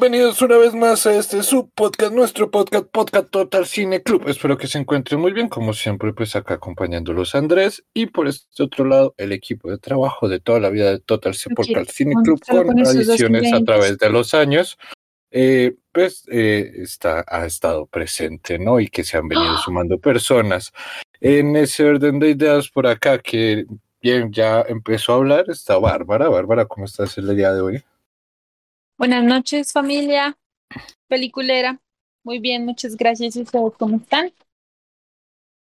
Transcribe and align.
Bienvenidos 0.00 0.40
una 0.40 0.56
vez 0.56 0.74
más 0.74 1.04
a 1.04 1.14
este 1.14 1.42
subpodcast, 1.42 2.14
nuestro 2.14 2.50
podcast, 2.50 2.86
Podcast 2.86 3.28
Total 3.28 3.66
Cine 3.66 4.02
Club. 4.02 4.26
Espero 4.28 4.56
que 4.56 4.66
se 4.66 4.78
encuentren 4.78 5.20
muy 5.20 5.32
bien, 5.32 5.50
como 5.50 5.74
siempre, 5.74 6.14
pues 6.14 6.34
acá 6.34 6.54
acompañándolos 6.54 7.34
Andrés 7.34 7.84
y 7.92 8.06
por 8.06 8.26
este 8.26 8.62
otro 8.62 8.86
lado 8.86 9.14
el 9.18 9.30
equipo 9.32 9.70
de 9.70 9.76
trabajo 9.76 10.26
de 10.26 10.40
toda 10.40 10.58
la 10.58 10.70
vida 10.70 10.90
de 10.90 11.00
Total 11.00 11.34
Podcast 11.54 11.90
Cine 11.90 12.14
Club 12.24 12.40
con 12.48 12.80
adiciones 12.80 13.52
a 13.52 13.62
través 13.62 13.98
de 13.98 14.08
los 14.08 14.32
años. 14.32 14.78
Eh, 15.30 15.76
pues 15.92 16.24
eh, 16.32 16.72
está, 16.76 17.22
ha 17.28 17.44
estado 17.44 17.84
presente, 17.84 18.58
¿no? 18.58 18.80
Y 18.80 18.88
que 18.88 19.04
se 19.04 19.18
han 19.18 19.28
venido 19.28 19.52
¡Ah! 19.52 19.60
sumando 19.66 19.98
personas. 19.98 20.72
En 21.20 21.56
ese 21.56 21.84
orden 21.84 22.18
de 22.20 22.30
ideas 22.30 22.70
por 22.70 22.86
acá, 22.86 23.18
que 23.18 23.66
bien, 24.00 24.32
ya 24.32 24.62
empezó 24.66 25.12
a 25.12 25.16
hablar, 25.16 25.44
está 25.48 25.76
Bárbara. 25.76 26.30
Bárbara, 26.30 26.64
¿cómo 26.64 26.86
estás 26.86 27.18
el 27.18 27.36
día 27.36 27.52
de 27.52 27.60
hoy? 27.60 27.84
Buenas 29.00 29.24
noches, 29.24 29.72
familia 29.72 30.36
peliculera. 31.08 31.80
Muy 32.22 32.38
bien, 32.38 32.66
muchas 32.66 32.98
gracias. 32.98 33.34
¿Y 33.34 33.40
ustedes 33.40 33.72
cómo 33.78 33.96
están? 33.96 34.30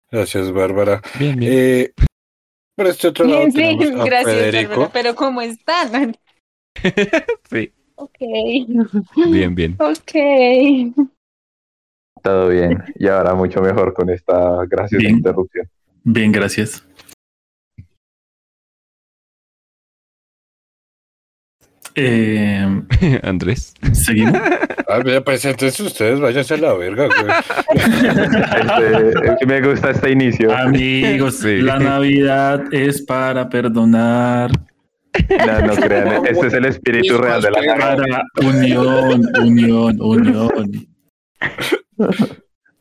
Gracias, 0.10 0.52
Bárbara. 0.52 1.04
Bien, 1.20 1.38
bien. 1.38 1.54
Eh, 1.56 1.94
por 2.76 2.88
este 2.88 3.10
otro 3.10 3.26
lado 3.26 3.42
bien, 3.42 3.78
tenemos 3.78 4.02
a 4.02 4.06
gracias, 4.06 4.34
Federico. 4.34 4.70
Bárbara, 4.72 4.90
pero 4.92 5.14
¿cómo 5.14 5.40
están? 5.44 6.18
sí. 7.52 7.72
Ok. 7.94 8.18
Bien, 9.30 9.54
bien. 9.54 9.76
Ok. 9.78 11.06
Todo 12.24 12.48
bien. 12.50 12.84
Y 12.96 13.08
ahora 13.08 13.36
mucho 13.36 13.62
mejor 13.62 13.94
con 13.94 14.10
esta 14.10 14.66
graciosa 14.66 15.08
interrupción. 15.08 15.70
Bien, 16.04 16.32
gracias. 16.32 16.84
Eh, 21.96 22.82
Andrés. 23.24 23.74
¿Seguimos? 23.92 24.40
Ah, 24.88 25.00
pues 25.24 25.46
entonces 25.46 25.80
ustedes 25.80 26.20
váyanse 26.20 26.56
a 26.56 26.58
la 26.58 26.74
verga, 26.74 27.08
este, 27.76 29.46
me 29.46 29.62
gusta 29.62 29.92
este 29.92 30.12
inicio. 30.12 30.54
Amigos, 30.56 31.44
la 31.44 31.80
Navidad 31.80 32.64
es 32.74 33.02
para 33.02 33.48
perdonar. 33.50 34.52
No, 35.30 35.62
no 35.68 35.76
crean. 35.76 36.26
Este 36.26 36.48
es 36.48 36.54
el 36.54 36.66
espíritu 36.66 37.18
real 37.18 37.42
de 37.42 37.52
la 37.52 37.62
Navidad. 37.62 38.24
Unión, 38.44 39.22
unión, 39.42 39.98
unión. 40.02 40.88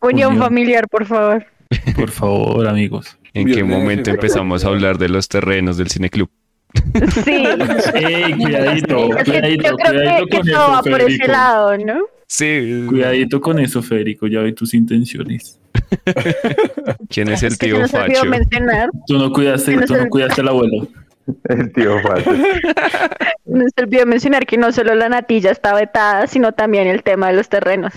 Unión 0.00 0.38
familiar, 0.38 0.88
por 0.88 1.05
favor. 1.06 1.47
Por 1.94 2.11
favor, 2.11 2.66
amigos. 2.66 3.16
¿En 3.34 3.47
qué 3.47 3.62
momento 3.62 4.11
empezamos 4.11 4.64
a 4.64 4.69
hablar 4.69 4.98
de 4.98 5.08
los 5.08 5.28
terrenos 5.28 5.77
del 5.77 5.88
cineclub? 5.91 6.31
Sí. 7.24 7.44
Ey, 7.94 8.32
cuidadito, 8.34 9.10
cuidadito, 9.24 9.68
yo 9.68 9.76
creo 9.76 10.26
que, 10.26 10.38
con 10.38 10.48
eso. 10.48 10.58
va 10.58 10.82
por 10.82 11.00
ese 11.00 11.26
lado, 11.26 11.78
¿no? 11.78 12.00
Sí. 12.26 12.84
Cuidadito 12.88 13.40
con 13.40 13.58
eso, 13.58 13.82
Federico, 13.82 14.26
ya 14.26 14.40
vi 14.40 14.52
tus 14.52 14.74
intenciones. 14.74 15.58
¿Quién 17.08 17.28
es 17.28 17.42
el 17.42 17.58
tío 17.58 17.86
Facho? 17.88 18.22
Tú 19.06 19.18
no 19.18 19.32
cuidaste, 19.32 19.76
tú 19.86 19.94
no 19.94 20.08
cuidaste 20.08 20.41
al 20.41 20.48
abuelo. 20.48 20.88
El 21.44 21.72
tío 21.72 22.00
Facho. 22.00 22.30
No 23.44 23.64
se 23.75 23.82
olvidó 23.82 24.06
mencionar 24.06 24.47
que 24.47 24.56
no 24.56 24.70
solo 24.70 24.94
la 24.94 25.08
natilla 25.08 25.50
está 25.50 25.75
vetada, 25.75 26.28
sino 26.28 26.52
también 26.52 26.87
el 26.87 27.02
tema 27.02 27.28
de 27.28 27.37
los 27.37 27.48
terrenos. 27.48 27.92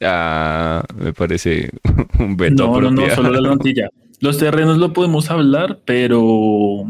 Ah, 0.00 0.82
me 0.96 1.12
parece 1.12 1.70
un 2.18 2.36
veto 2.36 2.66
No, 2.66 2.80
no, 2.80 2.90
no, 2.90 3.08
solo 3.10 3.30
la 3.30 3.50
natilla. 3.50 3.88
Los 4.18 4.38
terrenos 4.38 4.78
lo 4.78 4.92
podemos 4.92 5.30
hablar, 5.30 5.78
pero 5.84 6.86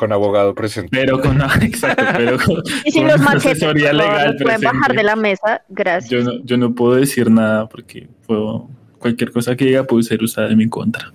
con 0.00 0.12
abogado 0.12 0.54
presente. 0.54 0.88
Pero 0.90 1.20
con, 1.20 1.38
exacto, 1.60 2.04
pero 2.16 2.38
con, 2.38 2.62
y 2.86 2.90
si 2.90 3.02
los 3.02 3.20
asesoría 3.20 3.92
legal 3.92 4.34
pueden 4.42 4.62
bajar 4.62 4.96
de 4.96 5.02
la 5.02 5.14
mesa, 5.14 5.62
gracias. 5.68 6.10
Yo 6.10 6.24
no, 6.24 6.42
yo 6.42 6.56
no 6.56 6.74
puedo 6.74 6.94
decir 6.94 7.30
nada 7.30 7.68
porque 7.68 8.08
puedo, 8.26 8.66
cualquier 8.98 9.30
cosa 9.30 9.54
que 9.54 9.66
diga 9.66 9.84
puede 9.84 10.04
ser 10.04 10.22
usada 10.22 10.48
en 10.48 10.56
mi 10.56 10.68
contra. 10.68 11.12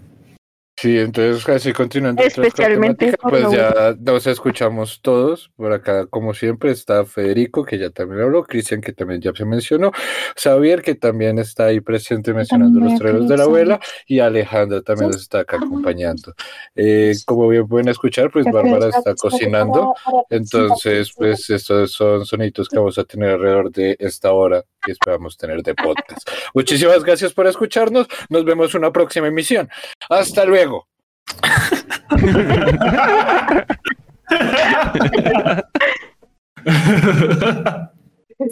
Sí, 0.78 1.00
entonces 1.00 1.48
así 1.48 1.72
continuando. 1.72 2.22
Especialmente. 2.22 3.16
Pues 3.22 3.50
ya 3.50 3.96
nos 3.98 4.28
escuchamos 4.28 5.02
todos. 5.02 5.50
Por 5.56 5.72
acá, 5.72 6.06
como 6.08 6.34
siempre, 6.34 6.72
está 6.72 7.06
Federico, 7.06 7.64
que 7.64 7.78
ya 7.78 7.90
también 7.92 8.22
habló, 8.22 8.44
Cristian, 8.44 8.82
que 8.82 8.92
también 8.92 9.22
ya 9.22 9.32
se 9.34 9.46
mencionó, 9.46 9.92
Xavier, 10.36 10.82
que 10.82 10.96
también 10.96 11.40
está 11.40 11.68
ahí 11.68 11.80
presente 11.80 12.34
mencionando 12.34 12.82
los 12.82 13.00
treros 13.00 13.28
de 13.30 13.38
la 13.38 13.44
abuela, 13.44 13.80
y 14.06 14.20
Alejandra 14.20 14.82
también 14.82 15.12
nos 15.12 15.22
está 15.22 15.40
acá 15.40 15.58
acompañando. 15.58 16.34
Eh, 16.76 17.14
como 17.26 17.48
bien 17.48 17.68
pueden 17.68 17.88
escuchar, 17.88 18.30
pues 18.30 18.46
Bárbara 18.46 18.90
está 18.90 19.16
cocinando. 19.16 19.94
Entonces, 20.30 21.14
pues 21.16 21.50
estos 21.50 21.94
son 21.94 22.26
sonidos 22.26 22.68
que 22.68 22.78
vamos 22.78 22.98
a 22.98 23.06
tener 23.06 23.32
alrededor 23.32 23.72
de 23.72 23.96
esta 23.98 24.34
hora 24.34 24.64
que 24.84 24.92
esperamos 24.92 25.38
tener 25.38 25.64
de 25.64 25.74
podcast. 25.74 26.30
Muchísimas 26.54 27.04
gracias 27.04 27.34
por 27.34 27.48
escucharnos. 27.48 28.08
Nos 28.30 28.46
vemos 28.46 28.74
en 28.76 28.80
una 28.80 28.92
próxima 28.92 29.28
emisión. 29.28 29.70
Hasta 30.10 30.46
luego. 30.46 30.75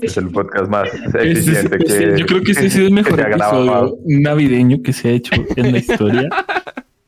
Es 0.02 0.18
el 0.18 0.30
podcast 0.30 0.70
más 0.70 0.90
eficiente 1.16 1.78
que. 1.78 2.16
Yo 2.18 2.26
creo 2.26 2.44
que 2.44 2.52
ese 2.52 2.68
ha 2.68 2.70
sido 2.70 2.88
el 2.88 2.94
mejor 2.94 3.20
episodio 3.20 3.98
navideño 4.06 4.82
que 4.82 4.94
se 4.94 5.10
ha 5.10 5.12
hecho 5.12 5.34
en 5.56 5.72
la 5.72 5.78
historia. 5.80 6.30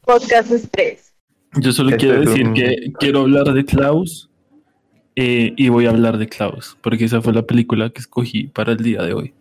Podcast 0.01 0.51
estrés. 0.51 1.13
Yo 1.57 1.71
solo 1.71 1.91
este 1.91 2.05
quiero 2.05 2.21
decir 2.21 2.51
que 2.53 2.91
quiero 2.99 3.21
hablar 3.21 3.53
de 3.53 3.63
Klaus 3.63 4.29
eh, 5.15 5.53
y 5.55 5.69
voy 5.69 5.85
a 5.85 5.91
hablar 5.91 6.17
de 6.17 6.27
Klaus, 6.27 6.77
porque 6.81 7.05
esa 7.05 7.21
fue 7.21 7.33
la 7.33 7.43
película 7.43 7.89
que 7.89 8.01
escogí 8.01 8.47
para 8.47 8.73
el 8.73 8.79
día 8.79 9.01
de 9.01 9.13
hoy. 9.13 9.33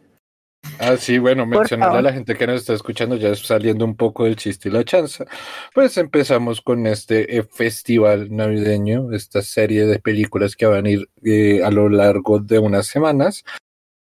Ah, 0.78 0.96
sí, 0.96 1.18
bueno, 1.18 1.46
mencionarle 1.46 1.98
a 1.98 2.02
la 2.02 2.12
gente 2.12 2.36
que 2.36 2.46
nos 2.46 2.60
está 2.60 2.74
escuchando, 2.74 3.16
ya 3.16 3.34
saliendo 3.34 3.84
un 3.84 3.96
poco 3.96 4.24
del 4.24 4.36
chiste 4.36 4.68
y 4.68 4.72
la 4.72 4.84
chanza, 4.84 5.24
pues 5.72 5.96
empezamos 5.96 6.60
con 6.60 6.86
este 6.86 7.36
eh, 7.38 7.44
festival 7.44 8.34
navideño, 8.34 9.12
esta 9.12 9.42
serie 9.42 9.86
de 9.86 9.98
películas 9.98 10.56
que 10.56 10.66
van 10.66 10.86
a 10.86 10.90
ir 10.90 11.08
eh, 11.22 11.62
a 11.62 11.70
lo 11.70 11.88
largo 11.88 12.40
de 12.40 12.58
unas 12.58 12.86
semanas 12.86 13.44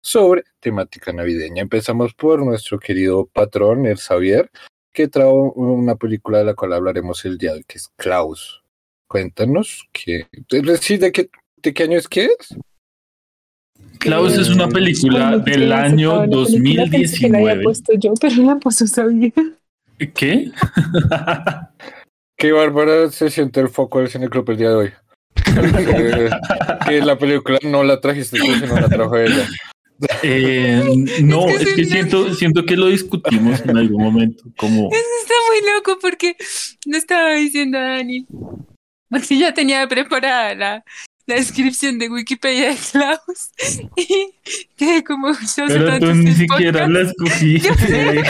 sobre 0.01 0.43
temática 0.59 1.13
navideña. 1.13 1.61
Empezamos 1.61 2.13
por 2.13 2.43
nuestro 2.45 2.79
querido 2.79 3.27
patrón, 3.27 3.85
el 3.85 3.97
Xavier, 3.97 4.49
que 4.93 5.07
trajo 5.07 5.53
una 5.53 5.95
película 5.95 6.39
de 6.39 6.45
la 6.45 6.53
cual 6.53 6.73
hablaremos 6.73 7.23
el 7.25 7.37
día 7.37 7.51
de 7.51 7.57
hoy, 7.57 7.63
que 7.65 7.77
es 7.77 7.89
Klaus. 7.95 8.63
Cuéntanos, 9.07 9.87
que, 9.93 10.27
¿de, 10.49 11.11
qué, 11.11 11.29
¿de 11.57 11.73
qué 11.73 11.83
año 11.83 11.97
es 11.97 12.07
que 12.07 12.25
es? 12.25 12.57
Klaus 13.99 14.37
es 14.37 14.49
una 14.49 14.67
película 14.67 15.37
del 15.37 15.71
año 15.71 16.27
2019. 16.27 17.17
Que 17.19 17.29
la 17.29 17.37
había 17.37 17.63
puesto 17.63 17.93
yo, 17.97 18.13
pero 18.21 18.43
la 18.43 18.55
puso 18.57 18.87
sabía. 18.87 19.31
¿Qué? 20.13 20.51
Qué 22.37 22.51
bárbara 22.51 23.09
se 23.11 23.29
siente 23.29 23.59
el 23.59 23.69
foco 23.69 23.99
del 23.99 24.09
Cine 24.09 24.29
Club 24.29 24.49
el 24.51 24.57
día 24.57 24.69
de 24.69 24.75
hoy. 24.75 24.91
que, 26.87 27.01
la 27.01 27.17
película 27.17 27.59
no 27.63 27.83
la 27.83 27.99
trajiste 27.99 28.37
tú, 28.37 28.45
sino 28.45 28.79
la 28.79 28.89
trajo 28.89 29.17
ella. 29.17 29.47
Eh, 30.21 30.83
no, 31.23 31.47
es 31.47 31.73
que, 31.73 31.85
siento, 31.85 32.33
siento 32.35 32.63
que 32.65 32.75
lo 32.75 32.87
discutimos 32.87 33.61
en 33.61 33.77
algún 33.77 34.03
momento. 34.03 34.43
Como... 34.55 34.89
Eso 34.91 35.03
está 35.21 35.33
muy 35.49 35.73
loco 35.73 35.97
porque 35.99 36.35
no 36.85 36.97
estaba 36.97 37.33
diciendo 37.33 37.79
a 37.79 37.81
Dani. 37.81 38.27
Porque 39.09 39.39
ya 39.39 39.53
tenía 39.53 39.87
preparada 39.87 40.53
la, 40.53 40.83
la 41.27 41.35
descripción 41.35 41.99
de 41.99 42.09
Wikipedia 42.09 42.69
de 42.69 42.77
Klaus 42.91 43.51
y 43.95 44.33
que 44.77 45.03
como 45.03 45.31
yo 45.33 45.65
Pero 45.67 45.99
tú 45.99 46.13
ni 46.15 46.33
siquiera 46.33 46.87
la 46.87 47.01
escogiste. 47.09 48.23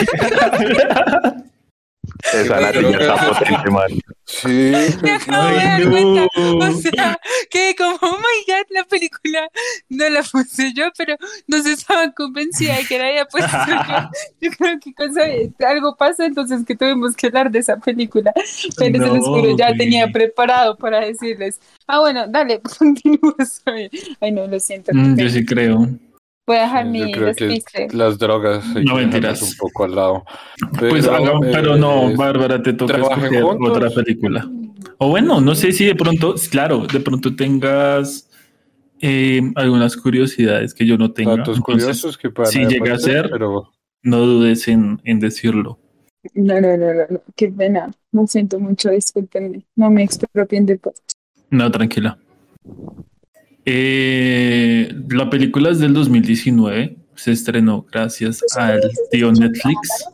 Esa 2.34 2.60
la 2.60 2.72
niña 2.72 2.98
está 3.00 3.16
potente, 3.28 3.72
man. 3.72 3.92
Sí. 4.25 4.48
Me 5.02 5.12
acabo 5.12 5.48
de 5.48 5.56
dar 5.56 5.90
cuenta. 5.90 6.28
O 6.36 6.72
sea, 6.74 7.19
que 7.50 7.75
como, 7.78 7.96
oh 8.02 8.18
my 8.18 8.54
god, 8.54 8.66
la 8.69 8.84
película 8.84 9.48
no 9.90 10.10
la 10.10 10.22
puse 10.24 10.74
yo, 10.74 10.86
pero 10.98 11.16
no 11.48 11.64
se 11.64 11.74
estaba 11.74 12.12
convencida 12.12 12.75
de 12.75 12.86
que 12.86 12.98
la 12.98 13.08
había 13.08 13.25
puesto 13.25 13.58
yo. 13.68 13.75
Yo 14.42 14.52
creo 14.52 14.80
que 14.80 14.94
cosa, 14.94 15.22
algo 15.68 15.96
pasa, 15.96 16.25
entonces 16.25 16.66
que 16.66 16.75
tuvimos 16.75 17.16
que 17.16 17.28
hablar 17.28 17.52
de 17.52 17.60
esa 17.60 17.78
película. 17.78 18.34
Pero 18.78 19.06
se 19.06 19.14
los 19.18 19.25
juro, 19.25 19.56
ya 19.58 19.74
tenía 19.75 20.08
preparado 20.08 20.75
para 20.78 21.00
decirles. 21.02 21.60
Ah, 21.88 22.00
bueno, 22.00 22.28
dale, 22.28 22.62
continúa. 22.80 23.36
Ay, 24.19 24.31
no, 24.31 24.48
lo 24.48 24.60
siento. 24.60 24.92
Mm, 24.94 25.18
yo 25.18 25.30
sí 25.30 25.46
creo. 25.46 25.88
Voy 26.47 26.55
a 26.55 26.61
dejar 26.61 26.85
mi 26.85 27.11
despiste. 27.11 27.89
Las 27.91 28.17
drogas. 28.17 28.65
No 28.85 28.95
mentiras. 28.95 29.41
Un 29.41 29.57
poco 29.57 29.83
al 29.83 29.95
lado. 29.95 30.23
Pero, 30.79 30.89
pues, 30.89 31.09
pero 31.51 31.75
no, 31.75 32.09
eh, 32.09 32.15
Bárbara, 32.15 32.63
te 32.63 32.71
toca 32.71 32.97
escoger 32.97 33.44
otra 33.44 33.89
película. 33.89 34.49
O 34.97 35.09
bueno, 35.09 35.41
no 35.41 35.55
sé 35.55 35.73
si 35.73 35.85
de 35.85 35.95
pronto, 35.95 36.35
claro, 36.49 36.88
de 36.88 37.01
pronto 37.01 37.35
tengas 37.35 38.29
eh, 39.01 39.41
algunas 39.55 39.97
curiosidades 39.97 40.73
que 40.73 40.85
yo 40.85 40.97
no 40.97 41.11
tenga. 41.11 41.35
Datos 41.35 41.59
curiosos 41.59 42.17
que 42.17 42.31
Si 42.45 42.65
llega 42.65 42.94
a 42.94 42.97
ser, 42.97 43.29
pero... 43.29 43.73
no 44.03 44.19
dudes 44.19 44.69
en, 44.69 45.01
en 45.03 45.19
decirlo. 45.19 45.79
No, 46.33 46.61
no, 46.61 46.77
no, 46.77 46.94
no, 46.94 47.21
qué 47.35 47.49
pena. 47.49 47.91
Me 48.13 48.25
siento 48.25 48.57
mucho, 48.57 48.89
discúlpenme. 48.89 49.65
No 49.75 49.89
me 49.91 50.03
expropien 50.03 50.65
de 50.65 50.77
post. 50.77 51.11
No, 51.49 51.69
tranquila. 51.69 52.17
Eh, 53.69 54.96
la 55.10 55.30
película 55.30 55.72
es 55.72 55.80
del 55.80 55.94
2019, 55.94 56.96
se 57.16 57.31
estrenó 57.34 57.86
gracias 57.92 58.42
al 58.56 58.80
tío 59.12 59.30
Netflix. 59.34 60.06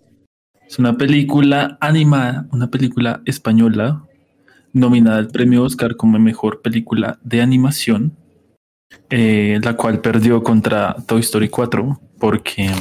Es 0.68 0.80
una 0.80 0.98
película 0.98 1.78
animada, 1.80 2.48
una 2.52 2.72
película 2.72 3.22
española, 3.26 4.04
nominada 4.72 5.20
al 5.20 5.28
premio 5.28 5.62
Oscar 5.62 5.96
como 5.96 6.18
mejor 6.18 6.64
película 6.64 7.20
de 7.22 7.44
animación, 7.44 8.18
eh, 9.12 9.60
la 9.62 9.78
cual 9.78 10.02
perdió 10.02 10.42
contra 10.42 10.96
Toy 11.06 11.22
Story 11.22 11.50
4 11.50 12.02
porque 12.18 12.72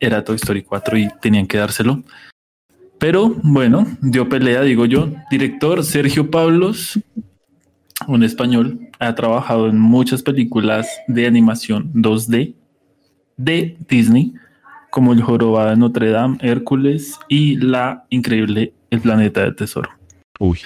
era 0.00 0.22
Toy 0.22 0.36
Story 0.36 0.64
4 0.64 0.98
y 0.98 1.08
tenían 1.22 1.46
que 1.46 1.56
dárselo. 1.56 2.04
Pero 2.98 3.34
bueno, 3.42 3.86
dio 4.02 4.28
pelea, 4.28 4.60
digo 4.60 4.84
yo. 4.84 5.08
Director 5.30 5.82
Sergio 5.82 6.30
Pablos, 6.30 7.00
un 8.06 8.22
español, 8.22 8.78
ha 8.98 9.14
trabajado 9.14 9.68
en 9.68 9.78
muchas 9.78 10.22
películas 10.22 10.88
de 11.08 11.26
animación 11.26 11.92
2D 11.94 12.54
de 13.36 13.76
Disney, 13.88 14.34
como 14.90 15.12
El 15.12 15.22
Jorobado 15.22 15.70
de 15.70 15.76
Notre 15.76 16.10
Dame, 16.10 16.38
Hércules 16.40 17.18
y 17.28 17.56
La 17.56 18.06
Increíble 18.10 18.72
El 18.90 19.00
Planeta 19.00 19.42
del 19.42 19.56
Tesoro. 19.56 19.90
Uy. 20.38 20.58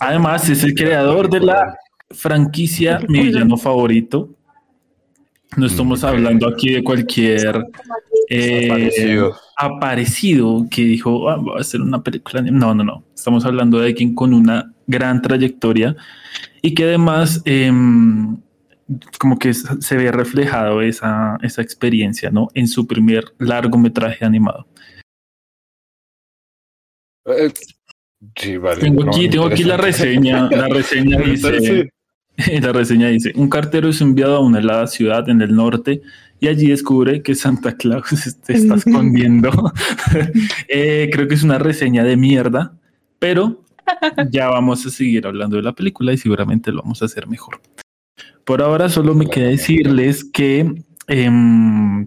Además, 0.00 0.48
es 0.48 0.64
el 0.64 0.74
creador 0.74 1.28
de 1.28 1.40
la 1.40 1.76
franquicia 2.10 3.00
Mi 3.08 3.24
Villano 3.24 3.56
Favorito. 3.56 4.30
No 5.56 5.66
estamos 5.66 6.04
hablando 6.04 6.48
aquí 6.48 6.72
de 6.72 6.84
cualquier 6.84 7.66
eh, 8.30 9.20
aparecido. 9.56 10.66
que 10.70 10.82
dijo, 10.82 11.28
ah, 11.28 11.36
va 11.36 11.56
a 11.58 11.60
hacer 11.60 11.80
una 11.80 12.02
película. 12.02 12.40
No, 12.42 12.74
no, 12.74 12.84
no. 12.84 13.04
Estamos 13.14 13.44
hablando 13.44 13.78
de 13.80 13.88
alguien 13.88 14.14
con 14.14 14.32
una 14.32 14.72
gran 14.90 15.22
trayectoria 15.22 15.96
y 16.62 16.74
que 16.74 16.84
además 16.84 17.42
em, 17.44 18.36
como 19.18 19.38
que 19.38 19.54
se 19.54 19.96
ve 19.96 20.10
reflejado 20.10 20.82
esa, 20.82 21.38
esa 21.42 21.62
experiencia, 21.62 22.30
¿no? 22.30 22.48
En 22.54 22.66
su 22.66 22.86
primer 22.86 23.24
largometraje 23.38 24.24
animado. 24.24 24.66
Eh, 27.26 27.52
sí, 28.36 28.56
vale. 28.56 28.80
Tengo 28.80 29.08
aquí, 29.08 29.28
tengo 29.28 29.46
aquí 29.46 29.64
la 29.64 29.76
reseña. 29.76 30.48
La 30.50 30.68
reseña 30.70 31.18
dice, 31.18 31.90
la 32.60 32.72
reseña 32.72 33.08
dice, 33.08 33.32
un 33.36 33.48
cartero 33.48 33.88
es 33.88 34.00
enviado 34.00 34.36
a 34.36 34.40
una 34.40 34.58
helada 34.58 34.86
ciudad 34.86 35.28
en 35.28 35.40
el 35.40 35.54
norte 35.54 36.02
y 36.40 36.48
allí 36.48 36.68
descubre 36.68 37.22
que 37.22 37.34
Santa 37.34 37.76
Claus 37.76 38.08
se 38.08 38.52
está 38.52 38.74
escondiendo. 38.74 39.72
Eh, 40.68 41.10
creo 41.12 41.28
que 41.28 41.34
es 41.34 41.42
una 41.42 41.58
reseña 41.58 42.02
de 42.02 42.16
mierda, 42.16 42.72
pero 43.18 43.62
ya 44.30 44.48
vamos 44.48 44.84
a 44.86 44.90
seguir 44.90 45.26
hablando 45.26 45.56
de 45.56 45.62
la 45.62 45.72
película 45.72 46.12
y 46.12 46.18
seguramente 46.18 46.72
lo 46.72 46.82
vamos 46.82 47.02
a 47.02 47.06
hacer 47.06 47.26
mejor. 47.26 47.60
Por 48.44 48.62
ahora 48.62 48.88
solo 48.88 49.14
me 49.14 49.26
queda 49.26 49.48
decirles 49.48 50.24
que 50.24 50.72
em, 51.06 52.06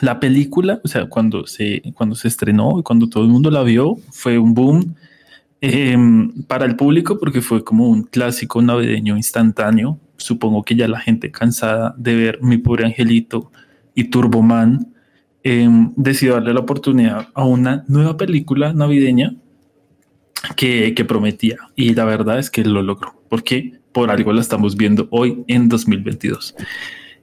la 0.00 0.20
película, 0.20 0.80
o 0.84 0.88
sea, 0.88 1.08
cuando 1.08 1.46
se, 1.46 1.82
cuando 1.94 2.14
se 2.14 2.28
estrenó 2.28 2.78
y 2.78 2.82
cuando 2.82 3.08
todo 3.08 3.24
el 3.24 3.30
mundo 3.30 3.50
la 3.50 3.62
vio, 3.62 3.96
fue 4.10 4.38
un 4.38 4.54
boom 4.54 4.94
em, 5.60 6.42
para 6.44 6.64
el 6.64 6.76
público 6.76 7.18
porque 7.18 7.42
fue 7.42 7.64
como 7.64 7.88
un 7.88 8.04
clásico 8.04 8.62
navideño 8.62 9.16
instantáneo. 9.16 9.98
Supongo 10.16 10.62
que 10.62 10.76
ya 10.76 10.88
la 10.88 11.00
gente 11.00 11.30
cansada 11.30 11.94
de 11.98 12.14
ver 12.14 12.38
Mi 12.42 12.58
Pobre 12.58 12.86
Angelito 12.86 13.50
y 13.94 14.04
Turboman 14.04 14.92
em, 15.42 15.92
decidió 15.96 16.34
darle 16.34 16.54
la 16.54 16.60
oportunidad 16.60 17.28
a 17.34 17.44
una 17.44 17.84
nueva 17.88 18.16
película 18.16 18.72
navideña 18.72 19.34
que, 20.56 21.04
prometía. 21.06 21.56
Y 21.76 21.94
la 21.94 22.04
verdad 22.04 22.38
es 22.38 22.50
que 22.50 22.64
lo 22.64 22.82
logró, 22.82 23.20
porque 23.28 23.78
por 23.92 24.10
algo 24.10 24.32
la 24.32 24.40
estamos 24.40 24.76
viendo 24.76 25.08
hoy 25.10 25.42
en 25.46 25.68
2022. 25.68 26.54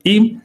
Y 0.04 0.38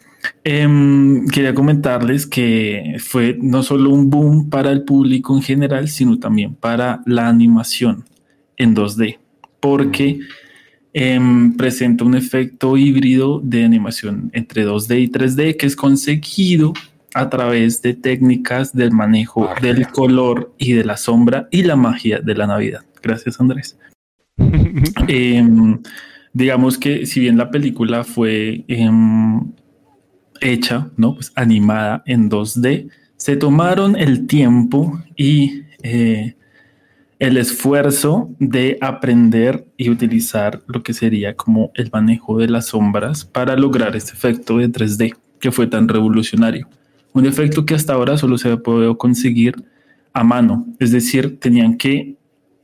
em, 0.45 1.27
quería 1.29 1.55
comentarles 1.55 2.27
que 2.27 2.97
fue 2.99 3.37
no 3.41 3.63
solo 3.63 3.91
un 3.91 4.11
boom 4.11 4.51
para 4.51 4.71
el 4.71 4.83
público 4.85 5.37
en 5.37 5.43
general, 5.43 5.89
sino 5.89 6.19
también 6.19 6.55
para 6.55 7.03
la 7.07 7.29
animación 7.29 8.05
en 8.57 8.75
2D, 8.75 9.19
porque 9.61 10.21
em, 10.93 11.57
presenta 11.57 12.05
un 12.05 12.15
efecto 12.15 12.77
híbrido 12.77 13.41
de 13.43 13.65
animación 13.65 14.31
entre 14.33 14.67
2D 14.67 15.01
y 15.01 15.09
3D 15.09 15.57
que 15.57 15.67
es 15.67 15.75
conseguido 15.75 16.73
a 17.15 17.29
través 17.29 17.83
de 17.83 17.95
técnicas 17.95 18.73
del 18.73 18.93
manejo 18.93 19.49
del 19.61 19.89
color 19.89 20.53
y 20.59 20.73
de 20.73 20.85
la 20.85 20.97
sombra 20.97 21.49
y 21.51 21.63
la 21.63 21.77
magia 21.77 22.21
de 22.21 22.35
la 22.35 22.47
Navidad. 22.47 22.85
Gracias, 23.03 23.41
Andrés. 23.41 23.79
Em, 25.09 25.79
digamos 26.33 26.79
que 26.79 27.07
si 27.07 27.21
bien 27.21 27.37
la 27.37 27.51
película 27.51 28.05
fue 28.05 28.65
em, 28.69 29.53
hecha, 30.41 30.91
¿no? 30.97 31.15
Pues 31.15 31.33
animada 31.35 32.03
en 32.07 32.31
2D, 32.31 32.89
se 33.17 33.37
tomaron 33.37 33.97
el 33.97 34.27
tiempo 34.27 34.99
y 35.17 35.63
eh, 35.83 36.35
el 37.19 37.37
esfuerzo 37.37 38.31
de 38.41 38.79
aprender 38.81 39.65
y 39.77 39.91
utilizar 39.91 40.63
lo 40.67 40.83
que 40.83 40.93
sería 40.93 41.37
como 41.37 41.71
el 41.75 41.89
manejo 41.93 42.39
de 42.39 42.49
las 42.49 42.67
sombras 42.67 43.25
para 43.25 43.55
lograr 43.55 43.95
este 43.95 44.13
efecto 44.13 44.59
de 44.59 44.69
3D 44.69 45.15
que 45.39 45.53
fue 45.53 45.69
tan 45.69 45.87
revolucionario. 45.87 46.69
Un 47.13 47.27
efecto 47.27 47.67
que 47.67 47.75
hasta 47.75 47.93
ahora 47.93 48.17
solo 48.17 48.39
se 48.39 48.57
podido 48.57 48.97
conseguir 48.97 49.55
a 50.13 50.25
mano, 50.25 50.67
es 50.79 50.93
decir, 50.93 51.39
tenían 51.41 51.77
que 51.77 52.17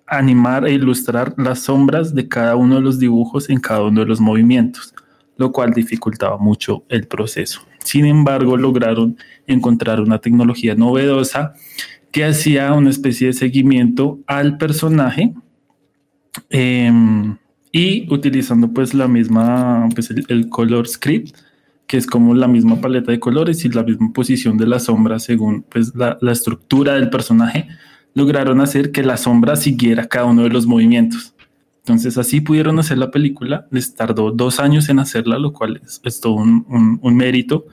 animar 0.06 0.67
e 0.67 0.73
ilustrar 0.73 1.35
las 1.37 1.61
sombras 1.61 2.15
de 2.15 2.29
cada 2.29 2.56
uno 2.56 2.77
de 2.77 2.81
los 2.81 2.99
dibujos 2.99 3.50
en 3.50 3.61
cada 3.61 3.83
uno 3.83 4.00
de 4.00 4.06
los 4.06 4.21
movimientos, 4.21 4.95
lo 5.37 5.53
cual 5.53 5.73
dificultaba 5.73 6.39
mucho 6.39 6.85
el 6.89 7.06
proceso. 7.06 7.61
Sin 7.85 8.06
embargo, 8.06 8.56
lograron 8.56 9.17
encontrar 9.47 10.00
una 10.00 10.19
tecnología 10.19 10.75
novedosa 10.75 11.55
que 12.11 12.25
hacía 12.25 12.73
una 12.73 12.91
especie 12.91 13.29
de 13.29 13.33
seguimiento 13.33 14.19
al 14.27 14.57
personaje 14.59 15.35
em, 16.50 17.37
y 17.73 18.12
utilizando 18.12 18.73
pues 18.73 18.95
la 18.95 19.09
misma, 19.09 19.88
pues 19.95 20.11
el, 20.11 20.49
color 20.49 20.88
script, 20.88 21.37
que 21.88 21.97
es 21.97 22.07
como 22.07 22.35
la 22.35 22.47
misma 22.47 22.80
paleta 22.80 23.11
de 23.11 23.18
colores 23.18 23.64
y 23.64 23.71
la 23.71 23.83
misma 23.83 24.12
posición 24.12 24.57
de 24.59 24.66
la 24.68 24.78
sombra 24.78 25.18
según 25.18 25.62
pues 25.62 25.95
la, 25.97 26.18
la 26.21 26.33
estructura 26.33 26.95
del 26.95 27.11
personaje, 27.11 27.66
lograron 28.14 28.61
hacer 28.61 28.92
que 28.92 29.02
la 29.02 29.16
sombra 29.16 29.57
siguiera 29.57 30.07
cada 30.07 30.26
uno 30.26 30.42
de 30.42 30.50
los 30.50 30.66
movimientos. 30.66 31.35
Entonces 31.78 32.18
así 32.18 32.42
pudieron 32.42 32.78
hacer 32.78 32.99
la 32.99 33.11
película, 33.11 33.66
les 33.71 33.95
tardó 33.95 34.30
dos 34.30 34.61
años 34.61 34.90
en 34.90 34.99
hacerla, 34.99 35.38
lo 35.38 35.54
cual 35.54 35.80
es, 36.04 36.21
todo 36.21 36.35
un, 36.35 37.16
mérito. 37.16 37.64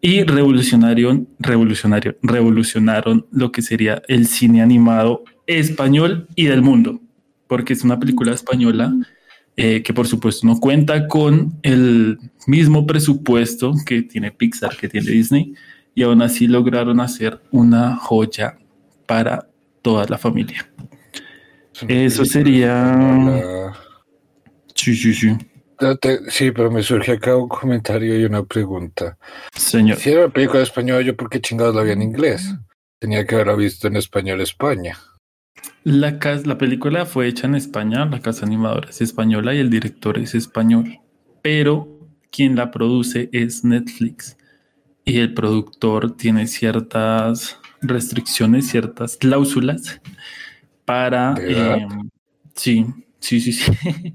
Y 0.00 0.22
revolucionaron, 0.22 1.28
revolucionario, 1.38 2.16
revolucionaron 2.22 3.26
lo 3.30 3.52
que 3.52 3.60
sería 3.60 4.00
el 4.08 4.26
cine 4.26 4.62
animado 4.62 5.22
español 5.46 6.26
y 6.34 6.46
del 6.46 6.62
mundo, 6.62 7.02
porque 7.46 7.74
es 7.74 7.84
una 7.84 8.00
película 8.00 8.32
española 8.32 8.94
eh, 9.56 9.82
que 9.82 9.92
por 9.92 10.06
supuesto 10.06 10.46
no 10.46 10.58
cuenta 10.58 11.06
con 11.08 11.58
el 11.62 12.18
mismo 12.46 12.86
presupuesto 12.86 13.74
que 13.84 14.02
tiene 14.02 14.30
Pixar, 14.30 14.76
que 14.76 14.88
tiene 14.88 15.10
Disney, 15.10 15.54
y 15.94 16.02
aún 16.02 16.22
así 16.22 16.46
lograron 16.46 17.00
hacer 17.00 17.40
una 17.50 17.96
joya 17.96 18.58
para 19.06 19.48
toda 19.82 20.06
la 20.08 20.18
familia. 20.18 20.68
Eso 21.88 22.24
sería... 22.24 23.72
Sí, 24.74 24.94
sí, 24.94 25.12
sí. 25.12 25.36
Sí, 26.28 26.50
pero 26.52 26.70
me 26.70 26.82
surge 26.82 27.12
acá 27.12 27.36
un 27.36 27.48
comentario 27.48 28.18
y 28.18 28.24
una 28.24 28.44
pregunta. 28.44 29.18
Señor. 29.54 29.98
Si 29.98 30.10
era 30.10 30.24
una 30.24 30.32
película 30.32 30.58
de 30.58 30.64
español, 30.64 31.04
¿yo 31.04 31.16
por 31.16 31.28
qué 31.28 31.40
chingados 31.40 31.74
la 31.74 31.82
vi 31.82 31.90
en 31.90 32.02
inglés? 32.02 32.54
Tenía 32.98 33.26
que 33.26 33.34
haberla 33.34 33.56
visto 33.56 33.88
en 33.88 33.96
español 33.96 34.40
España. 34.40 34.96
La, 35.84 36.18
la 36.44 36.58
película 36.58 37.06
fue 37.06 37.26
hecha 37.26 37.46
en 37.46 37.56
España, 37.56 38.04
la 38.04 38.20
casa 38.20 38.46
animadora 38.46 38.90
es 38.90 39.00
española 39.00 39.54
y 39.54 39.58
el 39.58 39.68
director 39.68 40.18
es 40.18 40.34
español, 40.34 41.00
pero 41.42 41.88
quien 42.30 42.54
la 42.56 42.70
produce 42.70 43.28
es 43.32 43.64
Netflix 43.64 44.36
y 45.04 45.18
el 45.18 45.34
productor 45.34 46.16
tiene 46.16 46.46
ciertas 46.46 47.58
restricciones, 47.80 48.68
ciertas 48.68 49.16
cláusulas 49.16 50.00
para... 50.84 51.34
Eh, 51.40 51.86
sí, 52.54 52.86
sí, 53.18 53.40
sí, 53.40 53.52
sí. 53.52 53.72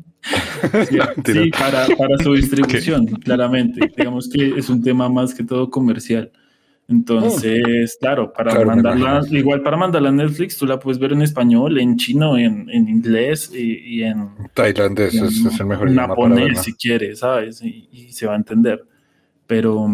sí, 1.26 1.52
para, 1.52 1.88
para, 1.98 2.18
su 2.24 2.34
distribución, 2.34 3.06
claramente. 3.08 3.92
Digamos 3.96 4.30
que 4.30 4.58
es 4.58 4.70
un 4.70 4.82
tema 4.82 5.10
más 5.10 5.34
que 5.34 5.44
todo 5.44 5.70
comercial. 5.70 6.32
Entonces, 6.90 7.98
claro, 8.00 8.32
para 8.32 8.64
mandarla, 8.64 9.22
igual 9.32 9.62
para 9.62 9.76
mandarla 9.76 10.08
a 10.08 10.14
Netflix, 10.14 10.58
tú 10.58 10.66
la 10.66 10.80
puedes 10.80 10.98
ver 10.98 11.12
en 11.12 11.22
español, 11.22 11.78
en 11.80 11.98
chino, 11.98 12.38
en, 12.38 12.70
en 12.70 12.88
inglés 12.88 13.52
y, 13.54 14.04
en 14.04 14.30
tailandés, 14.54 15.14
es, 15.16 15.60
el 15.60 15.66
mejor 15.66 15.90
idioma 15.90 16.08
japonés, 16.08 16.62
si 16.64 16.74
quieres, 16.74 17.20
¿sabes? 17.20 17.62
Y, 17.62 17.90
y, 17.92 18.14
se 18.14 18.26
va 18.26 18.34
a 18.34 18.38
entender. 18.38 18.86
Pero, 19.46 19.86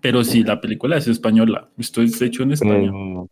pero 0.00 0.24
sí, 0.24 0.42
la 0.42 0.58
película 0.58 0.96
es 0.96 1.06
española. 1.06 1.68
Esto 1.76 2.00
es 2.00 2.20
hecho 2.22 2.44
en 2.44 2.52
España. 2.52 2.90
Mm, 2.90 3.26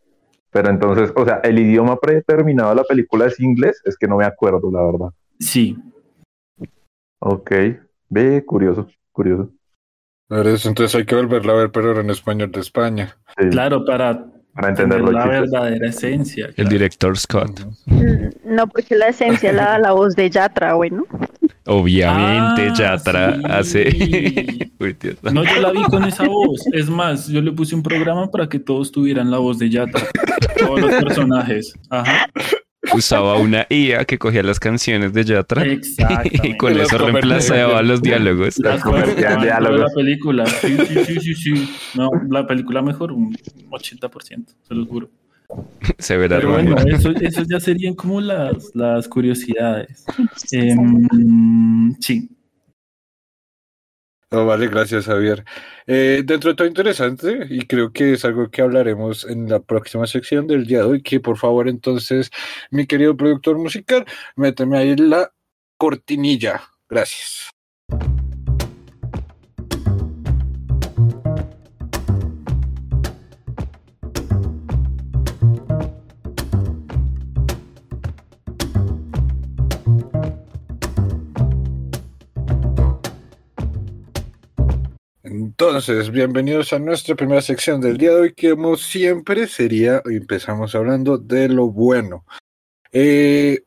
pero 0.50 0.68
entonces, 0.68 1.10
o 1.16 1.24
sea, 1.24 1.40
el 1.42 1.58
idioma 1.58 1.98
predeterminado 1.98 2.70
de 2.70 2.76
la 2.76 2.84
película 2.84 3.26
es 3.26 3.40
inglés. 3.40 3.80
Es 3.84 3.96
que 3.96 4.06
no 4.06 4.18
me 4.18 4.26
acuerdo, 4.26 4.70
la 4.70 4.82
verdad. 4.82 5.08
Sí. 5.38 5.76
Ok. 7.18 7.50
Ve, 8.10 8.44
curioso, 8.44 8.88
curioso. 9.10 9.50
Entonces 10.32 10.94
hay 10.94 11.04
que 11.04 11.14
volverla 11.14 11.52
a 11.52 11.56
ver, 11.56 11.70
pero 11.70 12.00
en 12.00 12.10
español 12.10 12.50
de 12.52 12.60
España. 12.60 13.16
Claro, 13.50 13.84
para, 13.84 14.24
para 14.54 14.68
entender 14.70 15.00
la 15.02 15.26
verdadera 15.26 15.88
esencia. 15.88 16.48
El 16.56 16.68
director 16.68 17.18
Scott. 17.18 17.60
Mm, 17.86 18.54
no, 18.54 18.66
porque 18.66 18.96
la 18.96 19.08
esencia 19.08 19.52
la 19.52 19.64
da 19.64 19.78
la 19.78 19.92
voz 19.92 20.14
de 20.16 20.30
Yatra, 20.30 20.74
bueno. 20.74 21.04
Obviamente, 21.66 22.68
ah, 22.70 22.74
Yatra 22.74 23.40
hace. 23.44 23.84
no, 25.32 25.44
yo 25.44 25.60
la 25.60 25.70
vi 25.70 25.82
con 25.84 26.04
esa 26.04 26.26
voz. 26.26 26.66
Es 26.72 26.88
más, 26.88 27.28
yo 27.28 27.42
le 27.42 27.52
puse 27.52 27.74
un 27.74 27.82
programa 27.82 28.30
para 28.30 28.48
que 28.48 28.58
todos 28.58 28.90
tuvieran 28.90 29.30
la 29.30 29.38
voz 29.38 29.58
de 29.58 29.70
Yatra. 29.70 30.02
Todos 30.58 30.80
los 30.80 30.94
personajes. 30.94 31.74
Ajá. 31.90 32.26
Usaba 32.94 33.36
una 33.36 33.66
IA 33.68 34.04
que 34.04 34.18
cogía 34.18 34.42
las 34.42 34.60
canciones 34.60 35.12
de 35.12 35.24
Yatra 35.24 35.64
y 35.66 36.56
con 36.56 36.78
eso 36.78 36.98
reemplazaba 36.98 37.82
los 37.82 38.02
diálogos. 38.02 38.58
Las 38.58 38.82
diálogos. 39.16 39.80
La 39.80 39.94
película. 39.94 40.46
Sí, 40.46 40.76
sí, 40.76 41.04
sí, 41.04 41.20
sí, 41.20 41.34
sí. 41.34 41.70
No, 41.94 42.10
la 42.28 42.46
película 42.46 42.82
mejor, 42.82 43.12
un 43.12 43.34
80%, 43.70 44.54
se 44.62 44.74
lo 44.74 44.86
juro. 44.86 45.10
Se 45.98 46.16
verá. 46.16 46.36
Pero 46.36 46.52
bueno, 46.52 46.76
eso, 46.86 47.10
eso, 47.10 47.42
ya 47.42 47.60
serían 47.60 47.94
como 47.94 48.20
las, 48.20 48.74
las 48.74 49.08
curiosidades. 49.08 50.04
Em, 50.50 51.94
sí. 52.00 52.30
vale, 54.30 54.68
gracias 54.68 55.06
Javier. 55.06 55.44
Eh, 55.86 56.22
dentro 56.24 56.50
de 56.50 56.56
todo 56.56 56.68
interesante, 56.68 57.46
y 57.50 57.66
creo 57.66 57.92
que 57.92 58.14
es 58.14 58.24
algo 58.24 58.50
que 58.50 58.62
hablaremos 58.62 59.24
en 59.24 59.48
la 59.48 59.60
próxima 59.60 60.06
sección 60.06 60.46
del 60.46 60.66
día 60.66 60.78
de 60.78 60.84
hoy, 60.84 61.02
que 61.02 61.20
por 61.20 61.38
favor 61.38 61.68
entonces, 61.68 62.30
mi 62.70 62.86
querido 62.86 63.16
productor 63.16 63.58
musical, 63.58 64.04
méteme 64.36 64.78
ahí 64.78 64.96
la 64.96 65.32
cortinilla. 65.76 66.62
Gracias. 66.88 67.50
Entonces, 85.64 86.10
bienvenidos 86.10 86.72
a 86.72 86.80
nuestra 86.80 87.14
primera 87.14 87.40
sección 87.40 87.80
del 87.80 87.96
día 87.96 88.10
de 88.10 88.20
hoy, 88.20 88.34
que 88.34 88.50
como 88.50 88.76
siempre 88.76 89.46
sería, 89.46 90.02
empezamos 90.06 90.74
hablando 90.74 91.18
de 91.18 91.48
lo 91.48 91.68
bueno. 91.68 92.24
Eh, 92.90 93.60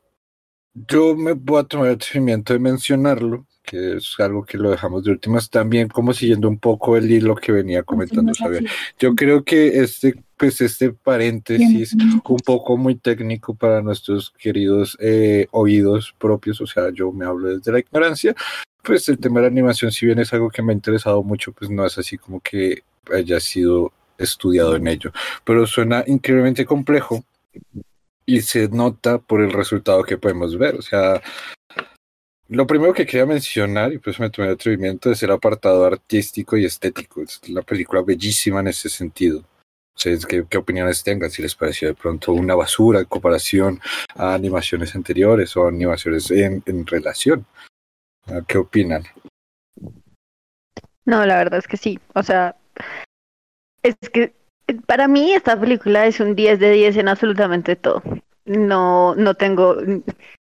yo 0.74 1.16
me 1.16 1.32
voy 1.32 1.60
a 1.60 1.64
tomar 1.64 1.86
el 1.86 1.94
atrevimiento 1.94 2.52
de 2.52 2.58
mencionarlo, 2.58 3.46
que 3.62 3.96
es 3.96 4.14
algo 4.18 4.44
que 4.44 4.58
lo 4.58 4.70
dejamos 4.70 5.04
de 5.04 5.12
últimas, 5.12 5.48
también 5.48 5.88
como 5.88 6.12
siguiendo 6.12 6.50
un 6.50 6.58
poco 6.58 6.98
el 6.98 7.10
hilo 7.10 7.34
que 7.34 7.50
venía 7.50 7.82
comentando 7.82 8.34
Xavier. 8.34 8.66
Yo 8.98 9.14
creo 9.14 9.42
que 9.42 9.80
este, 9.80 10.22
pues 10.36 10.60
este 10.60 10.92
paréntesis 10.92 11.94
un 11.94 12.40
poco 12.40 12.76
muy 12.76 12.96
técnico 12.96 13.54
para 13.54 13.80
nuestros 13.82 14.30
queridos 14.38 14.96
eh, 15.00 15.46
oídos 15.50 16.14
propios, 16.18 16.60
o 16.60 16.66
sea, 16.66 16.90
yo 16.92 17.10
me 17.12 17.24
hablo 17.24 17.56
desde 17.56 17.72
la 17.72 17.78
ignorancia, 17.78 18.34
pues 18.82 19.08
el 19.08 19.18
tema 19.18 19.40
de 19.40 19.46
la 19.46 19.52
animación, 19.52 19.90
si 19.90 20.06
bien 20.06 20.18
es 20.18 20.32
algo 20.32 20.50
que 20.50 20.62
me 20.62 20.72
ha 20.72 20.76
interesado 20.76 21.22
mucho, 21.22 21.52
pues 21.52 21.70
no 21.70 21.86
es 21.86 21.96
así 21.98 22.18
como 22.18 22.40
que 22.40 22.82
haya 23.12 23.40
sido 23.40 23.92
estudiado 24.18 24.76
en 24.76 24.86
ello, 24.88 25.12
pero 25.44 25.66
suena 25.66 26.04
increíblemente 26.06 26.64
complejo 26.64 27.24
y 28.26 28.40
se 28.42 28.68
nota 28.68 29.18
por 29.18 29.40
el 29.40 29.52
resultado 29.52 30.02
que 30.02 30.18
podemos 30.18 30.58
ver. 30.58 30.74
O 30.74 30.82
sea, 30.82 31.22
lo 32.48 32.66
primero 32.66 32.92
que 32.92 33.06
quería 33.06 33.26
mencionar, 33.26 33.92
y 33.92 33.98
pues 33.98 34.20
me 34.20 34.30
tomé 34.30 34.48
el 34.48 34.54
atrevimiento, 34.54 35.10
es 35.10 35.22
el 35.22 35.30
apartado 35.30 35.84
artístico 35.84 36.56
y 36.56 36.64
estético. 36.64 37.22
Es 37.22 37.48
la 37.48 37.62
película 37.62 38.02
bellísima 38.02 38.60
en 38.60 38.68
ese 38.68 38.88
sentido. 38.88 39.44
Sea, 39.96 40.16
¿qué, 40.28 40.44
¿qué, 40.48 40.58
opiniones 40.58 41.02
tengan? 41.02 41.30
Si 41.30 41.42
les 41.42 41.54
pareció 41.54 41.88
de 41.88 41.94
pronto 41.94 42.32
una 42.32 42.54
basura 42.54 43.00
en 43.00 43.06
comparación 43.06 43.80
a 44.14 44.34
animaciones 44.34 44.94
anteriores 44.94 45.56
o 45.56 45.66
animaciones 45.66 46.30
en, 46.30 46.62
en 46.66 46.86
relación. 46.86 47.46
¿Qué 48.46 48.58
opinan? 48.58 49.04
No, 51.04 51.24
la 51.24 51.38
verdad 51.38 51.58
es 51.58 51.68
que 51.68 51.76
sí. 51.76 51.98
O 52.14 52.22
sea, 52.22 52.56
es 53.82 53.96
que 54.12 54.34
para 54.86 55.08
mí 55.08 55.32
esta 55.32 55.58
película 55.58 56.06
es 56.06 56.20
un 56.20 56.34
10 56.34 56.58
de 56.58 56.72
10 56.72 56.96
en 56.96 57.08
absolutamente 57.08 57.76
todo. 57.76 58.02
No, 58.44 59.14
no 59.14 59.34
tengo, 59.34 59.76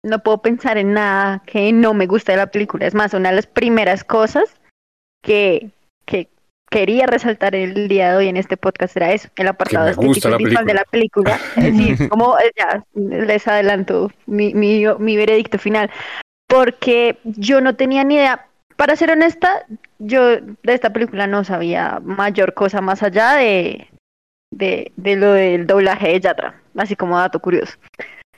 no 0.02 0.22
puedo 0.22 0.38
pensar 0.42 0.78
en 0.78 0.92
nada 0.94 1.42
que 1.46 1.72
no 1.72 1.94
me 1.94 2.06
guste 2.06 2.32
de 2.32 2.38
la 2.38 2.50
película. 2.50 2.86
Es 2.86 2.94
más, 2.94 3.14
una 3.14 3.30
de 3.30 3.36
las 3.36 3.46
primeras 3.46 4.04
cosas 4.04 4.60
que 5.22 5.70
quería 6.70 7.06
resaltar 7.06 7.54
el 7.54 7.88
día 7.88 8.12
de 8.12 8.16
hoy 8.16 8.28
en 8.28 8.36
este 8.36 8.56
podcast 8.56 8.96
era 8.96 9.12
eso, 9.12 9.28
el 9.36 9.48
apartado 9.48 9.88
estético 9.88 10.36
visual 10.38 10.64
de 10.64 10.74
la 10.74 10.84
película. 10.84 11.38
Es 11.56 12.08
como 12.08 12.36
ya 12.56 12.84
les 12.94 13.46
adelanto 13.46 14.10
mi, 14.26 14.54
mi, 14.54 14.84
mi 14.98 15.16
veredicto 15.16 15.58
final 15.58 15.90
porque 16.50 17.18
yo 17.24 17.60
no 17.60 17.76
tenía 17.76 18.04
ni 18.04 18.16
idea. 18.16 18.46
Para 18.76 18.96
ser 18.96 19.10
honesta, 19.10 19.64
yo 19.98 20.40
de 20.40 20.74
esta 20.74 20.90
película 20.90 21.26
no 21.26 21.44
sabía 21.44 22.00
mayor 22.02 22.54
cosa 22.54 22.80
más 22.80 23.02
allá 23.02 23.34
de, 23.34 23.88
de, 24.50 24.90
de 24.96 25.16
lo 25.16 25.32
del 25.32 25.66
doblaje 25.66 26.08
de 26.08 26.20
Yatra, 26.20 26.60
así 26.76 26.96
como 26.96 27.18
dato 27.18 27.40
curioso. 27.40 27.76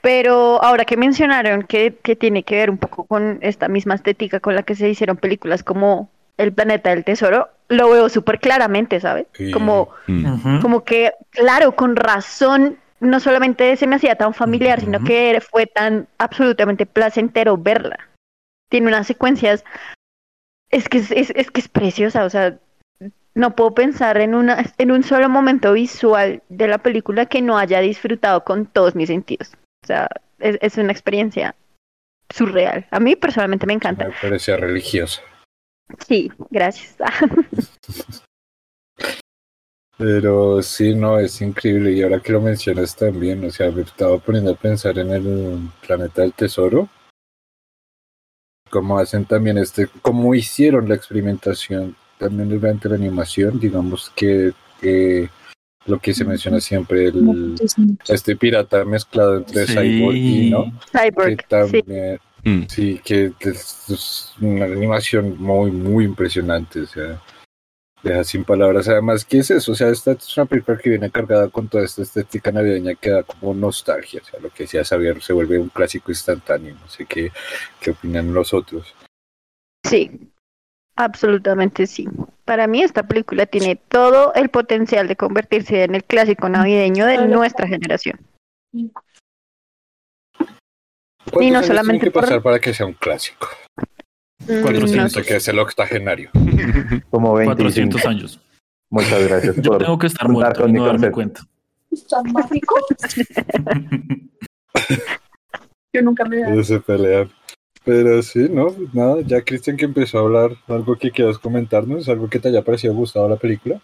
Pero 0.01 0.61
ahora 0.61 0.85
que 0.85 0.97
mencionaron 0.97 1.63
que, 1.63 1.95
que, 2.03 2.15
tiene 2.15 2.43
que 2.43 2.57
ver 2.57 2.69
un 2.69 2.77
poco 2.77 3.05
con 3.05 3.39
esta 3.41 3.69
misma 3.69 3.95
estética 3.95 4.41
con 4.41 4.53
la 4.55 4.63
que 4.63 4.75
se 4.75 4.89
hicieron 4.89 5.17
películas 5.17 5.63
como 5.63 6.11
El 6.37 6.51
planeta 6.51 6.89
del 6.89 7.05
tesoro, 7.05 7.49
lo 7.69 7.89
veo 7.89 8.09
súper 8.09 8.39
claramente, 8.39 8.99
¿sabes? 8.99 9.27
Como, 9.51 9.89
mm. 10.07 10.59
como 10.61 10.83
que, 10.83 11.13
claro, 11.31 11.75
con 11.75 11.95
razón 11.95 12.77
no 12.99 13.19
solamente 13.19 13.75
se 13.75 13.87
me 13.87 13.97
hacía 13.97 14.15
tan 14.15 14.33
familiar, 14.33 14.79
sino 14.79 15.03
que 15.03 15.41
fue 15.41 15.65
tan 15.67 16.07
absolutamente 16.17 16.85
placentero 16.85 17.57
verla. 17.57 17.99
Tiene 18.69 18.87
unas 18.87 19.07
secuencias, 19.07 19.63
es 20.69 20.87
que 20.87 20.99
es, 20.99 21.11
es, 21.11 21.51
que 21.51 21.59
es 21.59 21.67
preciosa, 21.67 22.23
o 22.23 22.29
sea, 22.29 22.57
no 23.35 23.55
puedo 23.55 23.73
pensar 23.73 24.17
en, 24.19 24.35
una, 24.35 24.63
en 24.77 24.91
un 24.91 25.03
solo 25.03 25.27
momento 25.27 25.73
visual 25.73 26.41
de 26.49 26.67
la 26.67 26.77
película 26.77 27.25
que 27.25 27.41
no 27.41 27.57
haya 27.57 27.81
disfrutado 27.81 28.43
con 28.43 28.65
todos 28.65 28.95
mis 28.95 29.07
sentidos. 29.07 29.51
O 29.83 29.87
sea, 29.87 30.07
es, 30.39 30.57
es 30.61 30.77
una 30.77 30.91
experiencia 30.91 31.55
surreal. 32.29 32.87
A 32.91 32.99
mí 32.99 33.15
personalmente 33.15 33.65
me 33.65 33.73
encanta. 33.73 34.07
Me 34.07 34.13
parece 34.21 34.55
religiosa. 34.55 35.21
Sí, 36.07 36.31
gracias. 36.49 36.95
Pero 39.97 40.61
sí, 40.61 40.95
no, 40.95 41.19
es 41.19 41.41
increíble. 41.41 41.91
Y 41.91 42.01
ahora 42.01 42.19
que 42.19 42.31
lo 42.31 42.41
mencionas 42.41 42.95
también, 42.95 43.45
o 43.45 43.51
sea, 43.51 43.69
me 43.71 43.83
estaba 43.83 44.17
poniendo 44.17 44.51
a 44.51 44.55
pensar 44.55 44.97
en 44.97 45.11
el 45.11 45.69
planeta 45.85 46.23
del 46.23 46.33
tesoro. 46.33 46.89
Cómo 48.69 48.97
hacen 48.97 49.25
también 49.25 49.59
este, 49.59 49.87
cómo 50.01 50.33
hicieron 50.33 50.89
la 50.89 50.95
experimentación 50.95 51.95
también 52.17 52.49
durante 52.49 52.89
la 52.89 52.95
animación, 52.95 53.59
digamos 53.59 54.11
que 54.15 54.53
lo 55.85 55.99
que 55.99 56.13
se 56.13 56.25
menciona 56.25 56.59
siempre, 56.59 57.07
el, 57.07 57.55
este 58.07 58.35
pirata 58.35 58.85
mezclado 58.85 59.37
entre 59.37 59.67
Cyborg 59.67 60.15
y 60.15 60.49
no. 60.49 60.65
Cyborg. 60.91 61.37
Que 61.37 61.45
también, 61.47 62.19
mm. 62.43 62.63
sí. 62.67 63.01
que 63.03 63.33
es 63.41 64.33
una 64.41 64.65
animación 64.65 65.37
muy, 65.41 65.71
muy 65.71 66.05
impresionante. 66.05 66.81
O 66.81 66.87
sea, 66.87 67.21
deja 68.03 68.23
sin 68.23 68.43
palabras. 68.43 68.87
Además, 68.87 69.25
¿qué 69.25 69.39
es 69.39 69.49
eso? 69.49 69.71
O 69.71 69.75
sea, 69.75 69.89
esta 69.89 70.11
es 70.11 70.37
una 70.37 70.45
película 70.45 70.77
que 70.77 70.89
viene 70.89 71.09
cargada 71.09 71.49
con 71.49 71.67
toda 71.67 71.85
esta 71.85 72.01
estética 72.01 72.51
navideña 72.51 72.95
que 72.95 73.09
da 73.09 73.23
como 73.23 73.53
nostalgia. 73.53 74.21
O 74.21 74.25
sea, 74.25 74.39
lo 74.39 74.49
que 74.49 74.63
decía 74.63 74.83
Xavier 74.83 75.21
se 75.21 75.33
vuelve 75.33 75.57
un 75.57 75.69
clásico 75.69 76.11
instantáneo. 76.11 76.75
No 76.75 76.87
sé 76.89 77.05
qué, 77.05 77.31
qué 77.79 77.91
opinan 77.91 78.33
los 78.33 78.53
otros. 78.53 78.93
Sí, 79.85 80.29
absolutamente 80.95 81.87
sí. 81.87 82.07
Para 82.45 82.67
mí 82.67 82.83
esta 82.83 83.03
película 83.03 83.45
tiene 83.45 83.75
todo 83.75 84.33
el 84.33 84.49
potencial 84.49 85.07
de 85.07 85.15
convertirse 85.15 85.83
en 85.83 85.95
el 85.95 86.03
clásico 86.03 86.49
navideño 86.49 87.05
de 87.05 87.27
nuestra 87.27 87.67
generación. 87.67 88.19
Y 91.39 91.51
no 91.51 91.63
solamente 91.63 91.99
tiene 91.99 92.11
que 92.11 92.11
pasar 92.11 92.41
para 92.41 92.59
que 92.59 92.73
sea 92.73 92.85
un 92.85 92.93
clásico. 92.93 93.47
400, 94.45 95.15
mm, 95.15 95.21
que 95.25 95.37
es 95.37 95.47
el 95.47 95.59
octogenario. 95.59 96.29
Como 97.09 97.33
400 97.33 98.05
años. 98.05 98.39
Muchas 98.89 99.27
gracias. 99.27 99.55
Yo 99.61 99.77
tengo 99.77 99.97
que 99.97 100.07
estar 100.07 100.27
muerto 100.29 100.67
y 100.67 100.73
no 100.73 100.85
darme 100.85 101.11
cuenta. 101.11 101.41
Yo 105.93 106.01
nunca 106.01 106.25
me 106.25 106.39
da. 106.39 106.63
se 106.63 106.79
pelean. 106.79 107.29
Pero 107.85 108.21
sí, 108.23 108.47
no, 108.49 108.73
nada, 108.93 109.17
ya 109.21 109.41
Cristian 109.41 109.75
que 109.75 109.85
empezó 109.85 110.17
a 110.17 110.21
hablar, 110.21 110.51
algo 110.67 110.95
que 110.95 111.11
quieras 111.11 111.37
comentarnos, 111.37 112.07
algo 112.07 112.29
que 112.29 112.39
te 112.39 112.47
haya 112.47 112.63
parecido 112.63 112.93
gustado 112.93 113.27
la 113.27 113.35
película. 113.35 113.81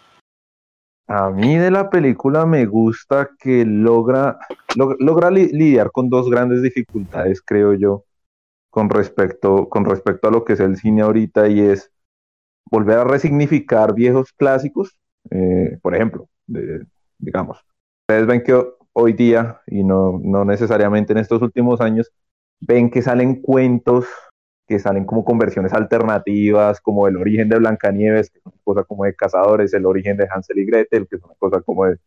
A 1.11 1.31
mí 1.31 1.57
de 1.57 1.71
la 1.71 1.89
película 1.89 2.45
me 2.45 2.67
gusta 2.67 3.31
que 3.39 3.65
logra, 3.65 4.37
logra 4.75 5.31
lidiar 5.31 5.91
con 5.91 6.07
dos 6.07 6.29
grandes 6.29 6.61
dificultades, 6.61 7.41
creo 7.41 7.73
yo 7.73 8.03
con 8.69 8.91
respecto, 8.91 9.67
con 9.69 9.85
respecto 9.85 10.27
a 10.27 10.31
lo 10.31 10.45
que 10.45 10.53
es 10.53 10.59
el 10.59 10.77
cine 10.77 11.01
ahorita 11.01 11.47
y 11.47 11.61
es 11.61 11.91
volver 12.69 12.99
a 12.99 13.03
resignificar 13.05 13.95
viejos 13.95 14.31
clásicos. 14.33 14.99
Eh, 15.31 15.79
por 15.81 15.95
ejemplo, 15.95 16.29
digamos, 17.17 17.65
ustedes 18.03 18.27
ven 18.27 18.43
que 18.43 18.63
hoy 18.93 19.13
día, 19.13 19.61
y 19.65 19.83
no, 19.83 20.19
no 20.23 20.45
necesariamente 20.45 21.13
en 21.13 21.17
estos 21.17 21.41
últimos 21.41 21.81
años, 21.81 22.11
ven 22.59 22.91
que 22.91 23.01
salen 23.01 23.41
cuentos 23.41 24.05
que 24.69 24.77
salen 24.77 25.03
como 25.03 25.25
conversiones 25.25 25.73
alternativas, 25.73 26.79
como 26.79 27.07
el 27.07 27.17
origen 27.17 27.49
de 27.49 27.57
Blancanieves, 27.57 28.29
que 28.29 28.37
es 28.37 28.45
una 28.45 28.55
cosa 28.63 28.83
como 28.83 29.03
de 29.03 29.15
cazadores, 29.15 29.73
el 29.73 29.87
origen 29.87 30.15
de 30.15 30.27
Hansel 30.29 30.59
y 30.59 30.65
Gretel, 30.65 31.07
que 31.09 31.15
es 31.15 31.23
una 31.23 31.33
cosa 31.39 31.59
como 31.61 31.85
de, 31.85 31.97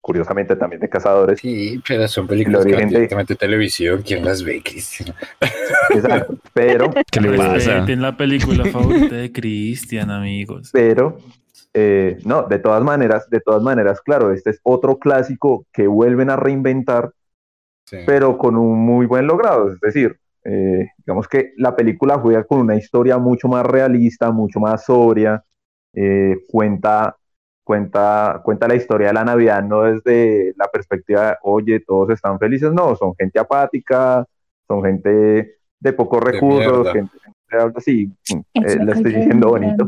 curiosamente 0.00 0.54
también 0.54 0.80
de 0.80 0.88
cazadores. 0.88 1.40
Sí, 1.40 1.82
pero 1.86 2.06
son 2.06 2.28
películas 2.28 2.64
directamente 2.64 3.34
de... 3.34 3.36
televisión, 3.36 4.02
¿quién 4.02 4.24
las 4.24 4.44
ve, 4.44 4.62
Cristian? 4.62 5.16
Exacto, 5.90 6.38
pero... 6.54 6.90
¿Qué 7.10 7.20
le 7.20 7.36
pasa? 7.36 7.84
En 7.88 8.00
la 8.00 8.16
película 8.16 8.66
favorita 8.66 9.16
de 9.16 9.32
Cristian, 9.32 10.12
amigos. 10.12 10.70
Pero, 10.72 11.18
eh, 11.74 12.18
no, 12.24 12.44
de 12.44 12.60
todas 12.60 12.84
maneras, 12.84 13.28
de 13.30 13.40
todas 13.40 13.64
maneras, 13.64 14.00
claro, 14.00 14.32
este 14.32 14.50
es 14.50 14.60
otro 14.62 15.00
clásico 15.00 15.66
que 15.72 15.88
vuelven 15.88 16.30
a 16.30 16.36
reinventar, 16.36 17.10
pero 18.06 18.38
con 18.38 18.56
un 18.56 18.78
muy 18.78 19.06
buen 19.06 19.26
logrado, 19.26 19.72
es 19.72 19.80
decir, 19.80 20.18
eh, 20.44 20.90
digamos 20.98 21.28
que 21.28 21.52
la 21.56 21.76
película 21.76 22.18
juega 22.18 22.44
con 22.44 22.60
una 22.60 22.76
historia 22.76 23.18
mucho 23.18 23.48
más 23.48 23.64
realista, 23.64 24.30
mucho 24.30 24.58
más 24.60 24.84
sobria, 24.84 25.44
eh, 25.94 26.36
cuenta, 26.50 27.16
cuenta, 27.62 28.40
cuenta 28.44 28.66
la 28.66 28.74
historia 28.74 29.08
de 29.08 29.12
la 29.12 29.24
Navidad 29.24 29.62
no 29.62 29.82
desde 29.82 30.54
la 30.56 30.66
perspectiva 30.68 31.28
de, 31.28 31.36
oye, 31.42 31.80
todos 31.80 32.10
están 32.10 32.38
felices, 32.38 32.72
no, 32.72 32.96
son 32.96 33.14
gente 33.14 33.38
apática, 33.38 34.26
son 34.66 34.82
gente 34.82 35.58
de 35.78 35.92
pocos 35.92 36.22
recursos, 36.22 36.92
gente, 36.92 37.12
así, 37.76 38.10
eh, 38.54 38.76
lo 38.80 38.92
estoy 38.92 39.14
diciendo 39.14 39.50
bonito. 39.50 39.86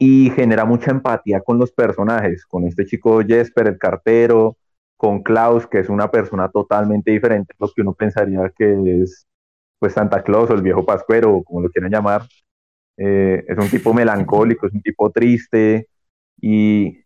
Y 0.00 0.30
genera 0.30 0.64
mucha 0.64 0.92
empatía 0.92 1.40
con 1.40 1.58
los 1.58 1.72
personajes, 1.72 2.46
con 2.46 2.64
este 2.64 2.86
chico 2.86 3.20
Jesper, 3.26 3.66
el 3.66 3.78
cartero, 3.78 4.56
con 4.98 5.22
Klaus, 5.22 5.66
que 5.66 5.78
es 5.78 5.88
una 5.88 6.10
persona 6.10 6.50
totalmente 6.50 7.12
diferente 7.12 7.54
a 7.54 7.64
lo 7.64 7.72
que 7.72 7.82
uno 7.82 7.94
pensaría 7.94 8.52
que 8.56 9.00
es 9.02 9.26
pues 9.78 9.94
Santa 9.94 10.22
Claus 10.24 10.50
o 10.50 10.54
el 10.54 10.62
viejo 10.62 10.84
Pascuero, 10.84 11.36
o 11.36 11.44
como 11.44 11.62
lo 11.62 11.70
quieran 11.70 11.92
llamar. 11.92 12.22
Eh, 12.96 13.44
es 13.46 13.56
un 13.56 13.70
tipo 13.70 13.94
melancólico, 13.94 14.66
es 14.66 14.74
un 14.74 14.82
tipo 14.82 15.10
triste 15.10 15.88
y, 16.40 17.04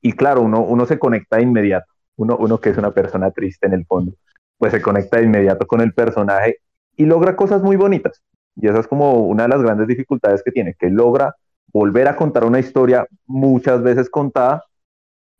y 0.00 0.12
claro, 0.12 0.42
uno, 0.42 0.62
uno 0.62 0.86
se 0.86 0.98
conecta 0.98 1.36
de 1.38 1.42
inmediato. 1.42 1.86
Uno, 2.16 2.36
uno 2.38 2.60
que 2.60 2.70
es 2.70 2.78
una 2.78 2.92
persona 2.92 3.32
triste 3.32 3.66
en 3.66 3.72
el 3.72 3.84
fondo, 3.84 4.14
pues 4.58 4.72
se 4.72 4.80
conecta 4.80 5.16
de 5.18 5.24
inmediato 5.24 5.66
con 5.66 5.80
el 5.80 5.92
personaje 5.92 6.58
y 6.96 7.04
logra 7.06 7.34
cosas 7.34 7.62
muy 7.62 7.74
bonitas. 7.74 8.22
Y 8.54 8.68
esa 8.68 8.78
es 8.78 8.86
como 8.86 9.26
una 9.26 9.44
de 9.44 9.48
las 9.48 9.62
grandes 9.62 9.88
dificultades 9.88 10.42
que 10.44 10.52
tiene, 10.52 10.76
que 10.78 10.88
logra 10.88 11.34
volver 11.72 12.06
a 12.06 12.14
contar 12.14 12.44
una 12.44 12.60
historia 12.60 13.06
muchas 13.26 13.82
veces 13.82 14.08
contada 14.08 14.62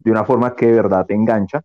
de 0.02 0.11
una 0.11 0.25
forma 0.25 0.54
que 0.54 0.66
de 0.66 0.73
verdad 0.75 1.06
te 1.06 1.14
engancha. 1.14 1.62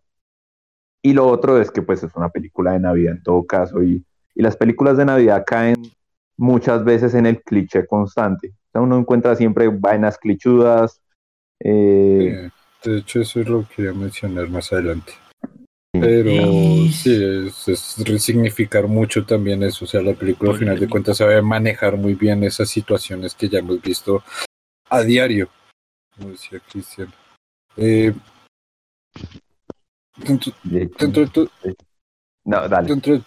Y 1.02 1.12
lo 1.12 1.26
otro 1.26 1.60
es 1.60 1.70
que 1.70 1.82
pues 1.82 2.02
es 2.02 2.14
una 2.16 2.28
película 2.28 2.72
de 2.72 2.80
Navidad 2.80 3.14
en 3.14 3.22
todo 3.22 3.46
caso 3.46 3.82
y, 3.82 4.04
y 4.34 4.42
las 4.42 4.56
películas 4.56 4.96
de 4.96 5.04
Navidad 5.04 5.44
caen 5.46 5.76
muchas 6.36 6.84
veces 6.84 7.14
en 7.14 7.26
el 7.26 7.42
cliché 7.42 7.86
constante. 7.86 8.48
O 8.48 8.70
sea, 8.72 8.80
uno 8.80 8.98
encuentra 8.98 9.36
siempre 9.36 9.68
vainas 9.68 10.18
clichudas. 10.18 11.00
Eh... 11.60 12.48
de 12.84 12.98
hecho, 12.98 13.20
eso 13.20 13.40
es 13.40 13.48
lo 13.48 13.62
que 13.62 13.76
quería 13.76 13.92
mencionar 13.92 14.48
más 14.48 14.72
adelante. 14.72 15.12
Pero 15.92 16.42
sí, 16.92 17.46
es, 17.66 17.96
resignificar 18.06 18.86
mucho 18.86 19.24
también 19.24 19.62
eso. 19.62 19.84
O 19.84 19.88
sea, 19.88 20.00
la 20.02 20.14
película 20.14 20.52
al 20.52 20.58
final 20.58 20.78
de 20.78 20.88
cuentas 20.88 21.16
sabe 21.16 21.40
manejar 21.42 21.96
muy 21.96 22.14
bien 22.14 22.44
esas 22.44 22.68
situaciones 22.68 23.34
que 23.34 23.48
ya 23.48 23.58
hemos 23.58 23.82
visto 23.82 24.22
a 24.90 25.02
diario, 25.02 25.48
como 26.16 26.30
decía 26.30 26.60
Cristian. 26.70 27.12
Eh, 27.76 28.12
dentro, 30.16 30.52
dentro 30.64 31.24
de 31.24 31.26
tu, 31.28 31.50
no, 32.48 32.66
dale. 32.66 32.88
Dentro, 32.88 33.20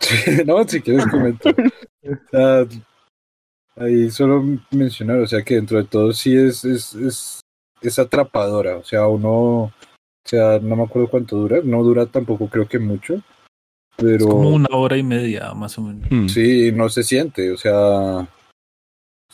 no, 0.46 0.68
si 0.68 0.82
quieres 0.82 1.06
comentar. 1.06 1.54
ahí 3.76 4.10
solo 4.10 4.44
mencionar, 4.70 5.20
o 5.20 5.26
sea 5.26 5.42
que 5.42 5.54
dentro 5.54 5.78
de 5.78 5.84
todo 5.84 6.12
sí 6.12 6.36
es, 6.36 6.64
es, 6.64 6.94
es, 6.94 7.40
es 7.80 7.98
atrapadora. 7.98 8.76
O 8.76 8.84
sea, 8.84 9.06
uno, 9.06 9.30
o 9.30 9.72
sea, 10.24 10.58
no 10.60 10.76
me 10.76 10.82
acuerdo 10.82 11.08
cuánto 11.08 11.36
dura, 11.36 11.60
no 11.64 11.82
dura 11.82 12.04
tampoco 12.04 12.48
creo 12.48 12.68
que 12.68 12.78
mucho. 12.78 13.22
Pero... 13.96 14.16
Es 14.16 14.26
como 14.26 14.50
una 14.50 14.68
hora 14.76 14.98
y 14.98 15.02
media, 15.02 15.54
más 15.54 15.78
o 15.78 15.82
menos. 15.82 16.06
Hmm. 16.10 16.28
Sí, 16.28 16.70
no 16.72 16.90
se 16.90 17.02
siente, 17.02 17.50
o 17.50 17.56
sea, 17.56 18.28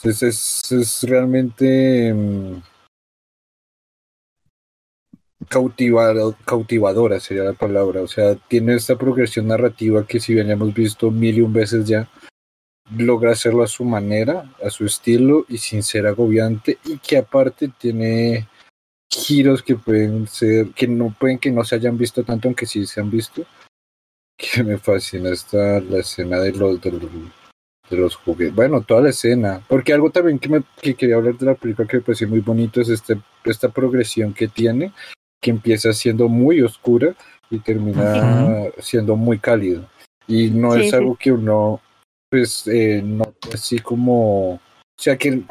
es, 0.05 0.23
es, 0.23 0.71
es 0.71 1.03
realmente 1.03 2.15
mm, 5.61 6.45
cautivadora 6.45 7.21
sería 7.21 7.45
la 7.45 7.53
palabra. 7.53 8.03
O 8.03 8.09
sea, 8.09 8.35
tiene 8.49 8.75
esta 8.75 8.97
progresión 8.97 9.49
narrativa 9.49 10.07
que 10.07 10.21
si 10.21 10.35
bien 10.35 10.51
hemos 10.51 10.73
visto 10.75 11.11
mil 11.11 11.39
y 11.39 11.41
un 11.41 11.53
veces 11.53 11.87
ya, 11.87 12.09
logra 12.97 13.33
hacerlo 13.33 13.63
a 13.63 13.69
su 13.69 13.85
manera, 13.85 14.51
a 14.65 14.71
su 14.71 14.85
estilo 14.85 15.45
y 15.49 15.59
sin 15.59 15.83
ser 15.83 16.07
agobiante 16.07 16.79
y 16.85 16.99
que 16.99 17.19
aparte 17.19 17.71
tiene 17.79 18.49
giros 19.11 19.63
que 19.63 19.77
pueden 19.77 20.27
ser, 20.27 20.71
que 20.71 20.87
no 20.89 21.15
pueden 21.19 21.39
que 21.39 21.51
no 21.51 21.65
se 21.65 21.77
hayan 21.77 21.99
visto 21.99 22.25
tanto, 22.25 22.49
aunque 22.49 22.67
sí 22.67 22.87
se 22.87 23.01
han 23.01 23.11
visto. 23.11 23.45
Que 24.37 24.63
me 24.65 24.79
fascina 24.79 25.31
esta 25.31 25.81
la 25.81 25.99
escena 25.99 26.39
de 26.39 26.53
los 26.53 26.81
de 26.81 26.93
los, 27.97 28.17
juguetes. 28.17 28.55
Bueno, 28.55 28.81
toda 28.81 29.03
la 29.03 29.11
escena. 29.11 29.63
Porque 29.69 29.93
algo 29.93 30.11
también 30.11 30.39
que 30.39 30.49
me 30.49 30.63
que 30.81 30.95
quería 30.95 31.17
hablar 31.17 31.37
de 31.37 31.47
la 31.47 31.55
película 31.55 31.87
que 31.87 31.99
me 31.99 32.03
pareció 32.03 32.27
muy 32.27 32.41
bonito 32.41 32.81
es 32.81 32.89
este, 32.89 33.21
esta 33.45 33.69
progresión 33.69 34.33
que 34.33 34.49
tiene 34.49 34.93
que 35.43 35.51
empieza 35.51 35.93
siendo 35.93 36.29
muy 36.29 36.63
oscura 36.63 37.15
y 37.51 37.59
termina 37.59 38.71
siendo 38.79 39.17
muy 39.17 39.39
cálido. 39.39 39.85
Y 40.27 40.49
no 40.51 40.75
es 40.75 40.95
algo 40.95 41.17
que 41.17 41.33
uno, 41.33 41.81
pues, 42.31 42.67
eh, 42.69 43.03
no 43.05 43.25
así 43.53 43.79
como. 43.81 44.55
O 44.55 44.61
sea, 44.97 45.19
que. 45.19 45.43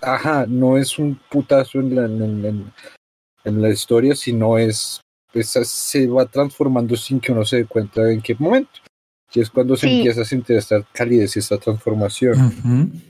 ajá, 0.00 0.46
no 0.48 0.78
es 0.78 0.98
un 0.98 1.20
putazo 1.28 1.80
en 1.80 1.94
la, 1.94 2.04
en, 2.04 3.62
la 3.62 3.68
historia, 3.68 4.14
sino 4.14 4.56
es. 4.56 5.00
Pues, 5.32 5.48
se 5.48 6.06
va 6.06 6.24
transformando 6.24 6.96
sin 6.96 7.20
que 7.20 7.32
uno 7.32 7.44
se 7.44 7.58
dé 7.58 7.64
cuenta 7.66 8.10
en 8.10 8.22
qué 8.22 8.34
momento. 8.38 8.80
Y 9.34 9.40
es 9.40 9.50
cuando 9.50 9.76
se 9.76 9.90
empieza 9.90 10.22
a 10.22 10.24
sentir 10.24 10.56
esta 10.56 10.82
calidez 10.92 11.36
y 11.36 11.40
esta 11.40 11.58
transformación. 11.58 13.02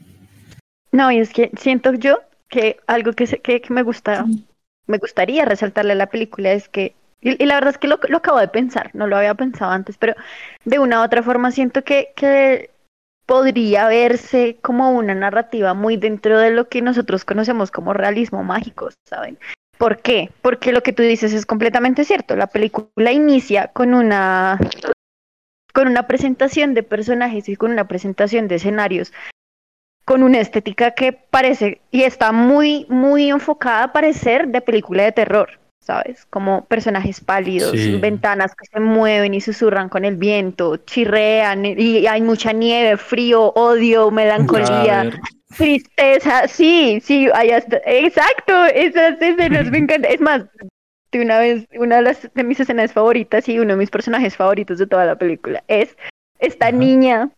No, 0.91 1.13
y 1.13 1.19
es 1.19 1.33
que 1.33 1.53
siento 1.57 1.95
yo 1.95 2.19
que 2.49 2.79
algo 2.89 3.13
que, 3.13 3.27
que, 3.27 3.61
que 3.61 3.73
me 3.73 3.83
gusta 3.83 4.27
me 4.89 4.99
gustaría 4.99 5.45
resaltarle 5.45 5.95
la 5.95 6.07
película 6.07 6.51
es 6.53 6.69
que, 6.69 6.97
y, 7.21 7.45
la 7.45 7.55
verdad 7.55 7.71
es 7.71 7.79
que 7.79 7.87
lo, 7.87 8.01
lo, 8.09 8.17
acabo 8.17 8.39
de 8.39 8.49
pensar, 8.49 8.91
no 8.95 9.07
lo 9.07 9.17
había 9.17 9.35
pensado 9.35 9.71
antes, 9.71 9.97
pero 9.99 10.15
de 10.65 10.79
una 10.81 11.01
u 11.01 11.05
otra 11.05 11.23
forma 11.23 11.53
siento 11.53 11.85
que, 11.85 12.13
que 12.17 12.71
podría 13.27 13.87
verse 13.89 14.57
como 14.63 14.91
una 14.91 15.15
narrativa 15.15 15.75
muy 15.75 15.97
dentro 15.99 16.39
de 16.39 16.51
lo 16.51 16.69
que 16.69 16.81
nosotros 16.81 17.25
conocemos 17.25 17.71
como 17.71 17.93
realismo 17.93 18.43
mágico, 18.43 18.89
¿saben? 19.05 19.39
¿Por 19.77 19.99
qué? 19.99 20.31
Porque 20.43 20.73
lo 20.73 20.83
que 20.83 20.93
tú 20.93 21.03
dices 21.03 21.33
es 21.33 21.47
completamente 21.47 22.05
cierto. 22.05 22.35
La 22.35 22.49
película 22.49 23.13
inicia 23.13 23.69
con 23.69 23.95
una 23.95 24.59
con 25.75 25.87
una 25.87 26.09
presentación 26.09 26.75
de 26.75 26.83
personajes 26.83 27.49
y 27.49 27.55
con 27.55 27.71
una 27.71 27.87
presentación 27.87 28.49
de 28.49 28.57
escenarios 28.57 29.13
con 30.09 30.23
una 30.23 30.41
estética 30.41 30.93
que 30.93 31.13
parece 31.13 31.83
y 31.91 32.05
está 32.05 32.33
muy, 32.33 32.87
muy 32.89 33.29
enfocada 33.29 33.83
a 33.83 33.93
parecer 33.93 34.49
de 34.49 34.63
película 34.63 35.05
de 35.05 35.13
terror, 35.13 35.61
¿sabes? 35.81 36.25
Como 36.31 36.65
personajes 36.65 37.21
pálidos, 37.21 37.75
ventanas 38.01 38.55
que 38.55 38.65
se 38.73 38.81
mueven 38.81 39.35
y 39.35 39.43
susurran 39.43 39.91
con 39.91 40.07
el 40.07 40.17
viento, 40.17 40.79
chirrean 40.79 41.67
y 41.67 42.07
hay 42.07 42.23
mucha 42.23 42.55
nieve, 42.55 42.97
frío, 42.97 43.53
odio, 43.55 44.11
melancolía. 44.11 45.11
Tristeza, 45.55 46.49
sí, 46.49 47.03
sí, 47.05 47.29
hay 47.35 47.51
exacto, 47.51 48.65
esas 48.65 49.21
escenas 49.21 49.71
me 49.71 49.77
encantan. 49.77 50.11
Es 50.11 50.23
más, 50.23 50.47
de 51.13 51.21
una 51.21 51.39
vez, 51.39 51.67
una 51.79 51.97
de, 51.97 52.03
las, 52.03 52.31
de 52.33 52.45
mis 52.45 52.59
escenas 52.59 52.95
favoritas 52.95 53.47
y 53.47 53.59
uno 53.59 53.75
de 53.75 53.79
mis 53.81 53.91
personajes 53.91 54.35
favoritos 54.35 54.79
de 54.79 54.87
toda 54.87 55.05
la 55.05 55.19
película 55.19 55.63
es 55.69 55.99
esta 56.39 56.73
niña 56.73 57.29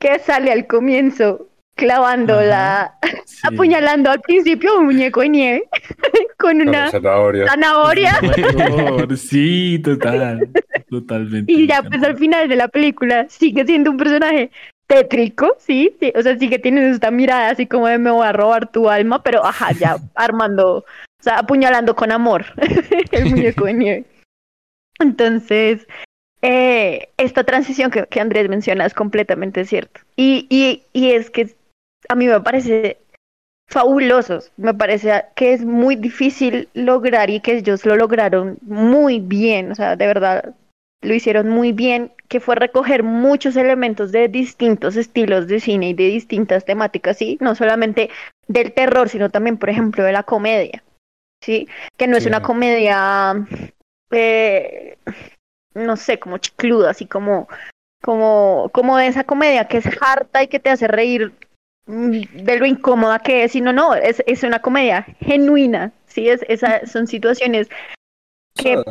que 0.00 0.18
sale 0.18 0.50
al 0.50 0.66
comienzo 0.66 1.49
clavando 1.80 2.38
la, 2.42 2.94
apuñalando 3.42 4.10
al 4.10 4.20
principio 4.20 4.78
un 4.78 4.84
muñeco 4.84 5.22
de 5.22 5.30
nieve 5.30 5.68
con 6.38 6.60
una 6.60 6.90
zanahoria. 6.90 8.20
sí, 9.16 9.80
total, 9.82 10.50
totalmente. 10.90 11.50
Y 11.50 11.66
ya 11.66 11.82
pues 11.82 12.02
al 12.02 12.18
final 12.18 12.50
de 12.50 12.56
la 12.56 12.68
película 12.68 13.26
sigue 13.30 13.64
siendo 13.64 13.90
un 13.90 13.96
personaje 13.96 14.50
tétrico, 14.86 15.56
sí, 15.58 15.96
sí, 15.98 16.12
o 16.14 16.20
sea, 16.20 16.36
sigue 16.36 16.58
teniendo 16.58 16.94
esta 16.94 17.10
mirada 17.10 17.48
así 17.48 17.66
como 17.66 17.86
de 17.86 17.96
me 17.96 18.10
voy 18.10 18.26
a 18.26 18.32
robar 18.32 18.70
tu 18.70 18.90
alma, 18.90 19.22
pero 19.22 19.42
ajá, 19.44 19.72
ya 19.72 19.96
armando, 20.14 20.78
o 20.78 20.84
sea, 21.22 21.38
apuñalando 21.38 21.96
con 21.96 22.12
amor 22.12 22.44
el 23.10 23.30
muñeco 23.30 23.64
de 23.64 23.72
nieve. 23.72 24.04
Entonces, 24.98 25.86
eh, 26.42 27.08
esta 27.16 27.44
transición 27.44 27.90
que, 27.90 28.06
que, 28.06 28.20
Andrés 28.20 28.50
menciona 28.50 28.84
es 28.84 28.92
completamente 28.92 29.64
cierto. 29.64 30.02
Y, 30.14 30.46
y, 30.50 30.82
y 30.92 31.12
es 31.12 31.30
que 31.30 31.54
a 32.08 32.14
mí 32.14 32.26
me 32.26 32.40
parece 32.40 32.98
fabulosos. 33.70 34.52
Me 34.56 34.74
parece 34.74 35.24
que 35.34 35.52
es 35.52 35.64
muy 35.64 35.96
difícil 35.96 36.68
lograr 36.74 37.30
y 37.30 37.40
que 37.40 37.58
ellos 37.58 37.86
lo 37.86 37.96
lograron 37.96 38.58
muy 38.62 39.20
bien. 39.20 39.70
O 39.70 39.74
sea, 39.74 39.96
de 39.96 40.06
verdad, 40.06 40.54
lo 41.02 41.14
hicieron 41.14 41.48
muy 41.48 41.72
bien, 41.72 42.12
que 42.28 42.40
fue 42.40 42.56
recoger 42.56 43.02
muchos 43.02 43.56
elementos 43.56 44.12
de 44.12 44.28
distintos 44.28 44.96
estilos 44.96 45.46
de 45.46 45.60
cine 45.60 45.90
y 45.90 45.94
de 45.94 46.04
distintas 46.04 46.64
temáticas, 46.64 47.16
¿sí? 47.16 47.38
No 47.40 47.54
solamente 47.54 48.10
del 48.46 48.72
terror, 48.72 49.08
sino 49.08 49.30
también, 49.30 49.56
por 49.56 49.70
ejemplo, 49.70 50.04
de 50.04 50.12
la 50.12 50.24
comedia, 50.24 50.82
¿sí? 51.42 51.68
Que 51.96 52.06
no 52.06 52.16
es 52.16 52.26
una 52.26 52.42
comedia, 52.42 53.46
eh, 54.10 54.98
no 55.74 55.96
sé, 55.96 56.18
como 56.18 56.38
chicluda, 56.38 56.90
así 56.90 57.06
como, 57.06 57.48
como, 58.02 58.68
como 58.72 58.98
de 58.98 59.06
esa 59.06 59.24
comedia 59.24 59.68
que 59.68 59.78
es 59.78 59.86
harta 60.02 60.42
y 60.42 60.48
que 60.48 60.60
te 60.60 60.70
hace 60.70 60.86
reír 60.86 61.32
de 61.90 62.58
lo 62.58 62.66
incómoda 62.66 63.18
que 63.18 63.44
es, 63.44 63.52
sino 63.52 63.72
no, 63.72 63.94
es, 63.94 64.22
es 64.26 64.42
una 64.42 64.60
comedia 64.60 65.06
genuina, 65.20 65.92
¿sí? 66.06 66.28
Es, 66.28 66.44
esas 66.48 66.90
son 66.90 67.06
situaciones 67.06 67.68
que 68.54 68.82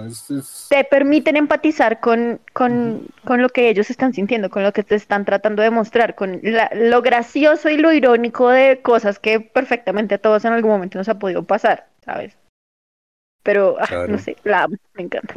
te 0.70 0.84
permiten 0.84 1.36
empatizar 1.36 2.00
con, 2.00 2.40
con, 2.54 3.08
con, 3.24 3.42
lo 3.42 3.50
que 3.50 3.70
ellos 3.70 3.90
están 3.90 4.14
sintiendo, 4.14 4.50
con 4.50 4.64
lo 4.64 4.74
que 4.74 4.84
te 4.84 4.96
están 4.96 5.26
tratando 5.26 5.62
de 5.62 5.70
mostrar, 5.70 6.16
con 6.16 6.42
lo 6.74 7.02
gracioso 7.02 7.70
y 7.70 7.78
lo 7.78 7.92
irónico 7.92 8.50
de 8.50 8.82
cosas 8.82 9.20
que 9.20 9.40
perfectamente 9.40 10.16
a 10.16 10.18
todos 10.20 10.46
en 10.46 10.54
algún 10.54 10.72
momento 10.72 10.98
nos 10.98 11.10
ha 11.10 11.20
podido 11.20 11.44
pasar, 11.44 11.88
¿sabes? 12.04 12.38
Pero, 13.44 13.78
ah, 13.80 14.06
no 14.08 14.18
sé, 14.18 14.36
la 14.44 14.68
me 14.68 15.04
encanta. 15.04 15.36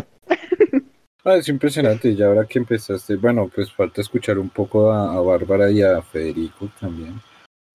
Ah, 1.25 1.37
es 1.37 1.49
impresionante, 1.49 2.09
y 2.09 2.21
ahora 2.21 2.47
que 2.47 2.59
empezaste, 2.59 3.15
bueno, 3.15 3.49
pues 3.55 3.73
falta 3.73 4.01
escuchar 4.01 4.41
un 4.41 4.49
poco 4.49 4.91
a, 4.91 5.15
a 5.15 5.21
Bárbara 5.21 5.71
y 5.71 5.81
a 5.81 6.03
Federico 6.03 6.69
también, 6.81 7.21